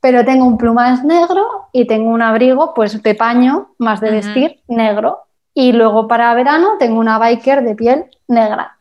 pero 0.00 0.24
tengo 0.24 0.46
un 0.46 0.56
plumas 0.56 1.04
negro 1.04 1.68
y 1.70 1.86
tengo 1.86 2.08
un 2.08 2.22
abrigo 2.22 2.72
pues 2.72 3.02
de 3.02 3.14
paño 3.14 3.74
más 3.76 4.00
de 4.00 4.10
vestir 4.10 4.60
negro 4.68 5.24
y 5.52 5.72
luego 5.72 6.08
para 6.08 6.32
verano 6.32 6.78
tengo 6.78 6.98
una 6.98 7.18
biker 7.18 7.62
de 7.62 7.74
piel 7.74 8.06
negra 8.26 8.78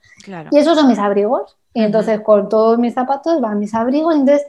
y 0.51 0.57
esos 0.57 0.77
son 0.77 0.87
mis 0.87 0.99
abrigos 0.99 1.57
y 1.73 1.83
entonces 1.83 2.21
con 2.21 2.49
todos 2.49 2.77
mis 2.79 2.93
zapatos 2.93 3.39
van 3.41 3.59
mis 3.59 3.73
abrigos 3.73 4.15
entonces 4.15 4.45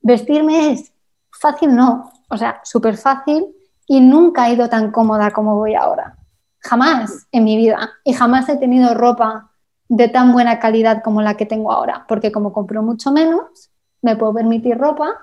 vestirme 0.00 0.72
es 0.72 0.92
fácil 1.30 1.74
no. 1.74 2.10
O 2.28 2.36
sea 2.36 2.60
súper 2.64 2.96
fácil 2.96 3.46
y 3.86 4.00
nunca 4.00 4.48
he 4.48 4.54
ido 4.54 4.68
tan 4.68 4.90
cómoda 4.90 5.30
como 5.30 5.56
voy 5.56 5.74
ahora. 5.74 6.16
Jamás 6.60 7.26
en 7.32 7.44
mi 7.44 7.56
vida. 7.56 7.90
Y 8.04 8.14
jamás 8.14 8.48
he 8.48 8.56
tenido 8.56 8.94
ropa 8.94 9.50
de 9.88 10.08
tan 10.08 10.32
buena 10.32 10.58
calidad 10.58 11.02
como 11.02 11.20
la 11.20 11.36
que 11.36 11.44
tengo 11.44 11.70
ahora 11.70 12.06
porque 12.08 12.32
como 12.32 12.52
compro 12.52 12.82
mucho 12.82 13.12
menos 13.12 13.70
me 14.00 14.16
puedo 14.16 14.32
permitir 14.32 14.78
ropa 14.78 15.14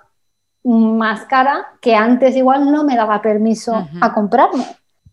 más 0.64 1.26
cara 1.26 1.66
que 1.82 1.96
antes 1.96 2.36
igual 2.36 2.72
no 2.72 2.84
me 2.84 2.96
daba 2.96 3.22
permiso 3.22 3.88
a 4.00 4.14
comprarme. 4.14 4.66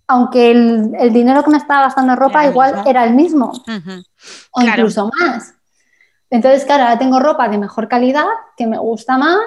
Aunque 0.06 0.50
el, 0.50 1.12
dinero 1.12 1.42
que 1.42 1.50
me 1.50 1.58
estaba 1.58 1.82
gastando 1.82 2.12
en 2.12 2.18
ropa 2.18 2.46
igual 2.46 2.82
era 2.86 3.04
el 3.04 3.14
mismo. 3.14 3.52
O 4.52 4.62
incluso 4.62 5.10
más. 5.18 5.54
Entonces, 6.30 6.64
claro, 6.64 6.84
ahora 6.84 6.98
tengo 6.98 7.20
ropa 7.20 7.48
de 7.48 7.58
mejor 7.58 7.88
calidad, 7.88 8.26
que 8.56 8.66
me 8.66 8.78
gusta 8.78 9.16
más, 9.16 9.38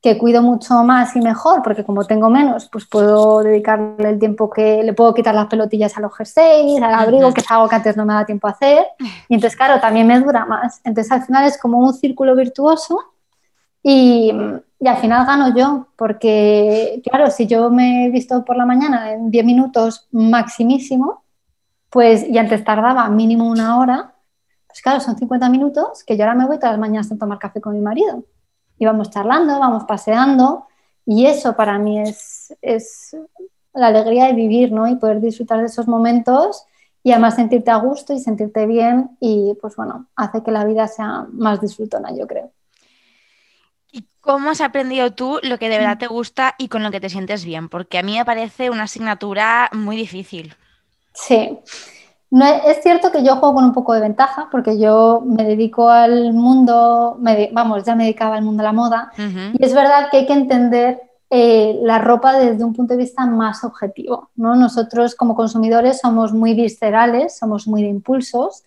que 0.00 0.16
cuido 0.16 0.42
mucho 0.42 0.84
más 0.84 1.16
y 1.16 1.20
mejor, 1.20 1.62
porque 1.62 1.84
como 1.84 2.04
tengo 2.04 2.30
menos, 2.30 2.68
pues 2.70 2.86
puedo 2.86 3.42
dedicarle 3.42 4.10
el 4.10 4.18
tiempo 4.18 4.48
que 4.48 4.82
le 4.84 4.92
puedo 4.92 5.12
quitar 5.12 5.34
las 5.34 5.48
pelotillas 5.48 5.96
a 5.96 6.00
los 6.00 6.16
jerseys, 6.16 6.80
al 6.80 6.94
abrigo, 6.94 7.34
que 7.34 7.40
es 7.40 7.50
algo 7.50 7.68
que 7.68 7.74
antes 7.74 7.96
no 7.96 8.04
me 8.04 8.14
da 8.14 8.24
tiempo 8.24 8.46
a 8.46 8.52
hacer. 8.52 8.86
Y 9.28 9.34
entonces, 9.34 9.56
claro, 9.56 9.80
también 9.80 10.06
me 10.06 10.20
dura 10.20 10.44
más. 10.46 10.80
Entonces, 10.84 11.10
al 11.10 11.24
final 11.24 11.46
es 11.46 11.58
como 11.58 11.78
un 11.78 11.92
círculo 11.92 12.36
virtuoso 12.36 13.00
y, 13.82 14.32
al 14.84 14.96
final 14.98 15.26
gano 15.26 15.56
yo, 15.56 15.88
porque 15.96 17.00
claro, 17.04 17.30
si 17.30 17.46
yo 17.46 17.70
me 17.70 18.06
he 18.06 18.10
visto 18.10 18.44
por 18.44 18.56
la 18.56 18.66
mañana 18.66 19.12
en 19.12 19.30
10 19.30 19.44
minutos 19.44 20.06
maximísimo, 20.12 21.24
pues 21.90 22.28
y 22.28 22.38
antes 22.38 22.62
tardaba 22.64 23.08
mínimo 23.08 23.48
una 23.48 23.78
hora, 23.78 24.12
pues 24.68 24.82
claro, 24.82 25.00
son 25.00 25.18
50 25.18 25.48
minutos 25.48 26.04
que 26.04 26.16
yo 26.16 26.24
ahora 26.24 26.36
me 26.36 26.46
voy 26.46 26.58
todas 26.58 26.72
las 26.72 26.80
mañanas 26.80 27.10
a 27.10 27.16
tomar 27.16 27.38
café 27.38 27.60
con 27.60 27.74
mi 27.74 27.80
marido. 27.80 28.24
Y 28.78 28.86
vamos 28.86 29.10
charlando, 29.10 29.58
vamos 29.58 29.84
paseando, 29.84 30.66
y 31.04 31.26
eso 31.26 31.56
para 31.56 31.78
mí 31.78 32.00
es, 32.00 32.54
es 32.60 33.16
la 33.72 33.88
alegría 33.88 34.26
de 34.26 34.34
vivir, 34.34 34.70
¿no? 34.70 34.86
Y 34.86 34.96
poder 34.96 35.20
disfrutar 35.20 35.58
de 35.58 35.66
esos 35.66 35.88
momentos 35.88 36.64
y 37.02 37.12
además 37.12 37.36
sentirte 37.36 37.70
a 37.70 37.76
gusto 37.76 38.12
y 38.12 38.20
sentirte 38.20 38.66
bien 38.66 39.16
y 39.18 39.56
pues 39.60 39.74
bueno, 39.76 40.06
hace 40.14 40.42
que 40.42 40.50
la 40.50 40.64
vida 40.64 40.86
sea 40.86 41.26
más 41.32 41.60
disfrutona, 41.60 42.14
yo 42.14 42.26
creo. 42.26 42.52
¿Y 43.90 44.04
cómo 44.20 44.50
has 44.50 44.60
aprendido 44.60 45.12
tú 45.14 45.40
lo 45.42 45.58
que 45.58 45.70
de 45.70 45.78
verdad 45.78 45.96
te 45.96 46.06
gusta 46.06 46.54
y 46.58 46.68
con 46.68 46.82
lo 46.82 46.90
que 46.90 47.00
te 47.00 47.08
sientes 47.08 47.44
bien? 47.44 47.70
Porque 47.70 47.98
a 47.98 48.02
mí 48.02 48.18
me 48.18 48.24
parece 48.26 48.68
una 48.68 48.82
asignatura 48.82 49.70
muy 49.72 49.96
difícil. 49.96 50.54
Sí. 51.14 51.58
No, 52.30 52.44
es 52.44 52.82
cierto 52.82 53.10
que 53.10 53.24
yo 53.24 53.36
juego 53.36 53.54
con 53.54 53.64
un 53.64 53.72
poco 53.72 53.94
de 53.94 54.00
ventaja 54.00 54.48
porque 54.50 54.78
yo 54.78 55.22
me 55.24 55.44
dedico 55.44 55.88
al 55.88 56.34
mundo, 56.34 57.18
vamos, 57.52 57.84
ya 57.84 57.94
me 57.94 58.04
dedicaba 58.04 58.36
al 58.36 58.44
mundo 58.44 58.62
de 58.62 58.66
la 58.66 58.72
moda 58.72 59.12
y 59.16 59.64
es 59.64 59.72
verdad 59.72 60.08
que 60.10 60.18
hay 60.18 60.26
que 60.26 60.34
entender 60.34 61.00
eh, 61.30 61.78
la 61.82 61.98
ropa 61.98 62.38
desde 62.38 62.64
un 62.64 62.74
punto 62.74 62.92
de 62.92 62.98
vista 62.98 63.24
más 63.24 63.64
objetivo. 63.64 64.30
¿no? 64.36 64.56
Nosotros 64.56 65.14
como 65.14 65.34
consumidores 65.34 66.00
somos 66.00 66.34
muy 66.34 66.52
viscerales, 66.52 67.38
somos 67.38 67.66
muy 67.66 67.82
de 67.82 67.88
impulsos 67.88 68.62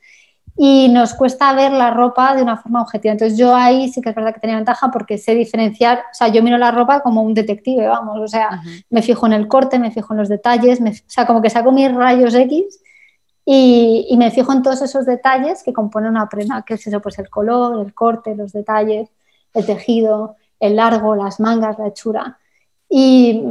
y 0.58 0.90
nos 0.90 1.14
cuesta 1.14 1.54
ver 1.54 1.72
la 1.72 1.92
ropa 1.92 2.36
de 2.36 2.42
una 2.42 2.58
forma 2.58 2.82
objetiva. 2.82 3.12
Entonces 3.12 3.38
yo 3.38 3.56
ahí 3.56 3.90
sí 3.90 4.02
que 4.02 4.10
es 4.10 4.16
verdad 4.16 4.34
que 4.34 4.40
tenía 4.40 4.56
ventaja 4.56 4.90
porque 4.90 5.20
sé 5.20 5.36
diferenciar, 5.36 6.00
o 6.00 6.14
sea, 6.14 6.30
yo 6.30 6.42
miro 6.42 6.58
la 6.58 6.72
ropa 6.72 7.02
como 7.02 7.22
un 7.22 7.36
detective, 7.36 7.88
vamos, 7.88 8.20
o 8.20 8.28
sea, 8.28 8.62
me 8.90 9.04
fijo 9.04 9.28
en 9.28 9.34
el 9.34 9.48
corte, 9.48 9.78
me 9.78 9.92
fijo 9.92 10.14
en 10.14 10.20
los 10.20 10.30
detalles, 10.30 10.82
o 10.82 10.94
sea, 11.06 11.28
como 11.28 11.44
que 11.44 11.50
saco 11.52 11.72
mis 11.72 11.94
rayos 11.94 12.34
X 12.34 12.81
y, 13.54 14.06
y, 14.10 14.16
me 14.16 14.32
fijo 14.32 14.54
en 14.54 14.62
todos 14.62 14.82
esos 14.82 15.06
detalles 15.06 15.62
que 15.62 15.74
componen 15.74 16.12
una 16.12 16.30
prenda, 16.30 16.62
que 16.62 16.76
es 16.76 16.88
eso, 16.88 17.02
pues 17.02 17.20
el 17.20 17.30
color, 17.30 17.86
el 17.86 17.94
corte, 17.94 18.34
los 18.34 18.54
detalles, 18.54 19.10
el 19.54 19.66
tejido, 19.66 20.38
el 20.58 20.78
largo, 20.78 21.18
las 21.18 21.42
mangas, 21.42 21.78
la 21.78 21.88
hechura. 21.88 22.40
Y, 22.88 23.44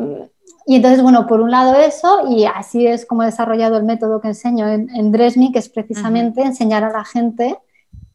y 0.65 0.77
entonces, 0.77 1.03
bueno, 1.03 1.27
por 1.27 1.43
un 1.43 1.51
lado 1.51 1.75
eso, 1.75 2.25
y 2.31 2.47
así 2.47 2.87
es 2.87 3.05
como 3.05 3.25
he 3.25 3.27
desarrollado 3.27 3.77
el 3.77 3.85
método 3.85 4.23
que 4.23 4.29
enseño 4.29 4.67
en, 4.69 4.89
en 4.89 5.13
Dresme, 5.13 5.53
que 5.53 5.59
es 5.59 5.69
precisamente 5.69 6.41
enseñar 6.41 6.83
a 6.83 6.93
la 6.93 7.05
gente 7.05 7.59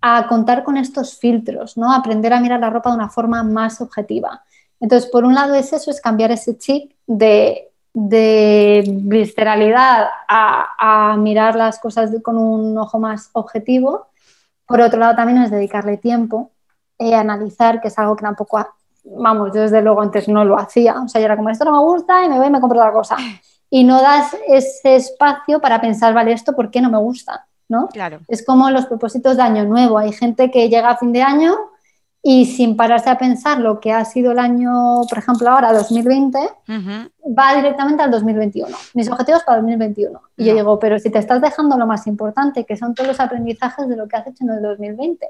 a 0.02 0.28
contar 0.28 0.64
con 0.64 0.78
estos 0.78 1.20
filtros, 1.20 1.78
¿no? 1.78 1.94
Aprender 1.94 2.34
a 2.34 2.40
mirar 2.40 2.62
la 2.62 2.72
ropa 2.72 2.90
de 2.90 2.96
una 2.96 3.10
forma 3.10 3.44
más 3.44 3.80
objetiva. 3.80 4.44
Entonces, 4.80 5.08
por 5.12 5.24
un 5.24 5.36
lado 5.36 5.54
es 5.54 5.72
eso, 5.72 5.92
es 5.92 6.02
cambiar 6.02 6.32
ese 6.32 6.58
chip 6.58 6.94
de, 7.06 7.70
de 7.96 8.84
visceralidad 8.86 10.10
a, 10.28 11.12
a, 11.14 11.18
mirar 11.18 11.56
las 11.56 11.80
cosas 11.80 12.12
con 12.22 12.38
un 12.38 12.78
ojo 12.78 13.00
más 13.00 13.30
objetivo. 13.32 14.08
Por 14.68 14.82
otro 14.82 15.00
lado, 15.00 15.16
también 15.16 15.42
es 15.42 15.50
dedicarle 15.50 15.96
tiempo, 15.98 16.52
eh, 17.00 17.16
analizar, 17.16 17.80
que 17.80 17.88
es 17.88 17.98
algo 17.98 18.16
que 18.16 18.24
tampoco 18.24 18.68
vamos, 19.06 19.52
yo 19.54 19.62
desde 19.62 19.82
luego 19.82 20.02
antes 20.02 20.28
no 20.28 20.44
lo 20.44 20.60
hacía, 20.60 21.00
o 21.02 21.08
sea, 21.08 21.22
yo 21.22 21.26
era 21.26 21.38
como, 21.38 21.50
esto 21.50 21.64
no 21.64 21.72
me 21.72 21.80
gusta 21.80 22.26
y 22.26 22.30
me 22.30 22.38
voy 22.38 22.48
y 22.48 22.50
me 22.50 22.60
compro 22.60 22.80
otra 22.80 22.92
cosa. 22.92 23.16
Y 23.70 23.84
no 23.84 24.02
das 24.02 24.36
ese 24.48 24.96
espacio 24.96 25.60
para 25.60 25.82
pensar, 25.82 26.14
vale, 26.14 26.32
esto, 26.32 26.54
¿por 26.54 26.70
qué 26.70 26.82
no 26.82 26.90
me 26.90 26.98
gusta? 26.98 27.48
¿no? 27.68 27.88
Claro. 27.88 28.20
Es 28.28 28.46
como 28.46 28.70
los 28.70 28.86
propósitos 28.86 29.38
de 29.38 29.44
año 29.44 29.66
nuevo. 29.66 29.98
Hay 29.98 30.12
gente 30.12 30.52
que 30.52 30.70
llega 30.70 30.90
a 30.90 30.98
fin 30.98 31.12
de 31.12 31.24
año 31.24 31.56
y 32.28 32.48
sin 32.48 32.76
pararse 32.76 33.08
a 33.12 33.20
pensar 33.20 33.60
lo 33.60 33.80
que 33.80 33.94
ha 33.94 34.04
sido 34.04 34.32
el 34.32 34.40
año, 34.40 35.04
por 35.08 35.20
ejemplo, 35.20 35.48
ahora 35.48 35.72
2020, 35.72 36.40
va 37.38 37.56
directamente 37.56 38.02
al 38.02 38.10
2021. 38.10 38.76
Mis 38.96 39.12
objetivos 39.12 39.44
para 39.44 39.60
2021. 39.60 40.20
Y 40.36 40.46
yo 40.46 40.56
digo, 40.56 40.80
pero 40.80 40.98
si 40.98 41.12
te 41.12 41.20
estás 41.20 41.40
dejando 41.40 41.78
lo 41.78 41.86
más 41.86 42.08
importante, 42.08 42.66
que 42.66 42.78
son 42.78 42.96
todos 42.96 43.10
los 43.10 43.20
aprendizajes 43.20 43.88
de 43.88 43.96
lo 43.96 44.08
que 44.08 44.16
has 44.18 44.26
hecho 44.26 44.44
en 44.44 44.50
el 44.50 44.62
2020. 44.64 45.24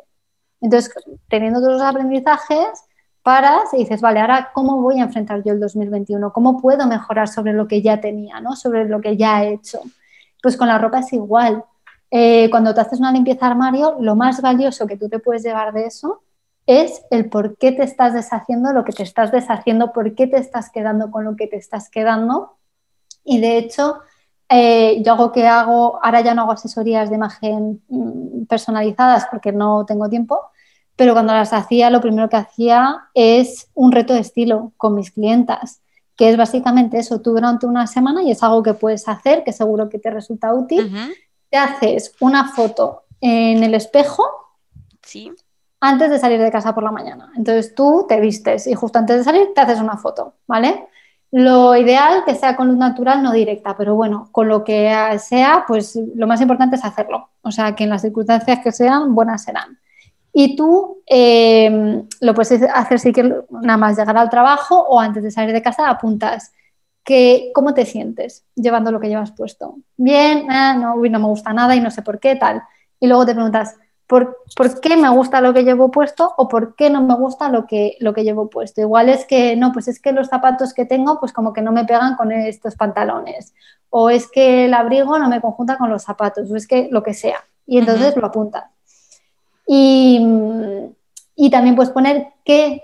Entonces, 0.61 0.93
teniendo 1.27 1.59
todos 1.59 1.73
los 1.73 1.81
aprendizajes, 1.81 2.85
paras 3.21 3.73
y 3.73 3.79
dices, 3.79 3.99
vale, 3.99 4.21
ahora 4.21 4.51
cómo 4.53 4.81
voy 4.81 5.01
a 5.01 5.03
enfrentar 5.03 5.43
yo 5.43 5.51
el 5.51 5.59
2021, 5.59 6.31
cómo 6.31 6.61
puedo 6.61 6.87
mejorar 6.87 7.27
sobre 7.27 7.51
lo 7.51 7.67
que 7.67 7.81
ya 7.81 7.99
tenía, 7.99 8.39
¿no? 8.39 8.55
sobre 8.55 8.85
lo 8.85 9.01
que 9.01 9.17
ya 9.17 9.43
he 9.43 9.51
hecho. 9.55 9.81
Pues 10.41 10.55
con 10.55 10.69
la 10.69 10.77
ropa 10.77 10.99
es 10.99 11.11
igual. 11.11 11.61
Eh, 12.09 12.49
cuando 12.49 12.73
te 12.73 12.79
haces 12.79 12.99
una 12.99 13.11
limpieza 13.11 13.47
armario, 13.47 13.97
lo 13.99 14.15
más 14.15 14.41
valioso 14.41 14.87
que 14.87 14.95
tú 14.95 15.09
te 15.09 15.19
puedes 15.19 15.43
llevar 15.43 15.73
de 15.73 15.87
eso 15.87 16.21
es 16.65 17.03
el 17.11 17.29
por 17.29 17.57
qué 17.57 17.71
te 17.71 17.83
estás 17.83 18.13
deshaciendo 18.13 18.73
lo 18.73 18.83
que 18.83 18.91
te 18.91 19.03
estás 19.03 19.31
deshaciendo, 19.31 19.93
por 19.93 20.15
qué 20.15 20.27
te 20.27 20.37
estás 20.37 20.71
quedando 20.71 21.11
con 21.11 21.23
lo 21.23 21.35
que 21.35 21.47
te 21.47 21.57
estás 21.57 21.89
quedando. 21.89 22.57
Y 23.23 23.39
de 23.39 23.57
hecho, 23.57 23.99
eh, 24.49 25.01
yo 25.03 25.13
hago 25.13 25.31
que 25.31 25.47
hago, 25.47 25.99
ahora 26.03 26.21
ya 26.21 26.33
no 26.33 26.43
hago 26.43 26.51
asesorías 26.53 27.09
de 27.09 27.15
imagen 27.15 27.83
mm, 27.87 28.45
personalizadas 28.45 29.27
porque 29.29 29.51
no 29.51 29.85
tengo 29.85 30.09
tiempo, 30.09 30.39
pero 30.95 31.13
cuando 31.13 31.33
las 31.33 31.53
hacía 31.53 31.89
lo 31.89 32.01
primero 32.01 32.29
que 32.29 32.37
hacía 32.37 33.09
es 33.13 33.69
un 33.73 33.91
reto 33.91 34.13
de 34.13 34.21
estilo 34.21 34.71
con 34.77 34.95
mis 34.95 35.11
clientas, 35.11 35.81
que 36.15 36.29
es 36.29 36.37
básicamente 36.37 36.97
eso, 36.97 37.21
tú 37.21 37.31
durante 37.31 37.65
una 37.65 37.85
semana 37.87 38.23
y 38.23 38.31
es 38.31 38.41
algo 38.41 38.63
que 38.63 38.73
puedes 38.73 39.07
hacer, 39.07 39.43
que 39.43 39.51
seguro 39.51 39.89
que 39.89 39.99
te 39.99 40.09
resulta 40.09 40.53
útil, 40.53 40.91
te 41.49 41.57
haces 41.57 42.13
una 42.21 42.47
foto 42.53 43.03
en 43.19 43.63
el 43.63 43.73
espejo 43.73 44.23
¿Sí? 45.03 45.31
Antes 45.79 46.09
de 46.09 46.19
salir 46.19 46.39
de 46.39 46.51
casa 46.51 46.73
por 46.73 46.83
la 46.83 46.91
mañana. 46.91 47.31
Entonces 47.35 47.75
tú 47.75 48.05
te 48.07 48.19
vistes 48.19 48.67
y 48.67 48.73
justo 48.73 48.99
antes 48.99 49.17
de 49.17 49.23
salir 49.23 49.49
te 49.53 49.61
haces 49.61 49.79
una 49.79 49.97
foto, 49.97 50.35
¿vale? 50.47 50.87
Lo 51.31 51.75
ideal 51.75 52.23
que 52.25 52.35
sea 52.35 52.55
con 52.55 52.67
luz 52.67 52.77
natural, 52.77 53.21
no 53.21 53.33
directa, 53.33 53.75
pero 53.75 53.95
bueno, 53.95 54.29
con 54.31 54.47
lo 54.47 54.63
que 54.63 54.89
sea, 55.19 55.65
pues 55.67 55.99
lo 56.15 56.27
más 56.27 56.39
importante 56.41 56.77
es 56.77 56.85
hacerlo. 56.85 57.29
O 57.41 57.51
sea, 57.51 57.75
que 57.75 57.83
en 57.83 57.89
las 57.89 58.03
circunstancias 58.03 58.59
que 58.63 58.71
sean, 58.71 59.13
buenas 59.13 59.43
serán. 59.43 59.77
Y 60.31 60.55
tú 60.55 61.01
eh, 61.07 62.03
lo 62.21 62.33
puedes 62.33 62.61
hacer 62.63 62.99
si 62.99 63.13
quieres 63.13 63.33
nada 63.49 63.77
más 63.77 63.97
llegar 63.97 64.17
al 64.17 64.29
trabajo 64.29 64.79
o 64.79 64.99
antes 64.99 65.23
de 65.23 65.31
salir 65.31 65.53
de 65.53 65.61
casa 65.61 65.89
apuntas 65.89 66.51
que, 67.05 67.51
cómo 67.53 67.73
te 67.73 67.85
sientes 67.85 68.45
llevando 68.55 68.91
lo 68.91 68.99
que 68.99 69.07
llevas 69.07 69.31
puesto. 69.31 69.77
Bien, 69.95 70.47
ah, 70.49 70.75
no, 70.75 70.95
no 70.95 71.19
me 71.19 71.27
gusta 71.27 71.53
nada 71.53 71.75
y 71.75 71.79
no 71.79 71.91
sé 71.91 72.01
por 72.01 72.19
qué, 72.19 72.35
tal. 72.35 72.63
Y 72.99 73.07
luego 73.07 73.25
te 73.25 73.33
preguntas, 73.33 73.75
¿por, 74.07 74.37
¿por, 74.55 74.79
qué 74.81 74.97
me 74.97 75.09
gusta 75.09 75.41
lo 75.41 75.53
que 75.53 75.63
llevo 75.63 75.91
puesto 75.91 76.33
o 76.37 76.47
por 76.47 76.75
qué 76.75 76.89
no 76.89 77.01
me 77.01 77.15
gusta 77.15 77.49
lo 77.49 77.65
que, 77.65 77.97
lo 77.99 78.13
que 78.13 78.23
llevo 78.23 78.49
puesto? 78.49 78.81
Igual 78.81 79.09
es 79.09 79.25
que, 79.25 79.55
no, 79.55 79.71
pues 79.71 79.87
es 79.87 79.99
que 79.99 80.11
los 80.11 80.27
zapatos 80.27 80.73
que 80.73 80.85
tengo 80.85 81.19
pues 81.19 81.33
como 81.33 81.53
que 81.53 81.61
no 81.61 81.71
me 81.71 81.85
pegan 81.85 82.15
con 82.15 82.31
estos 82.31 82.75
pantalones 82.75 83.53
o 83.89 84.09
es 84.09 84.29
que 84.29 84.65
el 84.65 84.73
abrigo 84.73 85.17
no 85.19 85.29
me 85.29 85.41
conjunta 85.41 85.77
con 85.77 85.89
los 85.89 86.03
zapatos 86.03 86.51
o 86.51 86.55
es 86.55 86.67
que 86.67 86.89
lo 86.91 87.03
que 87.03 87.13
sea. 87.13 87.43
Y 87.65 87.77
entonces 87.79 88.15
lo 88.15 88.25
apuntas. 88.25 88.65
Y, 89.67 90.25
y 91.35 91.49
también 91.49 91.75
puedes 91.75 91.91
poner 91.91 92.27
qué 92.43 92.83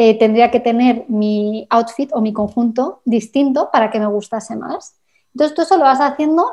eh, 0.00 0.16
tendría 0.16 0.52
que 0.52 0.60
tener 0.60 1.06
mi 1.08 1.66
outfit 1.70 2.10
o 2.12 2.20
mi 2.20 2.32
conjunto 2.32 3.02
distinto 3.04 3.70
para 3.72 3.90
que 3.90 3.98
me 3.98 4.06
gustase 4.06 4.54
más. 4.54 4.94
Entonces, 5.34 5.56
tú 5.56 5.62
eso 5.62 5.76
lo 5.76 5.82
vas 5.82 6.00
haciendo 6.00 6.46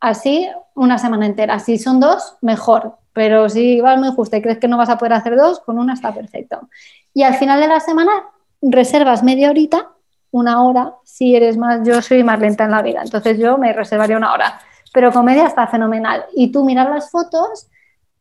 así 0.00 0.48
una 0.74 0.98
semana 0.98 1.26
entera. 1.26 1.60
Si 1.60 1.78
son 1.78 2.00
dos, 2.00 2.36
mejor. 2.40 2.98
Pero 3.18 3.48
si 3.48 3.80
vas 3.80 3.98
muy 3.98 4.12
justo 4.12 4.36
y 4.36 4.40
crees 4.40 4.58
que 4.58 4.68
no 4.68 4.76
vas 4.78 4.90
a 4.90 4.96
poder 4.96 5.14
hacer 5.14 5.34
dos, 5.34 5.58
con 5.58 5.76
una 5.76 5.94
está 5.94 6.14
perfecto. 6.14 6.68
Y 7.12 7.24
al 7.24 7.34
final 7.34 7.60
de 7.60 7.66
la 7.66 7.80
semana 7.80 8.12
reservas 8.62 9.24
media 9.24 9.50
horita, 9.50 9.88
una 10.30 10.62
hora, 10.62 10.94
si 11.02 11.34
eres 11.34 11.56
más, 11.56 11.80
yo 11.84 12.00
soy 12.00 12.22
más 12.22 12.38
lenta 12.38 12.62
en 12.62 12.70
la 12.70 12.80
vida, 12.80 13.02
entonces 13.02 13.36
yo 13.36 13.58
me 13.58 13.72
reservaría 13.72 14.16
una 14.16 14.32
hora. 14.32 14.60
Pero 14.94 15.10
con 15.10 15.24
media 15.24 15.48
está 15.48 15.66
fenomenal. 15.66 16.26
Y 16.32 16.52
tú 16.52 16.64
miras 16.64 16.88
las 16.88 17.10
fotos 17.10 17.66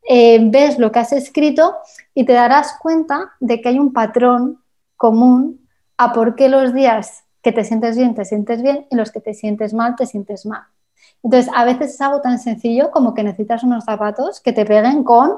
eh, 0.10 0.40
ves 0.42 0.80
lo 0.80 0.92
que 0.92 0.98
has 0.98 1.14
escrito 1.14 1.76
y 2.16 2.26
te 2.26 2.34
darás 2.34 2.76
cuenta 2.82 3.34
de 3.40 3.62
que 3.62 3.70
hay 3.70 3.78
un 3.78 3.94
patrón 3.94 4.64
común 4.96 5.70
a 5.98 6.12
por 6.12 6.34
qué 6.34 6.50
los 6.50 6.74
días 6.74 7.24
que 7.44 7.52
te 7.52 7.64
sientes 7.64 7.96
bien 7.96 8.16
te 8.16 8.26
sientes 8.26 8.64
bien 8.64 8.88
y 8.90 8.96
los 8.96 9.12
que 9.12 9.22
te 9.22 9.36
sientes 9.36 9.76
mal 9.76 9.96
te 9.96 10.08
sientes 10.08 10.48
mal. 10.48 10.64
Entonces, 11.24 11.52
a 11.56 11.66
veces 11.66 11.94
es 11.94 12.02
algo 12.02 12.22
tan 12.22 12.40
sencillo 12.40 12.92
como 12.92 13.14
que 13.14 13.24
necesitas 13.24 13.64
unos 13.64 13.84
zapatos 13.84 14.40
que 14.40 14.54
te 14.54 14.66
peguen 14.66 15.04
con, 15.04 15.32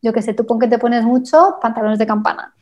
yo 0.00 0.12
que 0.12 0.22
sé, 0.22 0.34
tú 0.34 0.46
pon 0.46 0.58
que 0.58 0.68
te 0.68 0.78
pones 0.78 1.04
mucho 1.04 1.58
pantalones 1.60 1.98
de 1.98 2.06
campana. 2.06 2.54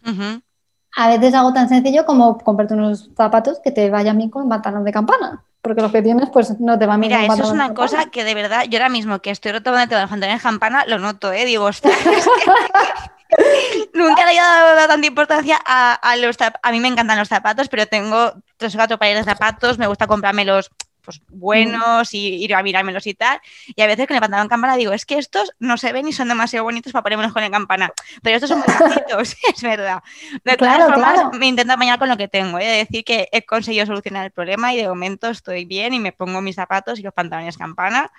A 0.97 1.09
veces 1.09 1.29
es 1.29 1.35
algo 1.35 1.53
tan 1.53 1.69
sencillo 1.69 2.05
como 2.05 2.39
comprarte 2.39 2.75
unos 2.75 3.11
zapatos 3.17 3.61
que 3.63 3.71
te 3.71 3.91
vayan 3.91 4.19
bien 4.19 4.31
con 4.31 4.49
pantalones 4.49 4.85
de 4.87 4.93
campana 4.93 5.45
porque 5.63 5.81
lo 5.81 5.93
que 5.93 6.03
tienes 6.03 6.29
pues 6.31 6.59
no 6.59 6.77
te 6.77 6.87
va 6.87 6.95
a 6.95 6.99
mirar. 6.99 7.21
Mira, 7.21 7.35
eso 7.35 7.45
es 7.45 7.51
una 7.51 7.73
cosa 7.73 8.07
que 8.07 8.25
de 8.25 8.35
verdad, 8.35 8.65
yo 8.69 8.79
ahora 8.79 8.89
mismo 8.89 9.21
que 9.21 9.31
estoy 9.31 9.53
retomando 9.53 9.97
el 9.97 10.09
pantalón 10.09 10.37
de 10.37 10.43
campana, 10.43 10.85
lo 10.89 10.99
noto, 10.99 11.33
¿eh? 11.33 11.45
Digo, 11.45 11.67
ostras, 11.67 11.97
Nunca 13.95 14.27
le 14.27 14.33
he 14.33 14.37
dado 14.37 14.89
tanta 14.89 15.07
importancia 15.07 15.59
a, 15.65 15.95
a 15.95 16.17
los 16.17 16.37
A 16.41 16.73
mí 16.73 16.81
me 16.81 16.89
encantan 16.89 17.19
los 17.19 17.29
zapatos, 17.29 17.69
pero 17.69 17.87
tengo 17.87 18.33
tres 18.57 18.75
o 18.75 18.79
cuatro 18.79 18.99
pares 18.99 19.17
de 19.17 19.25
zapatos, 19.25 19.79
me 19.79 19.87
gusta 19.87 20.07
comprármelos 20.07 20.71
pues, 21.03 21.21
buenos 21.29 22.15
y 22.15 22.43
ir 22.43 22.55
a 22.55 22.63
mirármelos 22.63 23.07
y 23.07 23.15
tal. 23.15 23.41
Y 23.75 23.83
a 23.83 23.87
veces 23.87 24.07
con 24.07 24.15
el 24.15 24.21
pantalón 24.21 24.49
campana 24.49 24.77
digo, 24.77 24.93
es 24.93 25.05
que 25.05 25.19
estos 25.19 25.53
no 25.59 25.77
se 25.77 25.93
ven 25.93 26.09
y 26.09 26.13
son 26.13 26.29
demasiado 26.29 26.65
bonitos 26.65 26.93
para 26.93 27.03
ponérmelos 27.03 27.33
con 27.33 27.43
el 27.43 27.51
campana. 27.51 27.93
Pero 28.23 28.37
estos 28.37 28.51
son 28.51 28.61
muy 28.61 28.89
bonitos, 28.89 29.37
es 29.55 29.63
verdad. 29.63 30.03
De 30.45 30.57
todas 30.57 30.89
formas, 30.89 31.39
me 31.39 31.47
intento 31.47 31.73
apañar 31.73 31.99
con 31.99 32.09
lo 32.09 32.17
que 32.17 32.29
tengo. 32.29 32.59
He 32.59 32.65
de 32.65 32.77
decir 32.79 33.05
que 33.05 33.29
he 33.33 33.45
conseguido 33.45 33.87
solucionar 33.87 34.25
el 34.25 34.31
problema 34.31 34.73
y 34.73 34.79
de 34.79 34.89
momento 34.89 35.29
estoy 35.29 35.65
bien 35.65 35.95
y 35.95 36.01
me 36.01 36.13
pongo 36.13 36.41
mis 36.41 36.57
zapatos 36.57 36.99
y 36.99 37.03
los 37.03 37.13
pantalones 37.13 37.59
campana. 37.59 38.11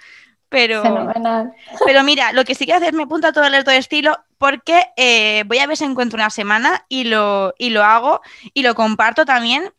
Pero, 0.50 0.84
pero 1.86 2.04
mira, 2.04 2.32
lo 2.32 2.46
que 2.46 2.54
sí 2.54 2.66
que 2.66 2.74
hacer 2.74 2.94
me 2.94 3.04
apunta 3.04 3.30
a 3.30 3.34
todo 3.34 3.46
el 3.46 3.54
resto 3.54 3.72
de 3.72 3.78
estilo 3.78 4.20
porque 4.38 4.86
eh, 4.98 5.44
voy 5.48 5.60
a 5.60 5.68
ver 5.68 5.78
si 5.78 5.84
encuentro 5.84 6.18
una 6.18 6.30
semana 6.30 6.86
y 6.90 7.06
lo, 7.06 7.56
y 7.58 7.70
lo 7.72 7.84
hago 7.84 8.22
y 8.54 8.62
lo 8.62 8.76
comparto 8.76 9.26
también 9.26 9.72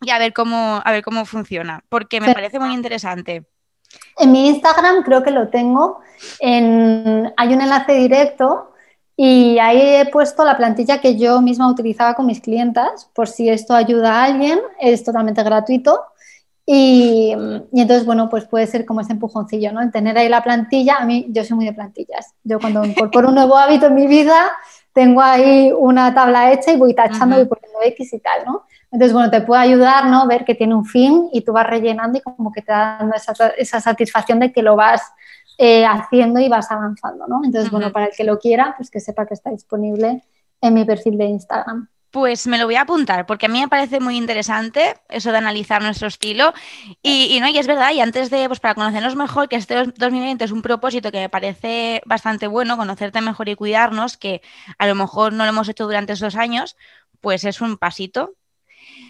y 0.00 0.10
a 0.10 0.18
ver 0.18 0.32
cómo, 0.32 0.80
a 0.84 0.92
ver 0.92 1.02
cómo 1.02 1.24
funciona, 1.24 1.84
porque 1.88 2.20
me 2.20 2.32
parece 2.32 2.58
muy 2.58 2.74
interesante. 2.74 3.46
En 4.18 4.32
mi 4.32 4.48
Instagram 4.48 5.02
creo 5.02 5.22
que 5.22 5.30
lo 5.30 5.48
tengo. 5.48 6.00
En, 6.40 7.32
hay 7.36 7.54
un 7.54 7.60
enlace 7.60 7.92
directo 7.92 8.72
Y 9.16 9.58
ahí 9.58 9.80
he 9.80 10.10
puesto 10.10 10.44
la 10.44 10.56
plantilla 10.56 11.00
que 11.00 11.16
yo 11.16 11.40
misma 11.40 11.70
utilizaba 11.70 12.14
con 12.14 12.26
mis 12.26 12.40
clientas, 12.40 13.10
por 13.14 13.28
si 13.28 13.48
esto 13.48 13.74
ayuda 13.74 14.20
a 14.20 14.24
alguien, 14.24 14.60
es 14.78 15.04
totalmente 15.04 15.42
gratuito. 15.42 16.02
Y, 16.66 17.32
entonces, 17.72 18.04
bueno, 18.04 18.28
pues 18.28 18.44
puede 18.44 18.66
ser 18.66 18.84
como 18.84 19.00
ese 19.00 19.12
empujoncillo, 19.12 19.72
¿no? 19.72 19.80
El 19.80 19.92
tener 19.92 20.18
ahí 20.18 20.28
la 20.28 20.42
plantilla, 20.42 20.96
a 20.96 21.06
mí, 21.06 21.26
yo 21.30 21.44
soy 21.44 21.56
muy 21.56 21.64
de 21.64 21.72
plantillas. 21.72 22.34
Yo 22.42 22.58
cuando 22.58 22.84
incorporo 22.84 23.28
un 23.28 23.36
nuevo 23.36 23.56
hábito 23.56 23.86
en 23.86 23.94
mi 23.94 24.06
vida, 24.06 24.50
tengo 24.96 25.20
ahí 25.20 25.70
una 25.72 26.14
tabla 26.14 26.50
hecha 26.50 26.72
y 26.72 26.78
voy 26.78 26.94
tachando 26.94 27.38
y 27.38 27.44
poniendo 27.44 27.82
X 27.82 28.14
y 28.14 28.18
tal, 28.18 28.46
¿no? 28.46 28.62
Entonces, 28.90 29.12
bueno, 29.12 29.30
te 29.30 29.42
puede 29.42 29.60
ayudar, 29.60 30.06
¿no? 30.06 30.26
Ver 30.26 30.46
que 30.46 30.54
tiene 30.54 30.74
un 30.74 30.86
fin 30.86 31.28
y 31.34 31.42
tú 31.42 31.52
vas 31.52 31.66
rellenando 31.66 32.16
y 32.16 32.22
como 32.22 32.50
que 32.50 32.62
te 32.62 32.72
da 32.72 32.96
dando 32.98 33.14
esa, 33.14 33.48
esa 33.58 33.78
satisfacción 33.78 34.40
de 34.40 34.52
que 34.52 34.62
lo 34.62 34.74
vas 34.74 35.02
eh, 35.58 35.84
haciendo 35.84 36.40
y 36.40 36.48
vas 36.48 36.70
avanzando, 36.70 37.26
¿no? 37.26 37.42
Entonces, 37.44 37.70
bueno, 37.70 37.92
para 37.92 38.06
el 38.06 38.12
que 38.16 38.24
lo 38.24 38.38
quiera, 38.38 38.72
pues 38.78 38.90
que 38.90 39.00
sepa 39.00 39.26
que 39.26 39.34
está 39.34 39.50
disponible 39.50 40.24
en 40.62 40.72
mi 40.72 40.86
perfil 40.86 41.18
de 41.18 41.26
Instagram. 41.26 41.90
Pues 42.16 42.46
me 42.46 42.56
lo 42.56 42.64
voy 42.64 42.76
a 42.76 42.80
apuntar, 42.80 43.26
porque 43.26 43.44
a 43.44 43.48
mí 43.50 43.60
me 43.60 43.68
parece 43.68 44.00
muy 44.00 44.16
interesante 44.16 44.94
eso 45.10 45.32
de 45.32 45.36
analizar 45.36 45.82
nuestro 45.82 46.08
estilo. 46.08 46.54
Y, 47.02 47.38
no, 47.42 47.48
y 47.48 47.58
es 47.58 47.66
verdad, 47.66 47.92
y 47.92 48.00
antes 48.00 48.30
de, 48.30 48.48
pues 48.48 48.58
para 48.58 48.74
conocernos 48.74 49.14
mejor, 49.16 49.50
que 49.50 49.56
este 49.56 49.74
2020 49.84 50.42
es 50.42 50.50
un 50.50 50.62
propósito 50.62 51.12
que 51.12 51.18
me 51.18 51.28
parece 51.28 52.00
bastante 52.06 52.46
bueno, 52.46 52.78
conocerte 52.78 53.20
mejor 53.20 53.50
y 53.50 53.54
cuidarnos, 53.54 54.16
que 54.16 54.40
a 54.78 54.86
lo 54.86 54.94
mejor 54.94 55.34
no 55.34 55.44
lo 55.44 55.50
hemos 55.50 55.68
hecho 55.68 55.84
durante 55.84 56.14
esos 56.14 56.36
años, 56.36 56.78
pues 57.20 57.44
es 57.44 57.60
un 57.60 57.76
pasito 57.76 58.32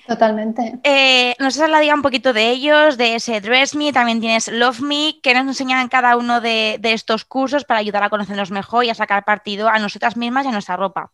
Totalmente. 0.09 0.81
Eh, 0.83 1.37
nos 1.39 1.57
has 1.57 1.63
hablado 1.63 1.95
un 1.95 2.03
poquito 2.03 2.33
de 2.33 2.51
ellos, 2.51 2.97
de 2.97 3.15
ese 3.15 3.41
Dress 3.41 3.77
Me, 3.77 3.93
también 3.93 4.19
tienes 4.19 4.49
Love 4.49 4.81
Me, 4.81 5.21
que 5.23 5.33
nos 5.33 5.47
enseñan 5.47 5.89
cada 5.89 6.17
uno 6.17 6.41
de, 6.41 6.81
estos 6.83 7.25
cursos 7.25 7.65
para 7.65 7.79
ayudar 7.79 8.03
a 8.03 8.11
conocernos 8.11 8.51
mejor 8.51 8.85
y 8.85 8.91
a 8.91 8.95
sacar 8.95 9.25
partido 9.25 9.69
a 9.69 9.79
nosotras 9.79 10.17
mismas 10.17 10.45
y 10.45 10.49
a 10.49 10.53
nuestra 10.53 10.77
ropa. 10.77 11.13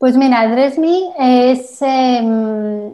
Pues 0.00 0.16
mira, 0.16 0.48
Dress 0.48 0.78
Me 0.78 1.10
es, 1.18 1.82
em, 1.82 2.90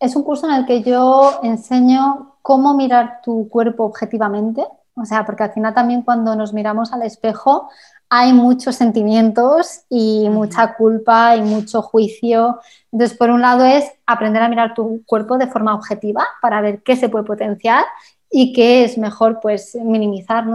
es 0.00 0.16
un 0.16 0.22
curso 0.22 0.48
en 0.48 0.54
el 0.54 0.64
que 0.64 0.82
yo 0.82 1.40
enseño 1.42 2.38
cómo 2.40 2.72
mirar 2.74 3.20
tu 3.22 3.46
cuerpo 3.50 3.84
objetivamente, 3.84 4.64
o 4.94 5.04
sea, 5.04 5.26
porque 5.26 5.42
al 5.42 5.52
final 5.52 5.74
también 5.74 6.00
cuando 6.00 6.34
nos 6.34 6.54
miramos 6.54 6.94
al 6.94 7.02
espejo 7.02 7.68
hay 8.08 8.32
muchos 8.32 8.74
sentimientos 8.74 9.82
y 9.90 10.30
mucha 10.30 10.74
culpa 10.76 11.36
y 11.36 11.42
mucho 11.42 11.82
juicio. 11.82 12.58
Entonces, 12.90 13.18
por 13.18 13.28
un 13.28 13.42
lado 13.42 13.66
es 13.66 13.92
aprender 14.06 14.42
a 14.42 14.48
mirar 14.48 14.72
tu 14.72 15.02
cuerpo 15.04 15.36
de 15.36 15.48
forma 15.48 15.74
objetiva 15.74 16.26
para 16.40 16.62
ver 16.62 16.82
qué 16.82 16.96
se 16.96 17.10
puede 17.10 17.26
potenciar 17.26 17.84
y 18.30 18.54
qué 18.54 18.84
es 18.84 18.96
mejor 18.96 19.40
pues 19.42 19.74
minimizar 19.74 20.46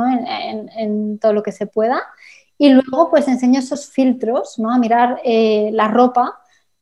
en, 0.77 1.19
todo 1.19 1.33
lo 1.33 1.43
que 1.43 1.51
se 1.51 1.67
pueda. 1.67 2.01
Y 2.61 2.69
luego 2.69 3.09
pues 3.09 3.27
enseño 3.27 3.57
esos 3.57 3.89
filtros, 3.89 4.59
¿no? 4.59 4.71
a 4.71 4.77
mirar 4.77 5.19
eh, 5.23 5.71
la 5.73 5.87
ropa 5.87 6.37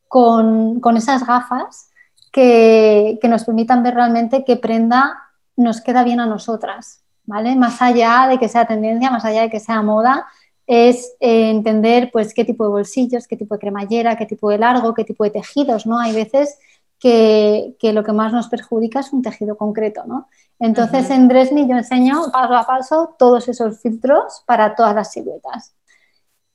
con, 0.10 0.82
esas 0.98 1.26
gafas 1.26 1.90
que, 2.34 3.18
que 3.22 3.30
nos 3.30 3.46
permitan 3.46 3.82
ver 3.82 3.94
realmente 3.96 4.44
qué 4.44 4.58
prenda 4.58 5.18
nos 5.56 5.80
queda 5.80 6.04
bien 6.04 6.20
a 6.20 6.26
nosotras. 6.26 7.06
¿Vale? 7.24 7.56
Más 7.56 7.82
allá 7.82 8.28
de 8.28 8.38
que 8.40 8.50
sea 8.50 8.66
tendencia, 8.66 9.10
más 9.10 9.24
allá 9.24 9.44
de 9.44 9.50
que 9.50 9.62
sea 9.62 9.82
moda, 9.82 10.28
es 10.68 11.14
eh, 11.22 11.50
entender 11.50 12.10
pues 12.12 12.34
qué 12.34 12.44
tipo 12.44 12.66
de 12.66 12.72
bolsillos, 12.72 13.26
qué 13.26 13.38
tipo 13.38 13.56
de 13.56 13.60
cremallera, 13.60 14.18
qué 14.18 14.26
tipo 14.26 14.50
de 14.50 14.58
largo, 14.58 14.94
qué 14.94 15.06
tipo 15.06 15.24
de 15.24 15.30
tejidos, 15.30 15.86
¿no? 15.86 15.98
Hay 15.98 16.14
veces 16.14 16.58
que, 17.00 17.78
lo 17.82 18.04
que 18.04 18.12
más 18.12 18.34
nos 18.34 18.50
perjudica 18.50 19.00
es 19.00 19.14
un 19.14 19.22
tejido 19.22 19.56
concreto, 19.58 20.04
¿no? 20.06 20.28
Entonces 20.60 21.10
en 21.10 21.28
Dresme 21.28 21.68
yo 21.68 21.78
enseño 21.78 22.32
paso 22.32 22.56
a 22.56 22.66
paso 22.66 23.16
todos 23.18 23.48
esos 23.48 23.82
filtros 23.82 24.44
para 24.46 24.76
todas 24.76 24.94
las 24.94 25.12
siluetas. 25.12 25.74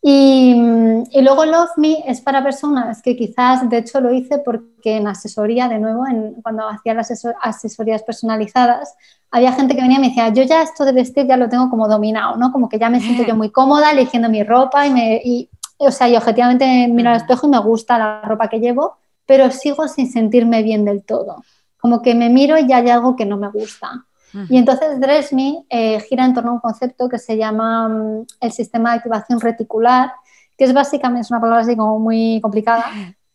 Y, 0.07 0.55
luego 1.23 1.47
Love 1.47 1.79
Me 1.79 2.05
es 2.07 2.21
para 2.21 2.43
personas 2.43 3.01
que 3.01 3.17
quizás, 3.17 3.67
de 3.71 3.79
hecho 3.79 4.03
lo 4.03 4.13
hice 4.13 4.37
porque 4.37 4.99
en 4.99 5.09
asesoría, 5.09 5.67
de 5.67 5.79
nuevo, 5.79 6.07
en, 6.07 6.35
cuando 6.43 6.69
hacía 6.69 6.93
las 6.93 7.11
asesorías 7.41 8.03
personalizadas, 8.03 8.95
había 9.31 9.53
gente 9.53 9.75
que 9.75 9.81
venía 9.81 9.97
y 9.97 10.01
me 10.03 10.09
decía, 10.09 10.29
yo 10.29 10.43
ya 10.43 10.61
esto 10.61 10.85
de 10.85 10.93
vestir 10.93 11.27
ya 11.27 11.39
lo 11.39 11.49
tengo 11.49 11.71
como 11.71 11.89
dominado, 11.89 12.37
¿no? 12.37 12.53
Como 12.53 12.69
que 12.69 12.79
ya 12.79 12.91
me 12.91 13.01
siento 13.01 13.25
yo 13.25 13.35
muy 13.35 13.51
cómoda 13.51 13.93
eligiendo 13.93 14.29
mi 14.29 14.43
ropa 14.43 14.87
y, 14.87 14.91
me, 14.91 15.23
y 15.25 15.49
o 15.79 15.91
sea, 15.91 16.07
y 16.07 16.17
objetivamente 16.17 16.87
miro 16.89 17.09
al 17.09 17.17
espejo 17.17 17.47
y 17.47 17.51
me 17.51 17.59
gusta 17.61 17.99
la 17.99 18.21
ropa 18.23 18.49
que 18.49 18.61
llevo, 18.61 18.99
pero 19.25 19.51
sigo 19.51 19.89
sin 19.89 20.13
sentirme 20.13 20.63
bien 20.63 20.85
del 20.85 21.03
todo. 21.03 21.43
Como 21.85 22.01
que 22.01 22.15
me 22.15 22.31
miro 22.31 22.57
y 22.57 22.67
ya 22.67 22.79
hay 22.79 22.89
algo 22.89 23.15
que 23.15 23.27
no 23.27 23.37
me 23.37 23.51
gusta. 23.51 24.07
Y 24.49 24.57
entonces 24.57 24.99
Dress 24.99 25.35
Me 25.35 25.67
eh, 25.69 26.01
gira 26.01 26.25
en 26.25 26.33
torno 26.33 26.53
a 26.53 26.55
un 26.55 26.61
concepto 26.61 27.11
que 27.11 27.19
se 27.19 27.37
llama 27.37 27.89
mm, 27.89 28.27
el 28.41 28.53
sistema 28.53 28.93
de 28.93 28.97
activación 28.97 29.39
reticular, 29.39 30.15
que 30.57 30.65
es 30.65 30.73
básicamente, 30.73 31.21
es 31.21 31.31
una 31.31 31.43
palabra 31.43 31.61
así 31.61 31.77
como 31.77 31.99
muy 31.99 32.41
complicada, 32.41 32.87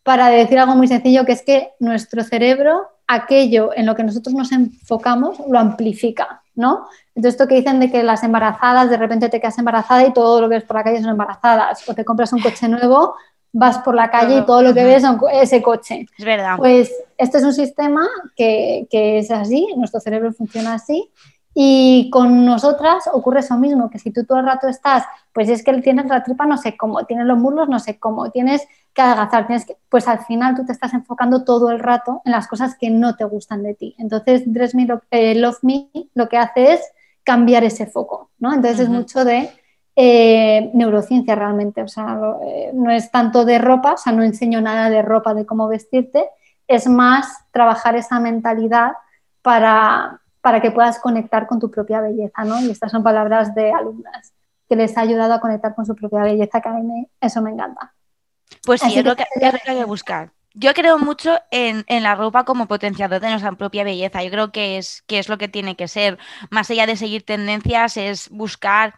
para 0.01 0.29
decir 0.29 0.57
algo 0.57 0.73
muy 0.73 0.87
sencillo, 0.87 1.27
que 1.27 1.33
es 1.33 1.43
que 1.43 1.73
nuestro 1.79 2.23
cerebro, 2.23 2.87
aquello 3.05 3.69
en 3.75 3.85
lo 3.85 3.93
que 3.93 4.03
nosotros 4.03 4.33
nos 4.33 4.51
enfocamos, 4.51 5.37
lo 5.47 5.59
amplifica, 5.59 6.41
¿no? 6.55 6.87
Entonces 7.13 7.35
esto 7.35 7.47
que 7.47 7.53
dicen 7.53 7.79
de 7.79 7.91
que 7.91 8.01
las 8.01 8.23
embarazadas, 8.23 8.89
de 8.89 8.97
repente 8.97 9.29
te 9.29 9.39
quedas 9.39 9.59
embarazada 9.59 10.07
y 10.07 10.11
todo 10.11 10.41
lo 10.41 10.49
que 10.49 10.55
ves 10.55 10.63
por 10.63 10.75
la 10.75 10.83
calle 10.83 11.01
son 11.01 11.11
embarazadas, 11.11 11.87
o 11.87 11.93
te 11.93 12.03
compras 12.03 12.33
un 12.33 12.41
coche 12.41 12.67
nuevo 12.67 13.13
vas 13.51 13.79
por 13.79 13.95
la 13.95 14.09
calle 14.09 14.37
y 14.37 14.45
todo 14.45 14.61
lo 14.61 14.73
que 14.73 14.83
ves 14.83 15.03
es 15.03 15.09
ese 15.41 15.61
coche. 15.61 16.05
Es 16.17 16.25
verdad. 16.25 16.57
Pues 16.57 16.93
este 17.17 17.37
es 17.37 17.43
un 17.43 17.53
sistema 17.53 18.07
que, 18.35 18.87
que, 18.89 19.19
es 19.19 19.31
así, 19.31 19.67
nuestro 19.77 19.99
cerebro 19.99 20.31
funciona 20.33 20.75
así. 20.75 21.11
Y 21.53 22.09
con 22.11 22.45
nosotras 22.45 23.09
ocurre 23.11 23.39
eso 23.39 23.57
mismo, 23.57 23.89
que 23.89 23.97
si 23.99 24.11
tú 24.11 24.23
todo 24.23 24.39
el 24.39 24.45
rato 24.45 24.67
estás, 24.67 25.03
pues 25.33 25.49
es 25.49 25.63
que 25.63 25.73
tienes 25.81 26.05
la 26.05 26.23
tripa 26.23 26.45
no 26.45 26.57
sé 26.57 26.77
cómo, 26.77 27.05
tienes 27.05 27.25
los 27.25 27.39
muslos 27.39 27.67
no 27.67 27.79
sé 27.79 27.97
cómo, 27.99 28.29
tienes 28.29 28.65
que 28.93 29.01
adelgazar, 29.01 29.47
tienes 29.47 29.65
que, 29.65 29.75
pues 29.89 30.07
al 30.07 30.19
final 30.25 30.55
tú 30.55 30.63
te 30.63 30.71
estás 30.71 30.93
enfocando 30.93 31.43
todo 31.43 31.71
el 31.71 31.79
rato 31.79 32.21
en 32.23 32.33
las 32.33 32.47
cosas 32.47 32.77
que 32.77 32.89
no 32.91 33.15
te 33.15 33.25
gustan 33.25 33.63
de 33.63 33.73
ti. 33.73 33.95
Entonces, 33.97 34.43
Dress 34.45 34.75
Me, 34.75 34.87
eh, 35.11 35.35
Love 35.35 35.57
Me 35.63 35.89
lo 36.13 36.29
que 36.29 36.37
hace 36.37 36.73
es 36.73 36.81
cambiar 37.23 37.63
ese 37.63 37.87
foco, 37.87 38.29
¿no? 38.39 38.53
Entonces 38.53 38.81
es 38.81 38.89
mucho 38.89 39.25
de 39.25 39.49
eh, 40.01 40.71
neurociencia 40.73 41.35
realmente, 41.35 41.83
o 41.83 41.89
sea, 41.89 42.17
eh, 42.45 42.71
no 42.73 42.89
es 42.89 43.11
tanto 43.11 43.43
de 43.43 43.59
ropa, 43.59 43.95
o 43.95 43.97
sea, 43.97 44.13
no 44.13 44.23
enseño 44.23 44.61
nada 44.61 44.89
de 44.89 45.01
ropa, 45.01 45.33
de 45.33 45.45
cómo 45.45 45.67
vestirte, 45.67 46.25
es 46.69 46.87
más 46.87 47.27
trabajar 47.51 47.97
esa 47.97 48.17
mentalidad 48.21 48.93
para, 49.41 50.21
para 50.39 50.61
que 50.61 50.71
puedas 50.71 50.99
conectar 50.99 51.47
con 51.47 51.59
tu 51.59 51.69
propia 51.69 51.99
belleza, 51.99 52.45
¿no? 52.45 52.61
Y 52.61 52.71
estas 52.71 52.93
son 52.93 53.03
palabras 53.03 53.53
de 53.55 53.73
alumnas 53.73 54.31
que 54.69 54.77
les 54.77 54.97
ha 54.97 55.01
ayudado 55.01 55.33
a 55.33 55.41
conectar 55.41 55.75
con 55.75 55.85
su 55.85 55.93
propia 55.97 56.23
belleza, 56.23 56.61
que 56.61 56.69
a 56.69 56.71
mí 56.71 57.05
eso 57.19 57.41
me 57.41 57.51
encanta. 57.51 57.93
Pues 58.65 58.79
sí, 58.79 58.97
es, 58.97 59.03
lo 59.03 59.17
que, 59.17 59.25
hay 59.41 59.75
que 59.75 59.83
buscar. 59.83 60.31
Yo 60.53 60.73
creo 60.73 60.97
mucho 60.97 61.37
en, 61.51 61.83
en, 61.87 62.03
la 62.03 62.15
ropa 62.15 62.45
como 62.45 62.67
potenciador 62.67 63.19
de 63.19 63.31
nuestra 63.31 63.51
propia 63.51 63.83
belleza. 63.83 64.23
Yo 64.23 64.31
creo 64.31 64.53
que 64.53 64.77
es, 64.77 65.03
que 65.07 65.19
es 65.19 65.27
lo 65.27 65.37
que 65.37 65.49
tiene 65.49 65.75
que 65.75 65.89
ser. 65.89 66.17
Más 66.51 66.71
allá 66.71 66.85
de 66.85 66.95
seguir 66.95 67.25
tendencias, 67.25 67.97
es 67.97 68.29
buscar 68.29 68.93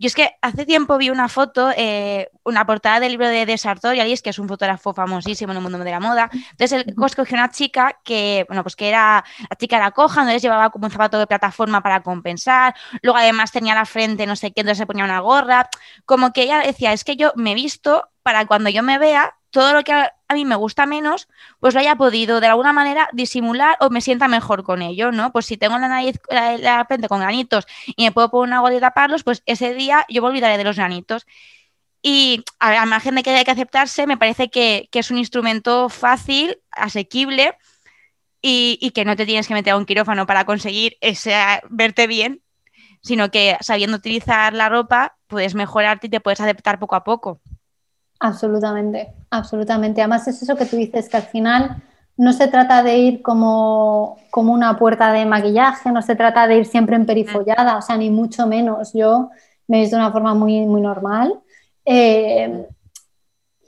yo 0.00 0.06
es 0.06 0.14
que 0.14 0.30
hace 0.40 0.64
tiempo 0.64 0.96
vi 0.96 1.10
una 1.10 1.28
foto, 1.28 1.70
eh, 1.76 2.30
una 2.42 2.64
portada 2.64 3.00
del 3.00 3.12
libro 3.12 3.28
de, 3.28 3.44
de 3.44 3.58
Sartorialis, 3.58 4.22
que 4.22 4.30
es 4.30 4.38
un 4.38 4.48
fotógrafo 4.48 4.94
famosísimo 4.94 5.52
en 5.52 5.58
el 5.58 5.62
mundo 5.62 5.78
de 5.78 5.90
la 5.90 6.00
moda. 6.00 6.30
Entonces, 6.32 6.72
él 6.72 6.94
escogió 7.04 7.36
una 7.36 7.50
chica 7.50 8.00
que, 8.02 8.46
bueno, 8.48 8.62
pues 8.62 8.76
que 8.76 8.88
era, 8.88 9.22
la 9.50 9.56
chica 9.56 9.76
era 9.76 9.90
coja, 9.90 10.22
entonces 10.22 10.40
llevaba 10.40 10.70
como 10.70 10.86
un 10.86 10.90
zapato 10.90 11.18
de 11.18 11.26
plataforma 11.26 11.82
para 11.82 12.02
compensar. 12.02 12.74
Luego, 13.02 13.18
además, 13.18 13.52
tenía 13.52 13.74
la 13.74 13.84
frente, 13.84 14.26
no 14.26 14.36
sé 14.36 14.52
qué, 14.52 14.62
entonces 14.62 14.78
se 14.78 14.86
ponía 14.86 15.04
una 15.04 15.20
gorra. 15.20 15.68
Como 16.06 16.32
que 16.32 16.44
ella 16.44 16.60
decía, 16.60 16.94
es 16.94 17.04
que 17.04 17.16
yo 17.16 17.32
me 17.36 17.54
visto 17.54 18.08
para 18.22 18.46
cuando 18.46 18.70
yo 18.70 18.82
me 18.82 18.98
vea, 18.98 19.36
todo 19.50 19.72
lo 19.74 19.82
que 19.82 19.92
a, 19.92 20.12
mí 20.32 20.44
me 20.44 20.54
gusta 20.54 20.86
menos, 20.86 21.28
pues 21.58 21.74
lo 21.74 21.80
haya 21.80 21.96
podido 21.96 22.40
de 22.40 22.46
alguna 22.46 22.72
manera 22.72 23.08
disimular 23.12 23.76
o 23.80 23.90
me 23.90 24.00
sienta 24.00 24.28
mejor 24.28 24.62
con 24.62 24.80
ello, 24.80 25.10
¿no? 25.12 25.32
Pues 25.32 25.46
si 25.46 25.56
tengo 25.56 25.78
la 25.78 25.88
nariz, 25.88 26.20
la, 26.30 26.84
frente 26.86 27.08
con 27.08 27.20
granitos 27.20 27.66
y 27.86 28.04
me 28.04 28.12
puedo 28.12 28.30
poner 28.30 28.48
una 28.48 28.60
gorra 28.60 28.76
y 28.76 28.80
taparlos, 28.80 29.24
pues 29.24 29.42
ese 29.46 29.74
día 29.74 30.06
yo 30.08 30.22
me 30.22 30.28
olvidaré 30.28 30.56
de 30.56 30.64
los 30.64 30.76
granitos. 30.76 31.26
Y 32.02 32.44
a, 32.60 32.86
margen 32.86 33.16
de 33.16 33.22
que 33.22 33.30
hay 33.30 33.44
que 33.44 33.50
aceptarse, 33.50 34.06
me 34.06 34.16
parece 34.16 34.50
que, 34.50 34.88
es 34.92 35.10
un 35.10 35.18
instrumento 35.18 35.88
fácil, 35.88 36.58
asequible 36.70 37.56
y, 38.40 38.90
que 38.94 39.04
no 39.04 39.16
te 39.16 39.26
tienes 39.26 39.48
que 39.48 39.54
meter 39.54 39.72
a 39.74 39.76
un 39.76 39.84
quirófano 39.84 40.26
para 40.26 40.44
conseguir 40.44 40.96
ese, 41.00 41.34
verte 41.68 42.06
bien, 42.06 42.42
sino 43.02 43.30
que 43.30 43.56
sabiendo 43.60 43.96
utilizar 43.96 44.54
la 44.54 44.68
ropa 44.68 45.16
puedes 45.26 45.54
mejorarte 45.54 46.06
y 46.06 46.10
te 46.10 46.20
puedes 46.20 46.40
aceptar 46.40 46.78
poco 46.78 46.96
a 46.96 47.04
poco. 47.04 47.40
Absolutamente, 48.20 49.14
absolutamente. 49.30 50.00
Además 50.02 50.28
es 50.28 50.42
eso 50.42 50.56
que 50.56 50.66
tú 50.66 50.76
dices, 50.76 51.08
que 51.08 51.16
al 51.16 51.24
final 51.24 51.82
no 52.16 52.32
se 52.32 52.48
trata 52.48 52.82
de 52.82 52.98
ir 52.98 53.22
como, 53.22 54.18
como 54.30 54.52
una 54.52 54.78
puerta 54.78 55.10
de 55.12 55.24
maquillaje, 55.24 55.90
no 55.90 56.02
se 56.02 56.14
trata 56.16 56.46
de 56.46 56.58
ir 56.58 56.66
siempre 56.66 56.96
en 56.96 57.06
perifollada, 57.06 57.78
o 57.78 57.82
sea, 57.82 57.96
ni 57.96 58.10
mucho 58.10 58.46
menos. 58.46 58.92
Yo 58.92 59.30
me 59.66 59.78
he 59.78 59.80
visto 59.80 59.96
de 59.96 60.02
una 60.02 60.12
forma 60.12 60.34
muy, 60.34 60.66
muy 60.66 60.82
normal. 60.82 61.40
Eh, 61.84 62.66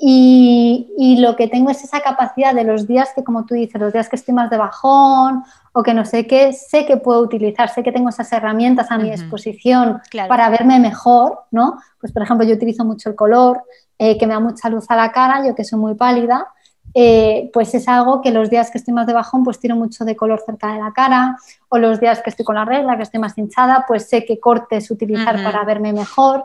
Y, 0.05 1.19
lo 1.21 1.37
que 1.37 1.47
tengo 1.47 1.71
es 1.71 1.85
esa 1.85 2.01
capacidad 2.01 2.53
de 2.53 2.65
los 2.65 2.89
días 2.89 3.11
que, 3.15 3.23
como 3.23 3.47
tú 3.47 3.55
dices, 3.55 3.81
los 3.81 3.93
días 3.93 4.09
que 4.09 4.17
estoy 4.17 4.35
más 4.35 4.51
de 4.51 4.57
bajón 4.57 5.45
o 5.73 5.83
que 5.85 5.95
no 5.95 6.05
sé 6.05 6.27
qué, 6.27 6.53
sé 6.53 6.87
que 6.87 6.97
puedo 6.97 7.21
utilizar, 7.21 7.69
sé 7.69 7.85
que 7.85 7.93
tengo 7.93 8.09
esas 8.09 8.33
herramientas 8.33 8.91
a 8.91 8.99
mi 8.99 9.11
disposición 9.13 10.01
para 10.29 10.51
verme 10.51 10.81
mejor, 10.81 11.45
¿no? 11.53 11.79
Pues, 12.01 12.13
por 12.13 12.23
ejemplo, 12.25 12.45
yo 12.45 12.57
utilizo 12.57 12.85
mucho 12.85 13.11
el 13.11 13.15
color, 13.15 13.63
eh, 13.99 14.19
que 14.19 14.27
me 14.27 14.35
da 14.35 14.41
mucha 14.41 14.69
luz 14.69 14.87
a 14.89 14.97
la 14.97 15.13
cara, 15.13 15.47
yo 15.47 15.55
que 15.55 15.65
soy 15.65 15.79
muy 15.79 15.95
pálida, 15.95 16.49
eh, 16.95 17.51
pues 17.53 17.75
es 17.75 17.89
algo 17.89 18.21
que 18.21 18.31
los 18.31 18.51
días 18.51 18.71
que 18.71 18.79
estoy 18.79 18.93
más 18.93 19.07
de 19.07 19.15
bajón, 19.15 19.45
pues 19.45 19.59
tiro 19.59 19.77
mucho 19.77 20.05
de 20.05 20.15
color 20.15 20.43
cerca 20.45 20.75
de 20.75 20.81
la 20.81 20.93
cara, 20.93 21.39
o 21.69 21.79
los 21.79 22.01
días 22.01 22.21
que 22.21 22.31
estoy 22.31 22.45
con 22.45 22.57
la 22.57 22.65
regla, 22.65 22.97
que 22.97 23.03
estoy 23.03 23.21
más 23.21 23.37
hinchada, 23.39 23.85
pues 23.89 24.09
sé 24.09 24.25
qué 24.25 24.39
cortes 24.39 24.91
utilizar 24.91 25.43
para 25.43 25.65
verme 25.65 25.93
mejor. 25.93 26.45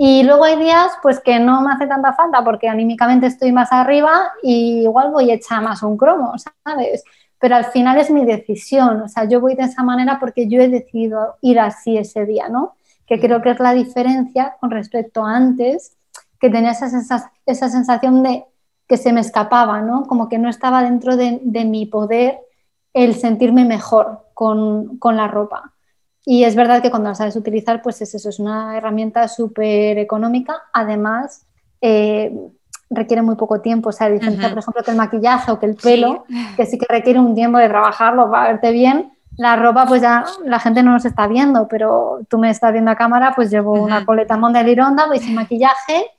Y 0.00 0.22
luego 0.22 0.44
hay 0.44 0.56
días 0.56 0.92
pues 1.02 1.18
que 1.18 1.40
no 1.40 1.60
me 1.60 1.72
hace 1.72 1.88
tanta 1.88 2.12
falta 2.12 2.44
porque 2.44 2.68
anímicamente 2.68 3.26
estoy 3.26 3.50
más 3.50 3.72
arriba 3.72 4.30
y 4.44 4.82
igual 4.82 5.10
voy 5.10 5.32
hecha 5.32 5.60
más 5.60 5.82
un 5.82 5.96
cromo, 5.96 6.34
¿sabes? 6.64 7.02
Pero 7.40 7.56
al 7.56 7.64
final 7.66 7.98
es 7.98 8.08
mi 8.08 8.24
decisión, 8.24 9.02
o 9.02 9.08
sea, 9.08 9.24
yo 9.24 9.40
voy 9.40 9.56
de 9.56 9.64
esa 9.64 9.82
manera 9.82 10.18
porque 10.20 10.48
yo 10.48 10.60
he 10.60 10.68
decidido 10.68 11.36
ir 11.40 11.58
así 11.58 11.98
ese 11.98 12.24
día, 12.26 12.48
¿no? 12.48 12.74
Que 13.06 13.18
creo 13.18 13.42
que 13.42 13.50
es 13.50 13.58
la 13.58 13.74
diferencia 13.74 14.56
con 14.60 14.70
respecto 14.70 15.24
a 15.24 15.34
antes, 15.34 15.96
que 16.40 16.50
tenía 16.50 16.70
esa, 16.72 17.32
esa 17.46 17.68
sensación 17.68 18.22
de 18.22 18.44
que 18.88 18.96
se 18.96 19.12
me 19.12 19.20
escapaba, 19.20 19.80
¿no? 19.82 20.06
Como 20.06 20.28
que 20.28 20.38
no 20.38 20.48
estaba 20.48 20.82
dentro 20.82 21.16
de, 21.16 21.40
de 21.42 21.64
mi 21.64 21.86
poder 21.86 22.40
el 22.94 23.14
sentirme 23.14 23.64
mejor 23.64 24.24
con, 24.34 24.96
con 24.98 25.16
la 25.16 25.28
ropa. 25.28 25.72
Y 26.24 26.44
es 26.44 26.56
verdad 26.56 26.82
que 26.82 26.90
cuando 26.90 27.10
la 27.10 27.14
sabes 27.14 27.36
utilizar, 27.36 27.82
pues 27.82 28.00
es 28.02 28.14
eso, 28.14 28.28
es 28.28 28.38
una 28.38 28.76
herramienta 28.76 29.28
súper 29.28 29.98
económica. 29.98 30.62
Además, 30.72 31.46
eh, 31.80 32.34
requiere 32.90 33.22
muy 33.22 33.36
poco 33.36 33.60
tiempo. 33.60 33.90
O 33.90 33.92
sea, 33.92 34.08
diferencia, 34.08 34.48
por 34.48 34.58
ejemplo, 34.58 34.82
que 34.82 34.90
el 34.90 34.96
maquillaje 34.96 35.52
o 35.52 35.58
que 35.58 35.66
el 35.66 35.76
pelo, 35.76 36.24
que 36.56 36.66
sí 36.66 36.78
que 36.78 36.86
requiere 36.88 37.18
un 37.18 37.34
tiempo 37.34 37.58
de 37.58 37.68
trabajarlo 37.68 38.30
para 38.30 38.52
verte 38.52 38.72
bien. 38.72 39.12
La 39.36 39.54
ropa, 39.56 39.86
pues 39.86 40.02
ya 40.02 40.24
la 40.44 40.58
gente 40.58 40.82
no 40.82 40.92
nos 40.92 41.04
está 41.04 41.28
viendo, 41.28 41.68
pero 41.68 42.20
tú 42.28 42.38
me 42.38 42.50
estás 42.50 42.72
viendo 42.72 42.90
a 42.90 42.96
cámara, 42.96 43.32
pues 43.36 43.50
llevo 43.50 43.74
una 43.74 44.04
coleta 44.04 44.36
de 44.36 44.64
Lironda, 44.64 45.06
voy 45.06 45.20
sin 45.20 45.34
maquillaje 45.34 46.10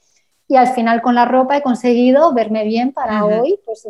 y 0.50 0.56
al 0.56 0.74
final 0.74 1.02
con 1.04 1.14
la 1.14 1.26
ropa 1.26 1.56
he 1.56 1.62
conseguido 1.62 2.34
verme 2.34 2.66
bien 2.66 2.91
para 2.91 3.24
hoy, 3.24 3.60
pues 3.66 3.88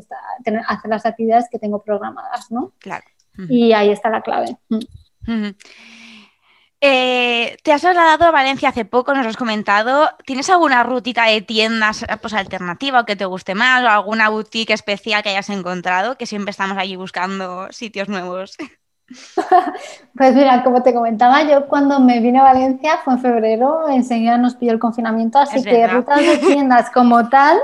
hacer 0.68 0.90
las 0.90 1.06
actividades 1.06 1.48
que 1.50 1.58
tengo 1.58 1.82
programadas, 1.82 2.52
¿no? 2.52 2.74
Claro. 2.80 3.06
Y 3.48 3.72
ahí 3.72 3.92
está 3.92 4.10
la 4.10 4.22
clave. 4.22 4.58
Eh, 6.82 7.58
te 7.64 7.72
has 7.72 7.82
trasladado 7.82 8.26
a 8.26 8.32
Valencia 8.32 8.70
hace 8.70 8.84
poco, 8.84 9.14
nos 9.14 9.26
has 9.26 9.38
comentado. 9.38 10.10
¿Tienes 10.26 10.50
alguna 10.50 10.84
rutita 10.84 11.24
de 11.26 11.42
tiendas 11.42 12.06
pues, 12.22 12.34
alternativa 12.34 13.00
o 13.00 13.06
que 13.06 13.16
te 13.16 13.24
guste 13.24 13.56
más? 13.56 13.82
¿O 13.86 13.88
alguna 13.88 14.28
boutique 14.28 14.74
especial 14.74 15.24
que 15.24 15.30
hayas 15.30 15.50
encontrado? 15.50 16.18
Que 16.18 16.26
siempre 16.26 16.52
estamos 16.52 16.78
allí 16.78 16.98
buscando 16.98 17.72
sitios 17.72 18.10
nuevos. 18.10 18.58
Pues 20.16 20.36
mira, 20.36 20.64
como 20.64 20.84
te 20.84 20.94
comentaba, 20.94 21.44
yo 21.44 21.68
cuando 21.68 22.00
me 22.00 22.20
vine 22.20 22.40
a 22.40 22.44
Valencia 22.44 23.00
fue 23.06 23.14
en 23.14 23.20
febrero, 23.22 23.88
enseguida 23.88 24.38
nos 24.38 24.56
pilló 24.56 24.74
el 24.74 24.80
confinamiento, 24.80 25.40
así 25.40 25.64
que 25.64 25.88
rutas 25.88 26.20
de 26.20 26.38
tiendas 26.40 26.90
como 26.90 27.30
tal, 27.30 27.58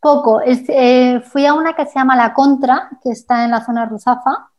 poco. 0.00 0.40
Eh, 0.44 1.20
fui 1.24 1.44
a 1.44 1.54
una 1.54 1.72
que 1.72 1.86
se 1.86 1.94
llama 1.94 2.14
La 2.14 2.34
Contra, 2.34 2.88
que 3.02 3.10
está 3.10 3.44
en 3.44 3.50
la 3.50 3.64
zona 3.64 3.86
Ruzafa, 3.86 4.50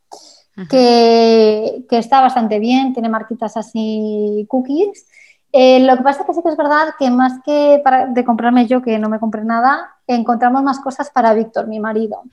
que, 0.70 1.86
está 1.90 2.22
bastante 2.22 2.60
bien, 2.60 2.94
tiene 2.94 3.10
marquitas 3.10 3.56
así 3.56 4.46
cookies. 4.50 5.08
Eh, 5.54 5.80
lo 5.82 5.96
que 5.96 6.04
pasa 6.04 6.22
es 6.22 6.28
que 6.28 6.34
sí 6.34 6.42
que 6.44 6.50
es 6.50 6.58
verdad 6.58 6.96
que 6.98 7.10
más 7.12 7.34
que 7.46 7.80
para, 7.84 8.08
de 8.08 8.26
comprarme 8.26 8.66
yo, 8.66 8.82
que 8.82 8.98
no 9.00 9.08
me 9.08 9.20
compré 9.20 9.46
nada, 9.46 9.96
encontramos 10.08 10.64
más 10.64 10.80
cosas 10.80 11.10
para 11.12 11.34
Víctor, 11.34 11.68
mi 11.68 11.80
marido. 11.80 12.24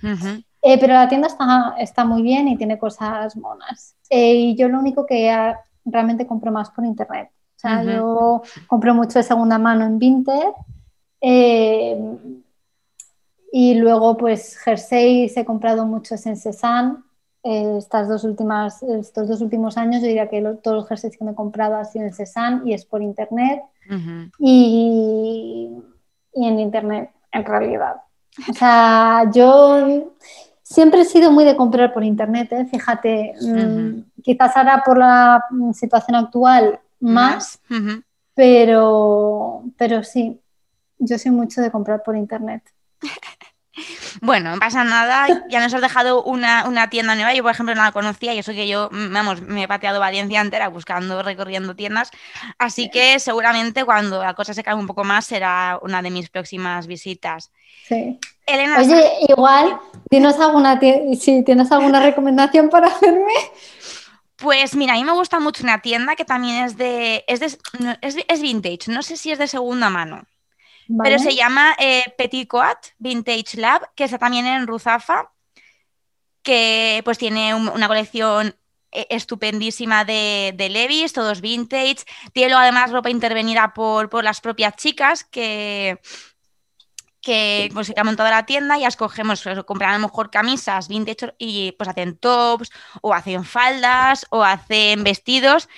Eh, 0.63 0.79
pero 0.79 0.95
la 0.95 1.09
tienda 1.09 1.29
está, 1.29 1.75
está, 1.79 2.05
muy 2.05 2.23
bien 2.23 2.49
y 2.49 2.57
tiene 2.57 2.79
cosas 2.79 3.37
monas. 3.37 3.97
Eh, 4.09 4.35
y 4.35 4.57
yo 4.57 4.69
lo 4.69 4.79
único 4.79 5.07
que 5.07 5.55
realmente 5.85 6.27
compro 6.27 6.53
más 6.53 6.71
por 6.71 6.85
internet. 6.85 7.31
O 7.57 7.61
sea, 7.61 7.83
yo 7.83 8.43
compro 8.67 8.95
mucho 8.95 9.19
de 9.19 9.23
segunda 9.23 9.59
mano 9.59 9.85
en 9.85 9.99
Vinted. 9.99 10.53
y 13.53 13.75
luego, 13.75 14.17
pues, 14.17 14.57
jerseys 14.59 15.37
he 15.37 15.45
comprado 15.45 15.87
muchos 15.87 16.25
en 16.27 16.37
Cezanne 16.37 16.97
eh, 17.43 17.77
estas 17.79 18.07
dos 18.07 18.25
últimas, 18.25 18.83
estos 18.83 19.27
dos 19.27 19.41
últimos 19.41 19.79
años, 19.79 20.03
yo 20.03 20.09
diría 20.09 20.29
que 20.29 20.43
todos 20.63 20.77
los 20.77 20.89
jerseys 20.89 21.17
que 21.17 21.25
me 21.25 21.31
he 21.31 21.35
comprado 21.35 21.77
han 21.77 21.87
sido 21.87 22.05
en 22.05 22.13
Cezanne 22.13 22.69
y 22.69 22.75
es 22.75 22.85
por 22.85 23.03
internet 23.03 23.63
y, 24.39 25.71
y, 26.35 26.47
en 26.47 26.61
internet, 26.61 27.11
en 27.33 27.45
realidad. 27.45 27.97
O 28.49 28.53
sea, 28.53 29.31
yo 29.33 30.13
siempre 30.71 31.01
he 31.01 31.05
sido 31.05 31.33
muy 31.33 31.45
de 31.45 31.57
comprar 31.57 31.93
por 31.93 32.05
internet, 32.05 32.53
¿eh? 32.53 32.65
fíjate, 32.71 33.35
mm, 33.41 34.23
quizás 34.23 34.57
ahora 34.57 34.83
por 34.85 34.97
la 34.97 35.45
situación 35.75 36.17
actual 36.17 36.79
más, 37.01 37.61
pero, 38.35 39.65
pero 39.77 40.05
sí, 40.05 40.41
yo 40.99 41.19
soy 41.19 41.33
mucho 41.33 41.61
de 41.61 41.71
comprar 41.71 42.03
por 42.03 42.17
internet. 42.17 42.63
Bueno, 44.21 44.51
no 44.51 44.59
pasa 44.59 44.85
nada, 44.85 45.27
ya 45.49 45.61
nos 45.61 45.73
has 45.73 45.81
dejado 45.81 46.23
una, 46.25 46.91
tienda 46.91 47.15
nueva, 47.15 47.33
yo 47.33 47.43
por 47.43 47.53
ejemplo 47.53 47.75
no 47.75 47.83
la 47.83 47.93
conocía 47.93 48.35
y 48.35 48.39
eso 48.39 48.53
que 48.53 48.69
yo, 48.69 48.91
mm, 48.93 49.13
vamos, 49.13 49.41
me 49.41 49.63
he 49.63 49.69
pateado 49.69 50.01
Valencia 50.01 50.41
entera 50.41 50.69
buscando, 50.69 51.23
recorriendo 51.23 51.75
tiendas, 51.75 52.11
así 52.59 52.91
que 52.91 53.19
seguramente 53.21 53.85
cuando 53.85 54.23
la 54.23 54.35
cosa 54.35 54.53
se 54.53 54.63
cae 54.63 54.75
un 54.75 54.89
poco 54.89 55.05
más 55.05 55.25
será 55.25 55.79
una 55.81 56.03
de 56.03 56.11
mis 56.11 56.29
próximas 56.29 56.87
visitas. 56.89 57.53
Sí. 57.87 58.19
Oye, 58.79 59.13
igual, 59.29 59.81
¿tienes 60.09 60.39
alguna, 60.39 60.79
si 61.19 61.43
tienes 61.45 61.71
alguna 61.73 62.01
recomendación 62.01 62.69
para 62.69 62.89
hacerme? 62.89 63.33
Pues 64.37 64.75
mira, 64.75 64.95
a 64.95 64.97
mí 64.97 65.05
me 65.05 65.13
gusta 65.13 65.39
mucho 65.39 65.63
una 65.63 65.83
tienda 65.83 66.17
que 66.17 66.25
también 66.25 66.65
es 66.65 66.77
de, 66.77 67.25
es, 67.27 67.41
de, 67.41 67.59
es 68.01 68.41
vintage, 68.41 68.91
no 68.91 69.03
sé 69.03 69.17
si 69.17 69.31
es 69.31 69.39
de 69.39 69.47
segunda 69.47 69.91
mano. 69.91 70.25
Pero 71.03 71.19
se 71.19 71.37
llama 71.37 71.77
eh, 71.79 72.03
Petit 72.19 72.49
Coat 72.49 72.79
Vintage 72.99 73.57
Lab, 73.59 73.95
que 73.95 74.05
está 74.05 74.19
también 74.19 74.47
en 74.47 74.67
Ruzafa, 74.67 75.31
que 76.43 77.01
pues 77.05 77.17
tiene 77.17 77.55
una 77.55 77.87
colección 77.87 78.57
eh, 78.91 79.07
estupendísima 79.11 80.05
de, 80.05 80.53
de, 80.57 80.69
Levis, 80.69 81.13
todos 81.13 81.41
vintage. 81.41 81.99
Tiene 82.33 82.55
además 82.55 82.91
ropa 82.91 83.09
intervenida 83.09 83.73
por, 83.73 84.11
por 84.11 84.25
las 84.25 84.41
propias 84.41 84.75
chicas 84.75 85.23
que, 85.23 86.01
que, 87.21 87.71
pues, 87.73 87.93
ha 87.97 88.05
montado 88.05 88.31
la 88.31 88.47
tienda 88.47 88.79
y 88.79 88.85
escogemos, 88.85 89.43
pues, 89.43 89.63
comprar 89.65 89.91
a 89.91 89.99
lo 89.99 90.07
mejor 90.07 90.31
camisas 90.31 90.89
vintage 90.89 91.35
y 91.39 91.73
pues 91.73 91.89
hacen 91.89 92.17
tops 92.17 92.71
o 93.03 93.13
hacen 93.13 93.45
faldas 93.45 94.27
o 94.31 94.43
hacen 94.43 95.05
vestidos 95.05 95.69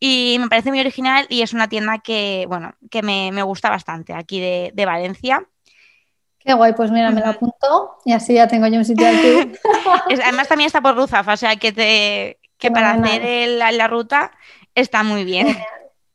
y 0.00 0.36
me 0.40 0.48
parece 0.48 0.70
muy 0.70 0.80
original 0.80 1.26
y 1.28 1.42
es 1.42 1.52
una 1.52 1.68
tienda 1.68 1.98
que, 1.98 2.46
bueno, 2.48 2.74
que 2.90 3.02
me, 3.02 3.42
gusta 3.42 3.70
bastante 3.70 4.14
aquí 4.14 4.40
de, 4.40 4.86
Valencia. 4.86 5.44
Qué 6.38 6.54
guay, 6.54 6.72
pues 6.74 6.90
mira, 6.90 7.10
me 7.10 7.20
la 7.20 7.30
apunto 7.30 7.98
y 8.04 8.12
así 8.12 8.34
ya 8.34 8.46
tengo 8.46 8.68
yo 8.68 8.76
un 8.76 8.84
sitio 8.84 9.06
aquí. 9.08 9.52
además 10.22 10.48
también 10.48 10.66
está 10.68 10.80
por 10.80 10.96
Ruzafa, 10.96 11.32
o 11.32 11.36
sea 11.36 11.56
que, 11.56 11.72
te, 11.72 12.38
que 12.58 12.70
para 12.70 12.92
hacer 12.92 13.48
la, 13.48 13.88
ruta 13.88 14.30
está 14.74 15.02
muy 15.02 15.24
bien. 15.24 15.58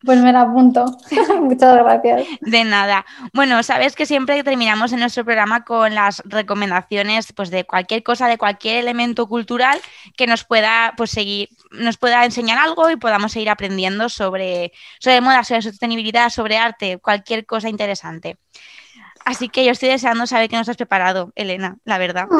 Pues 0.05 0.19
me 0.19 0.33
la 0.33 0.41
apunto. 0.41 0.85
Muchas 1.41 1.77
gracias. 1.77 2.27
De 2.41 2.63
nada. 2.65 3.05
Bueno, 3.33 3.63
sabes 3.63 3.95
que 3.95 4.05
siempre 4.05 4.43
terminamos 4.43 4.91
en 4.91 4.99
nuestro 4.99 5.23
programa 5.23 5.63
con 5.63 5.95
las 5.95 6.21
recomendaciones 6.25 7.31
pues, 7.33 7.49
de 7.49 7.63
cualquier 7.63 8.03
cosa, 8.03 8.27
de 8.27 8.37
cualquier 8.37 8.77
elemento 8.77 9.27
cultural 9.27 9.79
que 10.17 10.27
nos 10.27 10.43
pueda 10.43 10.93
pues, 10.97 11.11
seguir, 11.11 11.49
nos 11.71 11.97
pueda 11.97 12.25
enseñar 12.25 12.57
algo 12.57 12.89
y 12.89 12.97
podamos 12.97 13.31
seguir 13.31 13.49
aprendiendo 13.49 14.09
sobre, 14.09 14.73
sobre 14.99 15.21
moda, 15.21 15.43
sobre 15.43 15.61
sostenibilidad, 15.61 16.29
sobre 16.29 16.57
arte, 16.57 16.97
cualquier 16.97 17.45
cosa 17.45 17.69
interesante. 17.69 18.37
Así 19.25 19.47
que 19.47 19.63
yo 19.63 19.71
estoy 19.71 19.87
deseando 19.89 20.27
saber 20.27 20.49
qué 20.49 20.57
nos 20.57 20.67
has 20.67 20.75
preparado, 20.75 21.31
Elena, 21.35 21.77
la 21.85 21.97
verdad. 21.97 22.27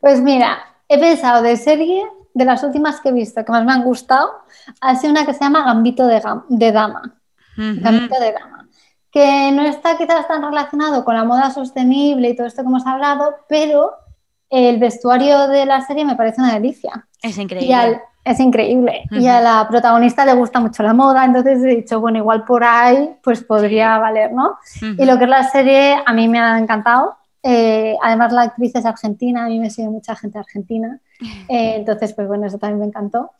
Pues 0.00 0.20
mira, 0.20 0.76
he 0.88 0.96
pensado 0.96 1.42
de 1.42 1.56
serie 1.56 2.04
de 2.34 2.44
las 2.44 2.62
últimas 2.62 3.00
que 3.00 3.08
he 3.10 3.12
visto 3.12 3.44
que 3.44 3.52
más 3.52 3.64
me 3.64 3.72
han 3.72 3.84
gustado 3.84 4.30
ha 4.80 4.94
sido 4.96 5.12
una 5.12 5.26
que 5.26 5.34
se 5.34 5.40
llama 5.40 5.64
Gambito 5.64 6.06
de, 6.06 6.20
Dama. 6.20 7.20
Gambito 7.56 8.20
de 8.20 8.32
Dama. 8.32 8.68
Que 9.10 9.50
no 9.52 9.62
está 9.62 9.96
quizás 9.96 10.28
tan 10.28 10.42
relacionado 10.42 11.04
con 11.04 11.14
la 11.14 11.24
moda 11.24 11.50
sostenible 11.50 12.28
y 12.28 12.36
todo 12.36 12.46
esto 12.46 12.62
que 12.62 12.68
hemos 12.68 12.86
hablado, 12.86 13.36
pero 13.48 13.92
el 14.50 14.78
vestuario 14.78 15.48
de 15.48 15.66
la 15.66 15.80
serie 15.82 16.04
me 16.04 16.16
parece 16.16 16.40
una 16.40 16.54
delicia. 16.54 17.06
Es 17.22 17.36
increíble. 17.38 18.00
es 18.24 18.40
increíble. 18.40 19.02
Y 19.10 19.26
a 19.26 19.40
la 19.40 19.66
protagonista 19.68 20.24
le 20.24 20.34
gusta 20.34 20.60
mucho 20.60 20.82
la 20.82 20.94
moda, 20.94 21.24
entonces 21.24 21.62
he 21.62 21.76
dicho, 21.76 22.00
bueno, 22.00 22.18
igual 22.18 22.44
por 22.44 22.64
ahí 22.64 23.16
pues 23.22 23.42
podría 23.42 23.98
valer, 23.98 24.32
¿no? 24.32 24.58
Y 24.80 25.04
lo 25.04 25.18
que 25.18 25.24
es 25.24 25.30
la 25.30 25.44
serie 25.44 26.02
a 26.04 26.12
mí 26.12 26.28
me 26.28 26.38
ha 26.38 26.58
encantado. 26.58 27.17
Eh, 27.42 27.96
además, 28.02 28.32
la 28.32 28.42
actriz 28.42 28.74
es 28.74 28.84
argentina, 28.84 29.44
a 29.44 29.48
mí 29.48 29.58
me 29.58 29.70
sigue 29.70 29.88
mucha 29.88 30.16
gente 30.16 30.38
argentina. 30.38 31.00
Eh, 31.48 31.74
entonces, 31.76 32.12
pues 32.12 32.28
bueno, 32.28 32.46
eso 32.46 32.58
también 32.58 32.78
me 32.78 32.86
encantó. 32.86 33.32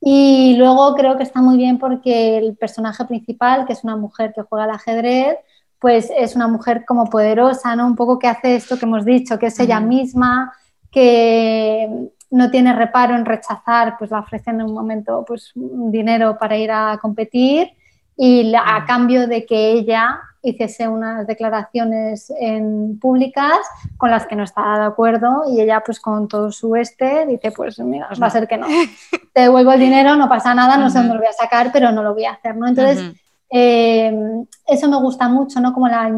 Y 0.00 0.56
luego 0.58 0.94
creo 0.94 1.16
que 1.16 1.22
está 1.22 1.40
muy 1.40 1.56
bien 1.56 1.78
porque 1.78 2.36
el 2.36 2.56
personaje 2.56 3.04
principal, 3.06 3.64
que 3.64 3.72
es 3.72 3.82
una 3.82 3.96
mujer 3.96 4.34
que 4.34 4.42
juega 4.42 4.64
al 4.64 4.72
ajedrez, 4.72 5.38
pues 5.78 6.10
es 6.14 6.36
una 6.36 6.48
mujer 6.48 6.84
como 6.84 7.06
poderosa, 7.06 7.76
¿no? 7.76 7.86
Un 7.86 7.96
poco 7.96 8.18
que 8.18 8.26
hace 8.26 8.56
esto 8.56 8.78
que 8.78 8.84
hemos 8.84 9.04
dicho, 9.06 9.38
que 9.38 9.46
es 9.46 9.58
ella 9.58 9.80
misma, 9.80 10.52
que 10.90 12.10
no 12.30 12.50
tiene 12.50 12.74
reparo 12.74 13.14
en 13.14 13.24
rechazar, 13.24 13.96
pues 13.98 14.10
la 14.10 14.20
ofrecen 14.20 14.60
en 14.60 14.66
un 14.66 14.74
momento 14.74 15.24
pues 15.26 15.52
dinero 15.54 16.36
para 16.38 16.56
ir 16.58 16.70
a 16.70 16.98
competir 17.00 17.70
y 18.16 18.54
a 18.54 18.84
cambio 18.86 19.26
de 19.26 19.44
que 19.44 19.72
ella 19.72 20.20
hiciese 20.42 20.86
unas 20.86 21.26
declaraciones 21.26 22.32
en 22.38 22.98
públicas 23.00 23.58
con 23.96 24.10
las 24.10 24.26
que 24.26 24.36
no 24.36 24.44
estaba 24.44 24.78
de 24.78 24.84
acuerdo 24.84 25.44
y 25.50 25.60
ella 25.60 25.82
pues 25.84 25.98
con 25.98 26.28
todo 26.28 26.52
su 26.52 26.76
este 26.76 27.26
dice 27.26 27.50
pues 27.50 27.78
mira, 27.78 28.08
va 28.22 28.26
a 28.26 28.30
ser 28.30 28.46
que 28.46 28.58
no, 28.58 28.66
te 29.32 29.40
devuelvo 29.40 29.72
el 29.72 29.80
dinero, 29.80 30.16
no 30.16 30.28
pasa 30.28 30.54
nada, 30.54 30.76
no 30.76 30.90
sé 30.90 30.98
dónde 30.98 31.14
lo 31.14 31.20
voy 31.20 31.28
a 31.28 31.32
sacar, 31.32 31.70
pero 31.72 31.90
no 31.92 32.02
lo 32.02 32.12
voy 32.12 32.26
a 32.26 32.32
hacer, 32.32 32.56
¿no? 32.56 32.68
Entonces, 32.68 33.14
eh, 33.50 34.12
eso 34.66 34.88
me 34.88 34.98
gusta 34.98 35.28
mucho, 35.28 35.60
¿no? 35.60 35.72
Como 35.72 35.88
la 35.88 36.10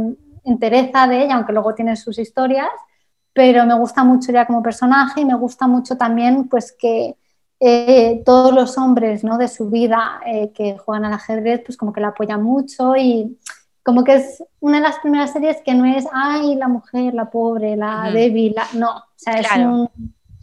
entereza 0.45 1.07
de 1.07 1.25
ella, 1.25 1.37
aunque 1.37 1.53
luego 1.53 1.75
tiene 1.75 1.97
sus 1.97 2.19
historias, 2.19 2.71
pero 3.33 3.65
me 3.67 3.75
gusta 3.75 4.03
mucho 4.03 4.33
ya 4.33 4.47
como 4.47 4.63
personaje 4.63 5.21
y 5.21 5.25
me 5.25 5.35
gusta 5.35 5.67
mucho 5.67 5.97
también 5.97 6.49
pues 6.49 6.73
que 6.73 7.17
eh, 7.59 8.23
todos 8.27 8.53
los 8.53 8.77
hombres 8.77 9.25
¿no? 9.25 9.39
de 9.39 9.49
su 9.49 9.71
vida 9.71 10.21
eh, 10.27 10.53
que 10.55 10.77
juegan 10.77 11.07
al 11.07 11.15
ajedrez 11.15 11.63
pues 11.65 11.79
como 11.79 11.93
que 11.93 12.01
la 12.01 12.09
apoyan 12.09 12.43
mucho 12.43 12.95
y 12.97 13.39
como 13.83 14.05
que 14.05 14.17
es 14.17 14.43
una 14.61 14.79
de 14.79 14.83
las 14.83 14.99
primeras 14.99 15.33
series 15.33 15.59
que 15.65 15.73
no 15.73 15.85
es, 15.87 16.05
ay, 16.13 16.57
la 16.57 16.69
mujer, 16.69 17.15
la 17.15 17.31
pobre, 17.31 17.77
la 17.77 18.11
débil, 18.13 18.55
no, 18.75 18.97
o 18.97 19.05
sea, 19.15 19.35
es, 19.35 19.49
un, 19.57 19.89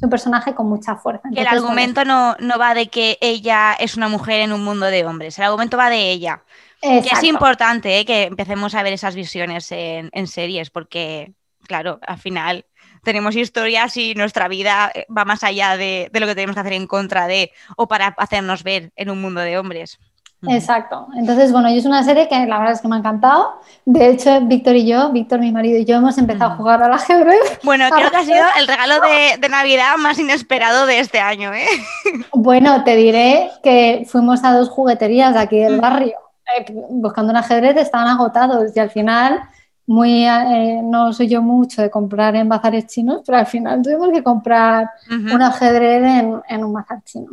personaje 0.10 0.56
con 0.56 0.68
mucha 0.68 0.96
fuerza. 0.96 1.30
el 1.36 1.48
argumento 1.48 2.04
no, 2.06 2.36
no, 2.40 2.58
va 2.58 2.74
de 2.74 2.88
que 2.88 3.18
ella 3.22 3.74
es 3.74 3.96
una 3.96 4.08
mujer 4.08 4.40
en 4.42 4.54
un 4.54 4.64
mundo 4.64 4.86
de 4.86 5.06
hombres, 5.06 5.38
el 5.38 5.46
argumento 5.46 5.78
va 5.78 5.90
de 5.90 6.10
ella. 6.10 6.44
Que 6.82 6.98
es 6.98 7.24
importante 7.24 8.00
¿eh? 8.00 8.06
que 8.06 8.24
empecemos 8.24 8.76
a 8.76 8.84
ver 8.84 8.92
esas 8.92 9.16
visiones 9.16 9.72
en, 9.72 10.10
en 10.12 10.28
series, 10.28 10.70
porque, 10.70 11.34
claro, 11.66 12.00
al 12.06 12.18
final 12.18 12.66
tenemos 13.04 13.36
historias 13.36 13.96
y 13.98 14.16
nuestra 14.16 14.48
vida 14.48 14.92
eh, 14.94 15.06
va 15.16 15.26
más 15.26 15.44
allá 15.44 15.78
de, 15.78 16.10
de, 16.12 16.20
lo 16.20 16.28
que 16.28 16.36
tenemos 16.36 16.56
que 16.56 16.62
hacer 16.62 16.74
en 16.74 16.88
contra 16.88 17.28
de 17.28 17.52
o 17.78 17.88
para 17.88 18.08
hacernos 18.18 18.64
ver 18.64 18.92
en 18.96 19.10
un 19.10 19.22
mundo 19.22 19.42
de 19.42 19.58
hombres. 19.58 20.00
Exacto. 20.50 21.08
Entonces, 21.16 21.52
bueno, 21.52 21.70
yo 21.70 21.78
es 21.78 21.86
una 21.86 22.04
serie 22.04 22.28
que 22.28 22.46
la 22.46 22.58
verdad 22.60 22.74
es 22.74 22.82
que 22.82 22.88
me 22.88 22.96
ha 22.96 23.00
encantado. 23.00 23.60
De 23.86 24.10
hecho, 24.10 24.42
Víctor 24.42 24.76
y 24.76 24.88
yo, 24.88 25.10
Víctor, 25.12 25.40
mi 25.40 25.52
marido 25.52 25.78
y 25.80 25.86
yo, 25.86 25.98
hemos 25.98 26.18
empezado 26.18 26.52
a 26.52 26.56
jugar 26.56 26.84
al 26.84 26.94
ajedrez. 26.94 27.60
Bueno, 27.64 27.86
creo 27.90 28.12
que 28.12 28.18
ha 28.18 28.24
sido 28.24 28.46
el 28.58 28.68
regalo 28.68 28.96
de, 29.00 29.50
Navidad 29.50 29.98
más 29.98 30.18
inesperado 30.18 30.86
de 30.86 31.00
este 31.00 31.20
año, 31.20 31.54
¿eh? 31.54 31.68
Bueno, 32.34 32.84
te 32.84 32.96
diré 32.96 33.52
que 33.64 34.06
fuimos 34.08 34.44
a 34.44 34.54
dos 34.54 34.70
jugueterías 34.70 35.34
de 35.34 35.40
aquí 35.40 35.60
del 35.60 35.80
barrio 35.80 36.18
eh, 36.58 36.66
buscando 36.90 37.32
un 37.32 37.38
ajedrez, 37.38 37.78
estaban 37.78 38.08
agotados 38.08 38.76
y 38.76 38.80
al 38.80 38.90
final 38.90 39.42
muy, 39.86 40.26
eh, 40.26 40.82
no 40.84 41.12
soy 41.12 41.28
yo 41.28 41.42
mucho 41.42 41.82
de 41.82 41.90
comprar 41.90 42.36
en 42.36 42.48
bazares 42.48 42.88
chinos, 42.88 43.22
pero 43.26 43.38
al 43.38 43.46
final 43.46 43.82
tuvimos 43.82 44.12
que 44.12 44.24
comprar 44.24 44.90
un 45.10 45.42
ajedrez 45.42 46.04
en, 46.48 46.64
un 46.64 46.74
bazar 46.74 47.04
chino. 47.04 47.28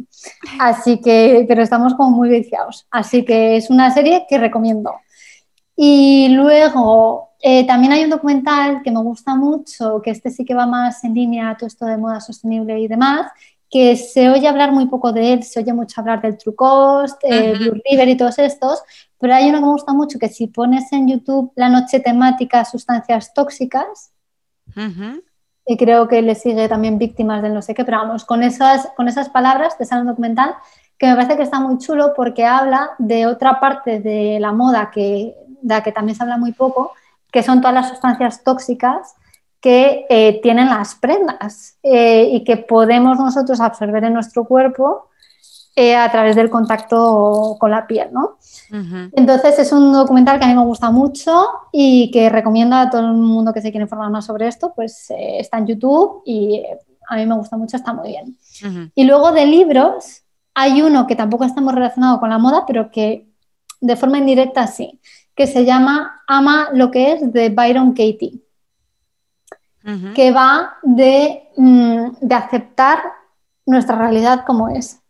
Así 0.59 1.01
que, 1.01 1.45
pero 1.47 1.63
estamos 1.63 1.95
como 1.95 2.11
muy 2.11 2.29
viciados. 2.29 2.87
Así 2.91 3.25
que 3.25 3.57
es 3.57 3.71
una 3.71 3.91
serie 3.91 4.27
que 4.29 4.39
recomiendo. 4.39 4.93
Y 5.77 6.29
luego 6.31 7.31
eh, 7.41 7.67
también 7.67 7.93
hay 7.93 8.05
un 8.05 8.11
documental 8.11 8.83
que 8.83 8.91
me 8.91 9.01
gusta 9.01 9.35
mucho, 9.35 10.03
que 10.03 10.11
este 10.11 10.31
sí 10.31 10.45
que 10.45 10.55
va 10.55 10.67
más 10.67 11.05
en 11.05 11.15
línea 11.15 11.51
a 11.51 11.57
todo 11.57 11.69
esto 11.69 11.87
de 11.87 11.97
moda 11.97 12.21
sostenible 12.21 12.79
y 12.81 12.89
demás, 12.89 13.31
que 13.71 13.97
se 13.97 14.29
oye 14.29 14.49
hablar 14.49 14.73
muy 14.73 14.87
poco 14.87 15.13
de 15.13 15.33
él, 15.33 15.43
se 15.45 15.61
oye 15.61 15.73
mucho 15.73 16.01
hablar 16.01 16.21
del 16.21 16.37
True 16.37 16.57
Cost, 16.57 17.19
eh, 17.23 17.55
Blue 17.57 17.81
River 17.89 18.09
y 18.09 18.17
todos 18.17 18.39
estos, 18.41 18.83
pero 19.19 19.35
hay 19.35 19.49
uno 19.49 19.59
que 19.59 19.65
me 19.65 19.73
gusta 19.73 19.93
mucho, 19.93 20.19
que 20.19 20.29
si 20.29 20.49
pones 20.49 20.93
en 20.93 21.09
YouTube 21.09 21.53
la 21.55 21.69
noche 21.69 22.01
temática 22.01 22.65
sustancias 22.65 23.33
tóxicas, 23.33 24.13
y 25.67 25.77
creo 25.77 26.09
que 26.09 26.23
le 26.23 26.35
sigue 26.35 26.69
también 26.69 26.99
víctimas 26.99 27.43
del 27.43 27.55
no 27.55 27.63
sé 27.63 27.75
qué, 27.75 27.85
pero 27.85 27.99
vamos, 27.99 28.25
con 28.25 28.43
esas, 28.43 28.89
con 28.97 29.07
esas 29.07 29.29
palabras 29.29 29.79
te 29.79 29.85
sale 29.85 30.03
un 30.03 30.09
documental 30.09 30.55
que 30.99 31.07
me 31.07 31.15
parece 31.15 31.37
que 31.37 31.43
está 31.45 31.61
muy 31.61 31.79
chulo 31.79 32.13
porque 32.15 32.45
habla 32.45 32.91
de 32.99 33.27
otra 33.27 33.61
parte 33.61 34.01
de 34.01 34.39
la 34.41 34.53
moda 34.53 34.91
que, 34.91 35.35
de 35.63 35.75
la 35.75 35.83
que 35.83 35.93
también 35.93 36.17
se 36.17 36.23
habla 36.23 36.37
muy 36.37 36.53
poco, 36.53 36.93
que 37.31 37.43
son 37.43 37.61
todas 37.61 37.75
las 37.75 37.89
sustancias 37.89 38.43
tóxicas 38.43 39.15
que 39.61 40.07
eh, 40.09 40.41
tienen 40.43 40.69
las 40.69 40.95
prendas 40.95 41.77
eh, 41.83 42.29
y 42.33 42.45
que 42.45 42.57
podemos 42.57 43.19
nosotros 43.19 43.61
absorber 43.61 44.05
en 44.05 44.15
nuestro 44.15 44.45
cuerpo 44.45 45.09
eh, 45.77 45.95
a 45.95 46.11
través 46.11 46.35
del 46.35 46.51
contacto 46.51 47.57
con 47.61 47.71
la 47.71 47.87
piel, 47.87 48.09
¿no? 48.13 48.39
Entonces 49.13 49.59
es 49.59 49.73
un 49.73 49.93
documental 49.93 50.39
que 50.39 50.45
a 50.45 50.49
mí 50.49 50.55
me 50.55 50.65
gusta 50.65 50.91
mucho 50.91 51.45
y 51.73 52.11
que 52.11 52.29
recomiendo 52.29 52.77
a 52.77 52.89
todo 52.89 53.03
el 53.03 53.15
mundo 53.15 53.53
que 53.53 53.61
se 53.61 53.71
quiere 53.71 53.85
informar 53.85 54.11
más 54.11 54.27
sobre 54.27 54.47
esto, 54.47 54.73
pues 54.75 55.07
está 55.11 55.59
en 55.59 55.67
YouTube 55.67 56.23
y 56.25 56.63
a 57.09 57.17
mí 57.17 57.27
me 57.27 57.35
gusta 57.35 57.57
mucho, 57.57 57.77
está 57.77 57.93
muy 57.93 58.09
bien. 58.09 58.37
Y 58.95 59.05
luego 59.05 59.33
de 59.33 59.47
libros, 59.47 60.23
hay 60.55 60.83
uno 60.83 61.07
que 61.07 61.17
tampoco 61.17 61.45
está 61.45 61.61
muy 61.61 61.75
relacionado 61.75 62.21
con 62.21 62.31
la 62.31 62.39
moda, 62.39 62.65
pero 62.67 62.91
que 62.91 63.29
de 63.81 63.97
forma 63.97 64.19
indirecta 64.19 64.67
sí, 64.67 65.01
que 65.35 65.47
se 65.47 65.65
llama 65.65 66.23
Ama 66.29 66.69
lo 66.73 66.91
que 66.91 67.13
es 67.13 67.33
de 67.33 67.49
Byron 67.49 67.91
Katie 67.93 68.40
que 70.15 70.31
va 70.31 70.77
mm, 70.83 70.97
de, 72.21 72.35
aceptar 72.35 73.01
nuestra 73.67 73.97
realidad 73.97 74.45
como 74.47 74.69
es. 74.69 75.01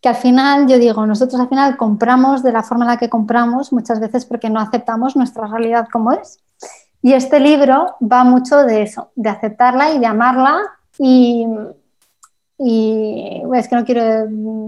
Que 0.00 0.08
al 0.08 0.16
final, 0.16 0.66
yo 0.66 0.78
digo, 0.78 1.06
nosotros 1.06 1.40
al 1.40 1.48
final 1.48 1.76
compramos 1.76 2.42
de 2.42 2.52
la 2.52 2.62
forma 2.62 2.84
en 2.84 2.90
la 2.90 2.96
que 2.96 3.08
compramos 3.08 3.72
muchas 3.72 4.00
veces 4.00 4.24
porque 4.24 4.50
no 4.50 4.60
aceptamos 4.60 5.14
nuestra 5.14 5.46
realidad 5.46 5.88
como 5.92 6.12
es. 6.12 6.40
Y 7.02 7.12
este 7.12 7.40
libro 7.40 7.96
va 8.00 8.24
mucho 8.24 8.64
de 8.64 8.82
eso, 8.82 9.10
de 9.14 9.30
aceptarla 9.30 9.92
y 9.92 9.98
de 9.98 10.06
amarla 10.06 10.60
y, 10.98 11.46
y 12.58 13.42
es 13.54 13.68
que 13.68 13.76
no 13.76 13.84
quiero 13.84 14.02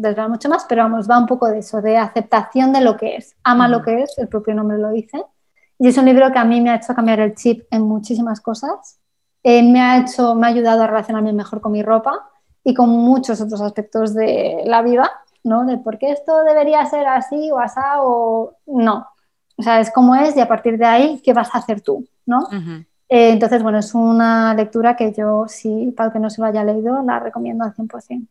desvelar 0.01 0.29
mucho 0.29 0.49
más, 0.49 0.67
pero 0.69 0.83
vamos, 0.83 1.09
va 1.09 1.19
un 1.19 1.27
poco 1.27 1.49
de 1.49 1.59
eso, 1.59 1.81
de 1.81 1.97
aceptación 1.97 2.73
de 2.73 2.81
lo 2.81 2.97
que 2.97 3.17
es. 3.17 3.37
Ama 3.45 3.69
lo 3.69 3.83
que 3.83 4.03
es, 4.03 4.19
el 4.19 4.29
propio 4.29 4.55
nombre 4.55 4.79
lo 4.79 4.91
dice. 4.91 5.25
Y 5.79 5.89
es 5.89 5.99
un 5.99 6.05
libro 6.05 6.31
que 6.33 6.39
a 6.39 6.45
mí 6.45 6.61
me 6.61 6.71
ha 6.71 6.77
hecho 6.77 6.95
cambiar 6.95 7.21
el 7.21 7.35
chip 7.35 7.67
en 7.71 7.83
muchísimas 7.83 8.41
cosas 8.41 8.99
eh, 9.45 9.63
me, 9.63 9.81
ha 9.81 9.99
hecho, 9.99 10.35
me 10.35 10.49
ha 10.49 10.51
ayudado 10.51 10.83
a 10.83 10.89
relacionarme 10.89 11.33
mejor 11.33 11.61
con 11.61 11.71
mi 11.71 11.83
ropa 11.83 12.29
y 12.65 12.75
con 12.75 12.89
muchos 12.89 13.41
otros 13.41 13.61
aspectos 13.61 14.15
de 14.15 14.63
la 14.67 14.83
vida, 14.83 15.09
¿no? 15.45 15.65
De 15.65 15.79
por 15.79 15.99
qué 15.99 16.11
esto 16.11 16.43
debería 16.43 16.85
ser 16.87 17.07
así 17.07 17.53
o 17.53 17.61
así 17.61 17.79
o 17.99 18.55
no. 18.67 19.07
O 19.57 19.63
sea, 19.63 19.79
es 19.79 19.93
como 19.93 20.17
es 20.17 20.37
y 20.37 20.41
a 20.41 20.49
partir 20.49 20.79
de 20.79 20.87
ahí, 20.87 21.23
¿qué 21.23 21.33
vas 21.33 21.55
a 21.55 21.59
hacer 21.59 21.81
tú? 21.81 22.05
¿no? 22.27 22.49
Eh, 23.09 23.31
entonces, 23.31 23.63
bueno, 23.63 23.79
es 23.79 23.95
una 23.95 24.55
lectura 24.55 24.97
que 24.97 25.13
yo, 25.17 25.45
sí, 25.49 25.93
para 25.97 26.09
el 26.09 26.13
que 26.13 26.19
no 26.19 26.31
se 26.31 26.41
lo 26.41 26.47
haya 26.47 26.65
leído, 26.65 27.03
la 27.03 27.21
recomiendo 27.21 27.65
al 27.65 27.75
100%. 27.75 28.27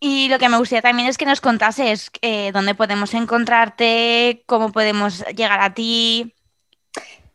Y 0.00 0.28
lo 0.28 0.38
que 0.38 0.48
me 0.48 0.58
gustaría 0.58 0.82
también 0.82 1.08
es 1.08 1.16
que 1.16 1.26
nos 1.26 1.40
contases 1.40 2.10
eh, 2.22 2.50
dónde 2.52 2.74
podemos 2.74 3.14
encontrarte, 3.14 4.42
cómo 4.46 4.72
podemos 4.72 5.24
llegar 5.36 5.60
a 5.60 5.74
ti. 5.74 6.34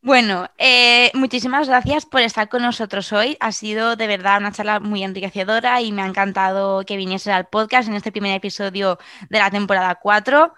Bueno, 0.00 0.48
eh, 0.56 1.10
muchísimas 1.12 1.68
gracias 1.68 2.06
por 2.06 2.22
estar 2.22 2.48
con 2.48 2.62
nosotros 2.62 3.12
hoy. 3.12 3.36
Ha 3.40 3.52
sido 3.52 3.96
de 3.96 4.06
verdad 4.06 4.38
una 4.38 4.52
charla 4.52 4.80
muy 4.80 5.02
enriquecedora 5.02 5.82
y 5.82 5.92
me 5.92 6.02
ha 6.02 6.06
encantado 6.06 6.82
que 6.86 6.96
vinieses 6.96 7.28
al 7.28 7.46
podcast 7.48 7.88
en 7.88 7.94
este 7.94 8.12
primer 8.12 8.32
episodio 8.32 8.98
de 9.28 9.38
la 9.38 9.50
temporada 9.50 9.96
4 9.96 10.54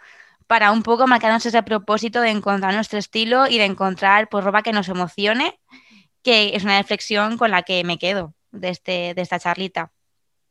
para 0.46 0.70
un 0.72 0.82
poco 0.82 1.06
marcarnos 1.06 1.44
ese 1.46 1.62
propósito 1.62 2.20
de 2.20 2.30
encontrar 2.30 2.74
nuestro 2.74 2.98
estilo 2.98 3.46
y 3.46 3.58
de 3.58 3.64
encontrar 3.64 4.28
pues, 4.28 4.44
ropa 4.44 4.62
que 4.62 4.72
nos 4.72 4.88
emocione, 4.88 5.58
que 6.22 6.54
es 6.56 6.64
una 6.64 6.78
reflexión 6.78 7.36
con 7.36 7.50
la 7.50 7.62
que 7.62 7.84
me 7.84 7.98
quedo 7.98 8.34
de, 8.52 8.70
este, 8.70 9.14
de 9.14 9.22
esta 9.22 9.38
charlita. 9.38 9.92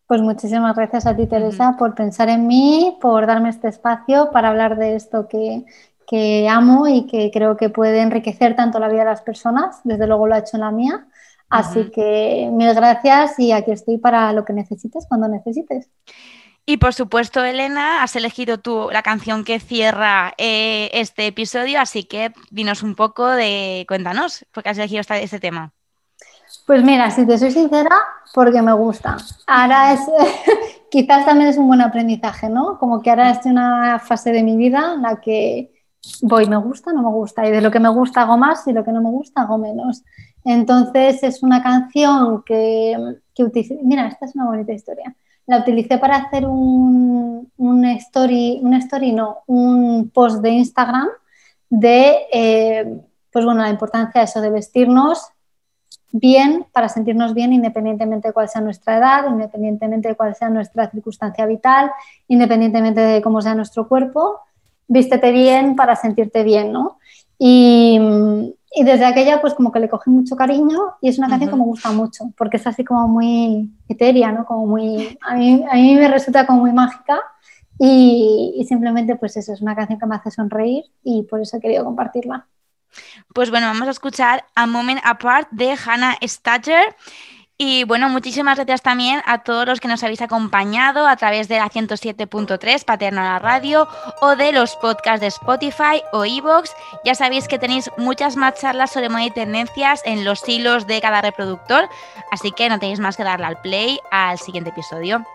Pues 0.07 0.21
muchísimas 0.21 0.75
gracias 0.75 1.05
a 1.05 1.15
ti, 1.15 1.27
Teresa, 1.27 1.75
por 1.77 1.93
pensar 1.93 2.29
en 2.29 2.47
mí, 2.47 2.97
por 2.99 3.27
darme 3.27 3.49
este 3.49 3.67
espacio 3.67 4.31
para 4.31 4.49
hablar 4.49 4.75
de 4.77 4.95
esto 4.95 5.27
que, 5.27 5.65
que 6.07 6.49
amo 6.49 6.87
y 6.87 7.05
que 7.05 7.29
creo 7.31 7.55
que 7.55 7.69
puede 7.69 8.01
enriquecer 8.01 8.55
tanto 8.55 8.79
la 8.79 8.89
vida 8.89 9.01
de 9.01 9.11
las 9.11 9.21
personas, 9.21 9.81
desde 9.83 10.07
luego 10.07 10.25
lo 10.25 10.33
ha 10.33 10.39
hecho 10.39 10.57
en 10.57 10.61
la 10.61 10.71
mía. 10.71 11.07
Así 11.49 11.91
que 11.91 12.49
mil 12.51 12.73
gracias 12.73 13.39
y 13.39 13.51
aquí 13.51 13.71
estoy 13.71 13.97
para 13.97 14.33
lo 14.33 14.45
que 14.45 14.53
necesites 14.53 15.05
cuando 15.07 15.27
necesites. 15.27 15.89
Y 16.65 16.77
por 16.77 16.93
supuesto, 16.93 17.43
Elena, 17.43 18.03
has 18.03 18.15
elegido 18.15 18.59
tú 18.59 18.89
la 18.91 19.01
canción 19.01 19.43
que 19.43 19.59
cierra 19.59 20.33
eh, 20.37 20.91
este 20.93 21.25
episodio, 21.25 21.79
así 21.81 22.03
que 22.03 22.31
dinos 22.51 22.83
un 22.83 22.95
poco 22.95 23.27
de, 23.27 23.85
cuéntanos, 23.87 24.45
por 24.51 24.63
qué 24.63 24.69
has 24.69 24.77
elegido 24.77 25.01
este 25.01 25.39
tema. 25.39 25.73
Pues 26.65 26.83
mira, 26.83 27.09
si 27.09 27.25
te 27.25 27.37
soy 27.37 27.51
sincera, 27.51 27.95
porque 28.33 28.61
me 28.61 28.73
gusta. 28.73 29.17
Ahora 29.47 29.93
es, 29.93 30.01
quizás 30.91 31.25
también 31.25 31.49
es 31.49 31.57
un 31.57 31.67
buen 31.67 31.81
aprendizaje, 31.81 32.49
¿no? 32.49 32.77
Como 32.77 33.01
que 33.01 33.09
ahora 33.09 33.31
estoy 33.31 33.51
en 33.51 33.57
una 33.57 33.99
fase 33.99 34.31
de 34.31 34.43
mi 34.43 34.55
vida 34.55 34.93
en 34.95 35.01
la 35.01 35.19
que 35.19 35.71
voy, 36.21 36.47
me 36.47 36.57
gusta, 36.57 36.93
no 36.93 37.01
me 37.01 37.09
gusta, 37.09 37.47
y 37.47 37.51
de 37.51 37.61
lo 37.61 37.71
que 37.71 37.79
me 37.79 37.89
gusta 37.89 38.21
hago 38.21 38.37
más 38.37 38.67
y 38.67 38.73
lo 38.73 38.83
que 38.83 38.91
no 38.91 39.01
me 39.01 39.09
gusta 39.09 39.41
hago 39.41 39.57
menos. 39.57 40.03
Entonces 40.45 41.21
es 41.23 41.43
una 41.43 41.61
canción 41.61 42.43
que, 42.43 42.95
que 43.35 43.79
mira, 43.83 44.07
esta 44.07 44.25
es 44.25 44.35
una 44.35 44.45
bonita 44.45 44.71
historia. 44.71 45.15
La 45.49 45.57
utilicé 45.57 45.97
para 45.97 46.17
hacer 46.17 46.45
un, 46.45 47.51
un 47.57 47.85
story, 47.85 48.59
un 48.61 48.75
story 48.75 49.11
no, 49.11 49.39
un 49.47 50.11
post 50.13 50.41
de 50.41 50.49
Instagram 50.51 51.07
de, 51.69 52.17
eh, 52.31 53.01
pues 53.31 53.45
bueno, 53.45 53.61
la 53.61 53.69
importancia 53.69 54.21
de 54.21 54.25
eso, 54.25 54.41
de 54.41 54.51
vestirnos 54.51 55.31
bien 56.11 56.65
para 56.71 56.89
sentirnos 56.89 57.33
bien 57.33 57.53
independientemente 57.53 58.29
de 58.29 58.33
cuál 58.33 58.49
sea 58.49 58.61
nuestra 58.61 58.97
edad, 58.97 59.25
independientemente 59.27 60.09
de 60.09 60.15
cuál 60.15 60.35
sea 60.35 60.49
nuestra 60.49 60.89
circunstancia 60.89 61.45
vital, 61.45 61.91
independientemente 62.27 63.01
de 63.01 63.21
cómo 63.21 63.41
sea 63.41 63.55
nuestro 63.55 63.87
cuerpo 63.87 64.41
vístete 64.89 65.31
bien 65.31 65.75
para 65.75 65.95
sentirte 65.95 66.43
bien, 66.43 66.73
¿no? 66.73 66.99
Y, 67.37 67.97
desde 68.77 69.05
aquella 69.05 69.41
pues 69.41 69.53
como 69.53 69.71
que 69.71 69.79
le 69.79 69.89
cogí 69.89 70.09
mucho 70.09 70.35
cariño 70.35 70.79
y 71.01 71.09
es 71.09 71.17
una 71.17 71.27
canción 71.27 71.49
que 71.49 71.55
me 71.55 71.63
gusta 71.63 71.91
mucho 71.91 72.31
porque 72.37 72.57
es 72.57 72.67
así 72.67 72.83
como 72.83 73.07
muy 73.07 73.71
etérea, 73.87 74.31
¿no? 74.31 74.45
Como 74.45 74.67
muy, 74.67 75.17
a 75.21 75.35
mí, 75.35 75.65
a 75.69 75.75
mí 75.75 75.95
me 75.95 76.07
resulta 76.07 76.45
como 76.45 76.61
muy 76.61 76.71
mágica 76.71 77.19
y, 77.79 78.55
y, 78.57 78.65
simplemente 78.65 79.15
pues 79.15 79.37
eso, 79.37 79.53
es 79.53 79.61
una 79.61 79.75
canción 79.75 79.99
que 79.99 80.05
me 80.05 80.15
hace 80.15 80.31
sonreír 80.31 80.83
y 81.03 81.23
por 81.23 81.41
eso 81.41 81.57
he 81.57 81.61
querido 81.61 81.85
compartirla. 81.85 82.45
Pues 83.33 83.51
bueno, 83.51 83.67
vamos 83.67 83.87
a 83.87 83.91
escuchar 83.91 84.45
A 84.55 84.65
Moment 84.65 84.99
Apart 85.03 85.49
de 85.51 85.75
Hannah 85.85 86.17
Stager. 86.21 86.95
Y 87.61 87.83
bueno, 87.83 88.07
muchísimas 88.07 88.55
gracias 88.55 88.81
también 88.81 89.21
a 89.25 89.39
todos 89.43 89.67
los 89.67 89.81
que 89.81 89.89
nos 89.89 90.01
habéis 90.01 90.21
acompañado 90.21 91.05
a 91.05 91.17
través 91.17 91.49
de 91.49 91.57
la 91.57 91.69
107.3 91.69 92.85
Paterna 92.85 93.33
la 93.33 93.39
Radio 93.39 93.85
o 94.21 94.37
de 94.37 94.53
los 94.53 94.77
podcasts 94.77 95.19
de 95.19 95.27
Spotify 95.27 96.01
o 96.13 96.23
Evox. 96.23 96.73
Ya 97.03 97.15
sabéis 97.15 97.49
que 97.49 97.59
tenéis 97.59 97.91
muchas 97.97 98.37
más 98.37 98.53
charlas 98.61 98.91
sobre 98.93 99.09
moda 99.09 99.25
y 99.25 99.31
tendencias 99.31 100.01
en 100.05 100.23
los 100.23 100.47
hilos 100.47 100.87
de 100.87 101.01
cada 101.01 101.21
reproductor, 101.21 101.89
así 102.31 102.53
que 102.53 102.69
no 102.69 102.79
tenéis 102.79 103.01
más 103.01 103.17
que 103.17 103.25
darle 103.25 103.47
al 103.47 103.59
play 103.59 103.99
al 104.09 104.39
siguiente 104.39 104.69
episodio. 104.69 105.25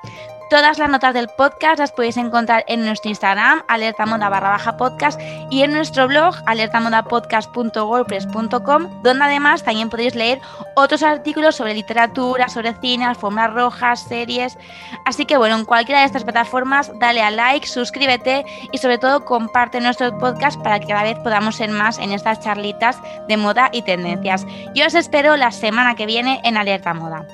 Todas 0.54 0.78
las 0.78 0.88
notas 0.88 1.12
del 1.14 1.26
podcast 1.26 1.80
las 1.80 1.90
podéis 1.90 2.16
encontrar 2.16 2.62
en 2.68 2.84
nuestro 2.84 3.08
Instagram, 3.08 3.64
alertamoda 3.66 4.28
barra 4.28 4.50
baja 4.50 4.76
podcast, 4.76 5.20
y 5.50 5.64
en 5.64 5.72
nuestro 5.72 6.06
blog, 6.06 6.36
alertamodapodcast.wordpress.com, 6.46 9.02
donde 9.02 9.24
además 9.24 9.64
también 9.64 9.90
podéis 9.90 10.14
leer 10.14 10.40
otros 10.76 11.02
artículos 11.02 11.56
sobre 11.56 11.74
literatura, 11.74 12.48
sobre 12.48 12.72
cine, 12.74 13.04
alfombras 13.04 13.52
rojas, 13.52 14.04
series. 14.04 14.56
Así 15.04 15.26
que 15.26 15.36
bueno, 15.36 15.56
en 15.56 15.64
cualquiera 15.64 16.02
de 16.02 16.06
estas 16.06 16.22
plataformas, 16.22 16.92
dale 17.00 17.20
a 17.20 17.32
like, 17.32 17.66
suscríbete 17.66 18.44
y 18.70 18.78
sobre 18.78 18.98
todo 18.98 19.24
comparte 19.24 19.80
nuestro 19.80 20.16
podcast 20.18 20.62
para 20.62 20.78
que 20.78 20.86
cada 20.86 21.02
vez 21.02 21.18
podamos 21.18 21.56
ser 21.56 21.70
más 21.70 21.98
en 21.98 22.12
estas 22.12 22.38
charlitas 22.38 23.00
de 23.26 23.36
moda 23.36 23.70
y 23.72 23.82
tendencias. 23.82 24.46
Yo 24.72 24.86
os 24.86 24.94
espero 24.94 25.36
la 25.36 25.50
semana 25.50 25.96
que 25.96 26.06
viene 26.06 26.40
en 26.44 26.56
Alerta 26.56 26.94
Moda. 26.94 27.26